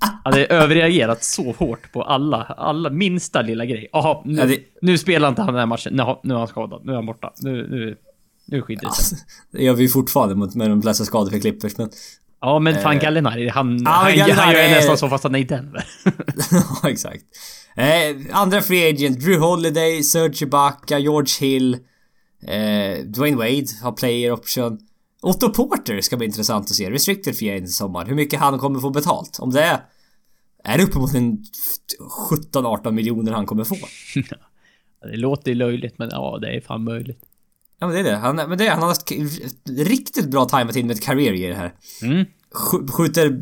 Jag 0.02 0.32
hade 0.32 0.46
överreagerat 0.46 1.24
så 1.24 1.52
hårt 1.52 1.92
på 1.92 2.04
alla, 2.04 2.44
alla 2.44 2.90
minsta 2.90 3.42
lilla 3.42 3.66
grej. 3.66 3.90
Jaha, 3.94 4.22
nu, 4.26 4.38
Ja, 4.40 4.46
det- 4.46 4.60
nu 4.82 4.98
spelar 4.98 5.30
inte 5.30 5.42
han 5.42 5.54
den 5.54 5.60
här 5.60 5.66
matchen. 5.66 5.94
Nu, 5.94 6.04
har- 6.04 6.20
nu 6.24 6.34
är 6.34 6.38
han 6.38 6.48
skadad. 6.48 6.82
Nu 6.86 6.92
är 6.92 6.96
han 6.96 7.06
borta. 7.06 7.34
Nu, 7.42 7.52
nu, 7.70 7.98
nu 8.48 8.62
skiter 8.62 8.90
sig. 8.90 9.18
Det 9.52 9.64
gör 9.64 9.74
vi 9.74 9.84
ju 9.84 9.90
fortfarande 9.90 10.36
mot, 10.36 10.56
med 10.56 10.70
de 10.70 10.82
flesta 10.82 11.06
skador 11.06 11.32
för 11.32 11.40
Clippers 11.40 11.78
men... 11.78 11.90
Ja, 12.42 12.60
men 12.60 12.82
fan 12.82 13.00
Gallinari, 13.00 13.50
han, 13.50 13.76
Eh. 13.76 13.82
Ja, 13.86 13.90
han, 13.92 14.16
Gallinari 14.18 14.36
han 14.46 14.54
gör 14.54 14.62
är- 14.62 14.70
nästan 14.76 14.98
så 14.98 15.10
fast 15.10 15.24
han 15.24 15.36
är 15.36 15.40
i 15.40 15.44
Denver. 15.44 15.86
Ja, 16.84 16.90
exakt. 16.90 17.24
Eh, 17.76 17.86
andra 18.38 18.62
free 18.62 18.90
agent, 18.90 19.20
Drew 19.20 19.40
Holiday, 19.40 20.04
Serge 20.04 20.44
Ibaka, 20.46 21.00
George 21.00 21.48
Hill, 21.50 21.74
eh, 22.48 23.06
Dwayne 23.06 23.38
Wade 23.38 23.66
har 23.84 23.92
player 23.92 24.32
option. 24.32 24.80
Otto 25.22 25.50
Porter 25.50 26.02
ska 26.02 26.18
bli 26.18 26.26
intressant 26.28 26.66
att 26.66 26.76
se. 26.76 26.92
Restricted 26.92 27.38
free 27.38 27.50
agent 27.50 27.68
i 27.68 27.72
sommar. 27.72 28.06
Hur 28.06 28.16
mycket 28.16 28.40
han 28.40 28.60
kommer 28.60 28.80
få 28.80 28.90
betalt. 28.90 29.40
Om 29.40 29.52
det 29.52 29.62
är... 29.64 29.80
Är 30.64 30.78
det 30.78 30.84
uppemot 30.84 31.14
en 31.14 31.44
17-18 32.52 32.92
miljoner 32.92 33.32
han 33.32 33.46
kommer 33.46 33.64
få? 33.64 33.76
det 35.12 35.18
låter 35.18 35.52
ju 35.52 35.56
löjligt, 35.56 35.98
men 35.98 36.10
ja, 36.12 36.38
det 36.42 36.56
är 36.56 36.62
fan 36.62 36.84
möjligt. 36.84 37.22
Ja 37.80 37.88
men 37.88 37.96
det 37.96 38.00
är 38.00 38.04
det. 38.12 38.18
Han, 38.18 38.36
men 38.36 38.58
det 38.58 38.68
är, 38.68 38.72
han 38.72 38.82
har 38.82 38.88
haft 38.88 39.12
riktigt 39.70 40.32
bra 40.32 40.46
timat 40.46 40.76
in 40.76 40.88
med 40.88 40.96
ett 40.96 41.04
career 41.04 41.34
year 41.34 41.56
här. 41.56 41.74
Mm. 42.02 42.26
Sk- 42.54 42.92
Skjuter 42.92 43.40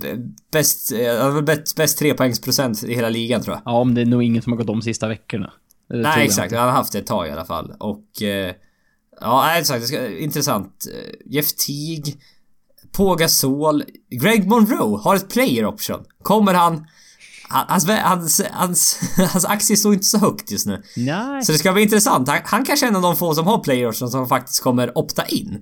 bäst, 0.52 0.92
eh, 0.92 1.42
bäst, 1.42 1.76
bäst 1.76 2.00
trepoängsprocent 2.00 2.84
i 2.84 2.96
hela 2.96 3.10
ligan 3.10 3.42
tror 3.42 3.56
jag. 3.56 3.62
Ja, 3.66 3.80
om 3.80 3.94
det 3.96 4.02
är 4.02 4.06
nog 4.06 4.24
ingen 4.24 4.42
som 4.42 4.54
har 4.54 4.58
gått 4.58 4.70
om 4.70 4.82
sista 4.82 5.08
veckorna. 5.08 5.54
Det 5.90 5.98
Nej 5.98 6.26
exakt, 6.26 6.54
han 6.54 6.66
har 6.66 6.72
haft 6.72 6.94
det 6.94 7.00
ett 7.00 7.08
tag 7.08 7.28
i 7.28 7.32
alla 7.32 7.46
fall 7.46 7.74
och... 7.80 8.22
Eh, 8.22 8.54
ja, 9.22 9.42
nej, 9.46 9.60
exakt. 9.62 9.82
Det 9.82 9.88
ska, 9.88 10.08
intressant. 10.18 10.88
Eh, 10.94 11.14
Jeff 11.26 11.54
Teague, 11.54 12.14
Pågasol, 12.92 13.84
Greg 14.10 14.48
Monroe 14.48 15.00
har 15.00 15.16
ett 15.16 15.30
player 15.30 15.66
option. 15.66 16.04
Kommer 16.24 16.54
han... 16.54 16.74
han- 17.50 17.66
Hans, 17.70 17.88
hans, 17.90 18.42
hans, 18.52 19.00
hans 19.34 19.46
aktie 19.46 19.78
står 19.78 19.94
inte 19.94 20.06
så 20.06 20.18
högt 20.18 20.52
just 20.52 20.66
nu. 20.68 20.84
Nej. 20.98 21.44
Så 21.44 21.52
det 21.52 21.58
ska 21.58 21.74
bli 21.74 21.82
intressant. 21.84 22.28
Han, 22.30 22.40
han 22.46 22.66
kanske 22.66 22.86
är 22.86 22.88
en 22.90 22.96
av 22.96 23.02
de 23.02 23.16
få 23.16 23.36
som 23.36 23.48
har 23.48 23.60
player 23.60 23.88
option 23.90 24.10
som 24.10 24.28
faktiskt 24.28 24.64
kommer 24.64 24.98
opta 24.98 25.26
in. 25.26 25.62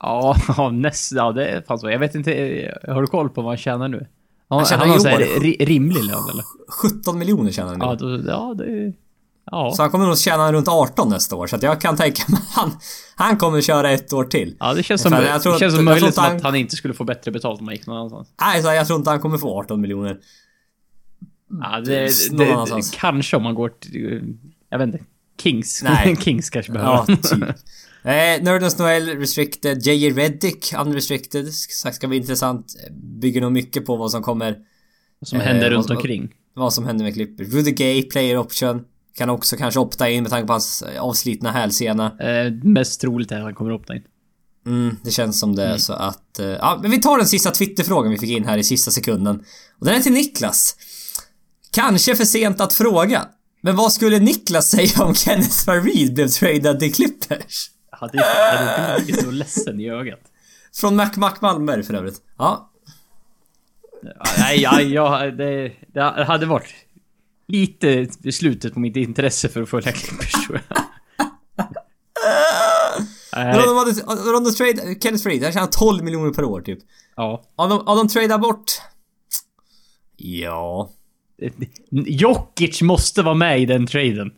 Ja, 0.00 0.36
ja, 0.56 0.70
näst, 0.70 1.12
ja, 1.12 1.32
det 1.32 1.46
är 1.48 1.62
fan 1.68 1.78
så. 1.78 1.90
Jag 1.90 1.98
vet 1.98 2.14
inte, 2.14 2.32
eh, 2.34 2.94
har 2.94 3.00
du 3.00 3.06
koll 3.06 3.28
på 3.28 3.42
vad 3.42 3.50
han 3.50 3.56
tjänar 3.58 3.88
nu? 3.88 4.06
Han, 4.48 4.58
Han 4.58 4.66
tjänar 4.66 4.86
han 4.86 4.90
har 4.90 5.20
i 5.20 5.34
år- 5.36 5.40
ri, 5.40 5.56
rimlig 5.60 6.04
lön 6.04 6.22
eller? 6.32 6.44
17 6.68 7.18
miljoner 7.18 7.50
tjänar 7.50 7.68
han 7.70 7.78
nu. 7.78 7.84
Ja, 7.84 7.94
då, 7.94 8.30
ja 8.30 8.54
det 8.58 8.64
är... 8.64 8.92
Ja. 9.50 9.72
Så 9.76 9.82
han 9.82 9.90
kommer 9.90 10.06
nog 10.06 10.18
tjäna 10.18 10.52
runt 10.52 10.68
18 10.68 11.08
nästa 11.08 11.36
år. 11.36 11.46
Så 11.46 11.56
att 11.56 11.62
jag 11.62 11.80
kan 11.80 11.96
tänka 11.96 12.22
mig 12.28 12.38
att 12.40 12.54
han, 12.56 12.70
han 13.16 13.36
kommer 13.36 13.60
köra 13.60 13.90
ett 13.90 14.12
år 14.12 14.24
till. 14.24 14.56
Ja, 14.60 14.74
det 14.74 14.82
känns 14.82 15.02
som, 15.02 15.12
jag 15.12 15.42
tror 15.42 15.52
det 15.52 15.58
känns 15.58 15.74
som 15.74 15.84
möjligt 15.84 16.14
som 16.14 16.24
han- 16.24 16.36
att 16.36 16.42
han 16.42 16.54
inte 16.56 16.76
skulle 16.76 16.94
få 16.94 17.04
bättre 17.04 17.30
betalt 17.30 17.60
om 17.60 17.66
han 17.66 17.74
gick 17.76 17.86
någon 17.86 17.96
annanstans. 17.96 18.28
Nej, 18.40 18.62
så 18.62 18.68
jag 18.72 18.86
tror 18.86 18.98
inte 18.98 19.10
han 19.10 19.20
kommer 19.20 19.38
få 19.38 19.58
18 19.60 19.80
miljoner. 19.80 20.18
Ja, 21.60 21.80
det, 21.80 22.10
det, 22.38 22.52
annanstans. 22.52 22.90
kanske 23.00 23.36
om 23.36 23.42
man 23.42 23.54
går 23.54 23.68
till... 23.68 24.36
Jag 24.70 24.78
vet 24.78 24.86
inte. 24.86 25.04
Kings. 25.42 25.82
Nej. 25.82 26.16
Kings 26.20 26.50
kanske 26.50 26.72
behöver 26.72 26.92
Ja, 26.92 27.04
han. 27.08 27.16
typ. 27.16 27.56
Eh, 28.04 28.42
Nerdens 28.44 28.78
Noel 28.78 29.08
Restricted, 29.18 29.82
J.J. 29.86 30.10
Reddick 30.10 30.72
Unrestricted. 30.80 31.52
Sagt 31.54 31.96
ska 31.96 32.08
bli 32.08 32.16
intressant. 32.16 32.66
Bygger 33.20 33.40
nog 33.40 33.52
mycket 33.52 33.86
på 33.86 33.96
vad 33.96 34.10
som 34.10 34.22
kommer... 34.22 34.56
Vad 35.18 35.28
som 35.28 35.40
Eh, 35.40 35.46
händer 35.46 35.70
runt 35.70 35.88
vad- 35.88 35.96
omkring. 35.96 36.28
Vad 36.54 36.72
som 36.72 36.84
händer 36.86 37.04
med 37.04 37.14
Clippers. 37.14 37.48
Rudy 37.54 37.70
Gay, 37.70 38.02
player 38.02 38.36
option. 38.38 38.84
Kan 39.16 39.30
också 39.30 39.56
kanske 39.56 39.80
opta 39.80 40.08
in 40.08 40.22
med 40.22 40.30
tanke 40.30 40.46
på 40.46 40.52
hans 40.52 40.82
eh, 40.82 41.02
avslitna 41.02 41.52
hälsena. 41.52 42.18
Eh, 42.20 42.52
mest 42.62 43.00
troligt 43.00 43.32
är 43.32 43.36
att 43.36 43.42
han 43.42 43.54
kommer 43.54 43.70
upp 43.70 43.90
in. 43.90 44.02
Mm, 44.66 44.96
det 45.04 45.10
känns 45.10 45.40
som 45.40 45.56
det 45.56 45.78
så 45.78 45.92
att... 45.92 46.38
eh, 46.38 46.46
ja, 46.46 46.78
men 46.82 46.90
vi 46.90 47.00
tar 47.00 47.18
den 47.18 47.26
sista 47.26 47.50
Twitterfrågan 47.50 48.10
vi 48.12 48.18
fick 48.18 48.30
in 48.30 48.44
här 48.44 48.58
i 48.58 48.64
sista 48.64 48.90
sekunden. 48.90 49.44
Och 49.80 49.86
den 49.86 49.94
är 49.94 50.00
till 50.00 50.12
Niklas. 50.12 50.76
Kanske 51.72 52.16
för 52.16 52.24
sent 52.24 52.60
att 52.60 52.72
fråga. 52.72 53.28
Men 53.62 53.76
vad 53.76 53.92
skulle 53.92 54.18
Niklas 54.18 54.70
säga 54.70 55.04
om 55.04 55.14
Kenneth 55.14 55.64
Farid 55.64 56.14
blev 56.14 56.28
tradad 56.28 56.80
till 56.80 56.94
Clippers? 56.94 57.70
Jag 57.90 57.98
hade, 57.98 58.18
jag 58.18 58.82
hade 58.88 59.04
blivit 59.04 59.24
så 59.24 59.30
ledsen 59.30 59.80
i 59.80 59.90
ögat. 59.90 60.20
Från 60.74 60.96
Mac 60.96 61.10
Mac 61.16 61.34
Malmberg 61.40 61.82
för 61.82 61.94
övrigt. 61.94 62.20
Ja. 62.38 62.70
Ja, 64.02 64.24
Nej, 64.38 64.60
ja, 64.60 64.80
ja, 64.80 65.30
det, 65.30 65.72
det 65.94 66.24
hade 66.24 66.46
varit 66.46 66.74
lite 67.50 68.06
slutet 68.32 68.74
på 68.74 68.80
mitt 68.80 68.96
intresse 68.96 69.48
för 69.48 69.62
att 69.62 69.68
följa 69.68 69.92
Clippers 69.92 70.32
tror 70.46 70.60
jag. 70.68 70.84
Men 71.56 73.46
Nej, 73.46 73.58
om 73.58 73.66
de 73.66 73.76
hade... 73.76 74.36
Om 74.36 74.44
de 74.44 74.50
trade... 74.54 74.96
Kenneth 75.02 75.22
Farid, 75.24 75.42
han 75.42 75.52
tjänar 75.52 75.66
12 75.66 76.04
miljoner 76.04 76.32
per 76.32 76.44
år 76.44 76.60
typ. 76.60 76.78
ja. 77.16 77.42
Om 77.56 77.70
de, 77.70 77.78
om 77.86 77.96
de 77.96 78.08
tradar 78.08 78.38
bort... 78.38 78.64
Ja... 80.16 80.90
Jokic 81.90 82.82
måste 82.82 83.22
vara 83.22 83.34
med 83.34 83.60
i 83.60 83.66
den 83.66 83.86
traden. 83.86 84.30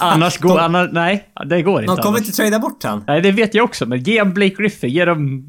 Annars 0.00 0.38
går... 0.38 0.58
Annars, 0.60 0.90
nej, 0.92 1.32
det 1.48 1.62
går 1.62 1.82
inte 1.82 1.92
De 1.94 1.96
kommer 2.02 2.08
annars. 2.18 2.26
inte 2.26 2.36
trada 2.36 2.58
bort 2.58 2.82
han. 2.82 3.04
Nej, 3.06 3.20
det 3.20 3.32
vet 3.32 3.54
jag 3.54 3.64
också, 3.64 3.86
men 3.86 4.02
ge 4.02 4.18
en 4.18 4.34
Blake 4.34 4.54
Griffin, 4.54 4.90
ge 4.90 5.04
dem... 5.04 5.44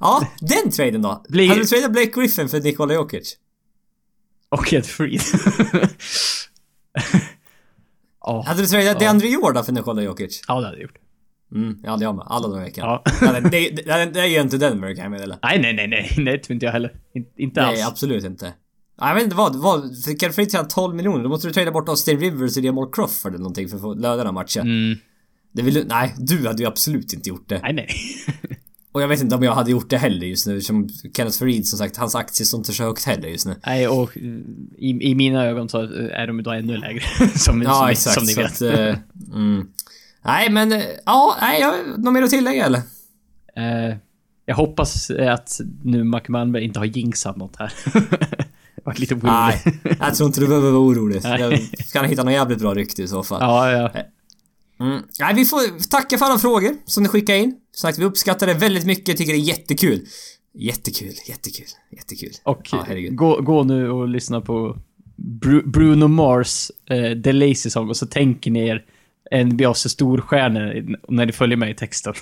Ja, 0.00 0.26
den 0.40 0.72
traden 0.72 1.02
då. 1.02 1.24
Blir- 1.28 1.48
Hade 1.48 1.60
du 1.60 1.66
tradat 1.66 1.92
Blake 1.92 2.10
Griffin 2.20 2.48
för 2.48 2.60
Nikola 2.60 2.94
Jokic? 2.94 3.36
Och 4.48 4.72
ett 4.72 4.86
Freed. 4.86 5.20
Ja, 8.30 8.42
Hade 8.46 8.60
du 8.62 8.66
tradat 8.66 8.98
DeAndre 8.98 9.28
Jordan 9.28 9.64
för 9.64 9.72
Nikola 9.72 10.02
Jokic? 10.02 10.42
ja, 10.48 10.60
det 10.60 10.66
hade 10.66 10.76
jag 10.76 10.82
gjort. 10.82 10.96
Mm, 11.54 11.78
ja 11.84 11.96
det 11.96 12.04
har 12.06 12.12
man. 12.12 12.26
Alla 12.28 12.48
de 12.48 12.60
veckorna. 12.60 12.86
Ja. 12.86 13.02
Ja. 13.20 13.40
det, 13.40 13.48
det, 13.70 14.10
det, 14.14 14.26
ju 14.26 14.40
inte 14.40 14.58
Denver 14.58 14.94
kan 14.94 15.02
jag 15.02 15.10
meddela. 15.10 15.38
Nej, 15.42 15.58
nej, 15.62 15.74
nej, 15.74 15.88
nej, 15.88 16.24
det 16.24 16.38
tror 16.38 16.54
inte 16.54 16.66
jag 16.66 16.72
heller. 16.72 16.92
In, 17.14 17.26
inte 17.36 17.62
alls. 17.62 17.78
Nej, 17.78 17.86
absolut 17.88 18.24
inte. 18.24 18.52
Ja, 19.00 19.08
Jag 19.08 19.14
vet 19.14 19.24
inte 19.24 19.36
vad, 19.36 19.56
vad 19.56 19.80
Kenneth 20.04 20.30
Farid 20.30 20.52
tjänar 20.52 20.64
12 20.64 20.94
miljoner. 20.94 21.22
Då 21.22 21.28
måste 21.28 21.46
du 21.48 21.52
trada 21.52 21.70
bort 21.70 21.88
Austin 21.88 22.20
Rivers 22.20 22.56
och 22.56 22.62
Jamal 22.62 22.90
Crawford 22.92 23.32
eller 23.32 23.38
någonting 23.42 23.68
för 23.68 23.76
att 23.76 23.82
få 23.82 23.94
löna 23.94 24.24
den 24.24 24.34
matchen. 24.34 24.62
Mm, 24.62 24.98
Det 25.52 25.62
vill 25.62 25.74
du, 25.74 25.84
nej, 25.84 26.14
du 26.18 26.46
hade 26.46 26.62
ju 26.62 26.68
absolut 26.68 27.12
inte 27.12 27.28
gjort 27.28 27.48
det. 27.48 27.60
nej, 27.62 27.72
nej. 27.72 27.88
Och 28.92 29.02
jag 29.02 29.08
vet 29.08 29.20
inte 29.20 29.36
om 29.36 29.42
jag 29.42 29.54
hade 29.54 29.70
gjort 29.70 29.90
det 29.90 29.98
heller 29.98 30.26
just 30.26 30.46
nu 30.46 30.60
som 30.60 30.88
Kenneth 31.16 31.38
Farid 31.38 31.68
som 31.68 31.78
sagt, 31.78 31.96
hans 31.96 32.14
aktier 32.14 32.46
står 32.46 32.58
inte 32.58 32.72
så 32.72 32.82
högt 32.82 33.04
heller 33.04 33.28
just 33.28 33.46
nu. 33.46 33.54
nej, 33.66 33.88
och 33.88 34.16
eh, 34.16 34.22
i, 34.78 35.10
i 35.10 35.14
mina 35.14 35.44
ögon 35.46 35.68
så 35.68 35.78
är 36.12 36.26
de 36.26 36.42
då 36.42 36.50
ännu 36.50 36.76
lägre. 36.76 37.02
som, 37.34 37.62
Ja, 37.62 37.74
som, 37.74 37.88
exakt. 37.88 38.14
som 38.14 38.24
ni 38.26 38.34
vet. 38.34 38.52
Att, 38.52 38.62
eh, 38.62 38.96
mm. 39.34 39.66
Nej, 40.22 40.50
men 40.50 40.72
eh, 40.72 40.82
ja, 41.06 41.36
nej, 41.40 41.60
jag, 41.60 41.74
något 41.98 42.12
mer 42.12 42.22
att 42.22 42.30
tillägga 42.30 42.66
eller? 42.66 42.80
Eh, 43.56 43.96
jag 44.46 44.56
hoppas 44.56 45.10
att 45.10 45.60
nu 45.82 46.04
Mac 46.04 46.22
Malmberg 46.28 46.64
inte 46.64 46.78
har 46.78 46.86
jinxat 46.86 47.36
något 47.36 47.56
här. 47.56 47.72
var 48.84 48.94
lite 48.94 49.14
weird. 49.14 49.24
Nej, 49.24 49.96
jag 50.00 50.14
tror 50.14 50.26
inte 50.26 50.40
du 50.40 50.46
behöver 50.46 50.70
vara 50.70 50.82
orolig. 50.82 51.20
Jag 51.24 51.60
kan 51.92 52.04
hitta 52.04 52.22
något 52.22 52.32
jävligt 52.32 52.58
bra 52.58 52.74
rykte 52.74 53.02
i 53.02 53.08
så 53.08 53.22
fall. 53.22 53.38
Ja, 53.40 53.70
ja. 53.70 53.90
Mm. 54.80 55.02
Nej, 55.20 55.34
vi 55.34 55.44
får 55.44 55.88
tacka 55.90 56.18
för 56.18 56.26
alla 56.26 56.38
frågor 56.38 56.74
som 56.84 57.02
ni 57.02 57.08
skickar 57.08 57.34
in. 57.34 57.54
Som 57.72 57.88
sagt, 57.88 57.98
vi 57.98 58.04
uppskattar 58.04 58.46
det 58.46 58.54
väldigt 58.54 58.86
mycket. 58.86 59.16
Tycker 59.16 59.32
det 59.32 59.38
är 59.38 59.40
jättekul. 59.48 60.06
Jättekul, 60.54 61.12
jättekul, 61.28 61.66
jättekul. 61.96 62.32
Och 62.44 62.68
Ja, 62.72 62.86
gå, 63.10 63.40
gå 63.40 63.62
nu 63.62 63.90
och 63.90 64.08
lyssna 64.08 64.40
på 64.40 64.76
Bru 65.16 65.62
Bruno 65.66 66.08
Mars 66.08 66.70
eh, 66.90 67.22
The 67.22 67.32
Lazy 67.32 67.70
Song 67.70 67.88
och 67.88 67.96
så 67.96 68.06
tänker 68.06 68.50
ni 68.50 68.68
er 68.68 68.84
NBAs 69.44 69.90
storstjärnor 69.90 70.96
när 71.08 71.26
ni 71.26 71.32
följer 71.32 71.56
med 71.56 71.70
i 71.70 71.74
texten. 71.74 72.14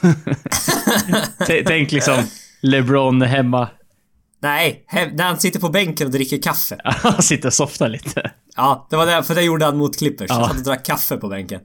Tänk 1.67 1.93
liksom 1.93 2.17
LeBron 2.63 3.23
hemma. 3.23 3.69
Nej, 4.41 4.85
he- 4.93 5.15
när 5.17 5.25
han 5.25 5.41
sitter 5.41 5.61
på 5.61 5.69
bänken 5.69 6.07
och 6.07 6.13
dricker 6.13 6.43
kaffe. 6.43 6.81
Han 6.85 7.23
sitter 7.23 7.47
och 7.49 7.53
softar 7.55 7.89
lite. 7.89 8.31
Ja, 8.57 8.87
det 8.91 8.97
var 8.97 9.07
det, 9.07 9.23
för 9.23 9.35
det 9.35 9.43
gjorde 9.43 9.65
han 9.65 9.77
mot 9.77 9.99
Clippers. 9.99 10.27
Ja. 10.31 10.35
Han 10.35 10.49
satt 10.49 10.57
och 10.59 10.65
drack 10.65 10.85
kaffe 10.87 11.17
på 11.17 11.29
bänken. 11.29 11.61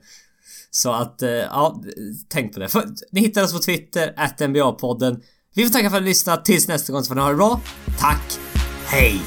Så 0.76 0.92
att, 0.92 1.22
eh, 1.22 1.30
ja, 1.30 1.82
tänk 2.28 2.54
på 2.54 2.60
det. 2.60 2.68
För, 2.68 2.84
ni 3.12 3.20
hittar 3.20 3.44
oss 3.44 3.52
på 3.52 3.58
Twitter, 3.58 4.14
at 4.16 4.40
NBA-podden. 4.40 5.20
Vi 5.54 5.64
får 5.64 5.72
tacka 5.72 5.90
för 5.90 5.96
att 5.96 6.02
ni 6.02 6.08
lyssnat. 6.08 6.44
Tills 6.44 6.68
nästa 6.68 6.92
gång 6.92 7.02
så 7.02 7.08
får 7.08 7.14
ni 7.14 7.20
ha 7.20 7.28
det 7.28 7.36
bra. 7.36 7.60
Tack. 7.98 8.38
Hej! 8.86 9.20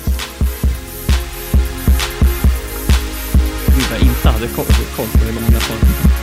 Gud, 3.68 3.86
jag 3.92 4.02
inte 4.02 4.30
hade 4.30 4.48
koll 4.48 4.66
på 4.96 5.04
hur 5.04 5.34
många 5.34 5.60
som 5.60 6.17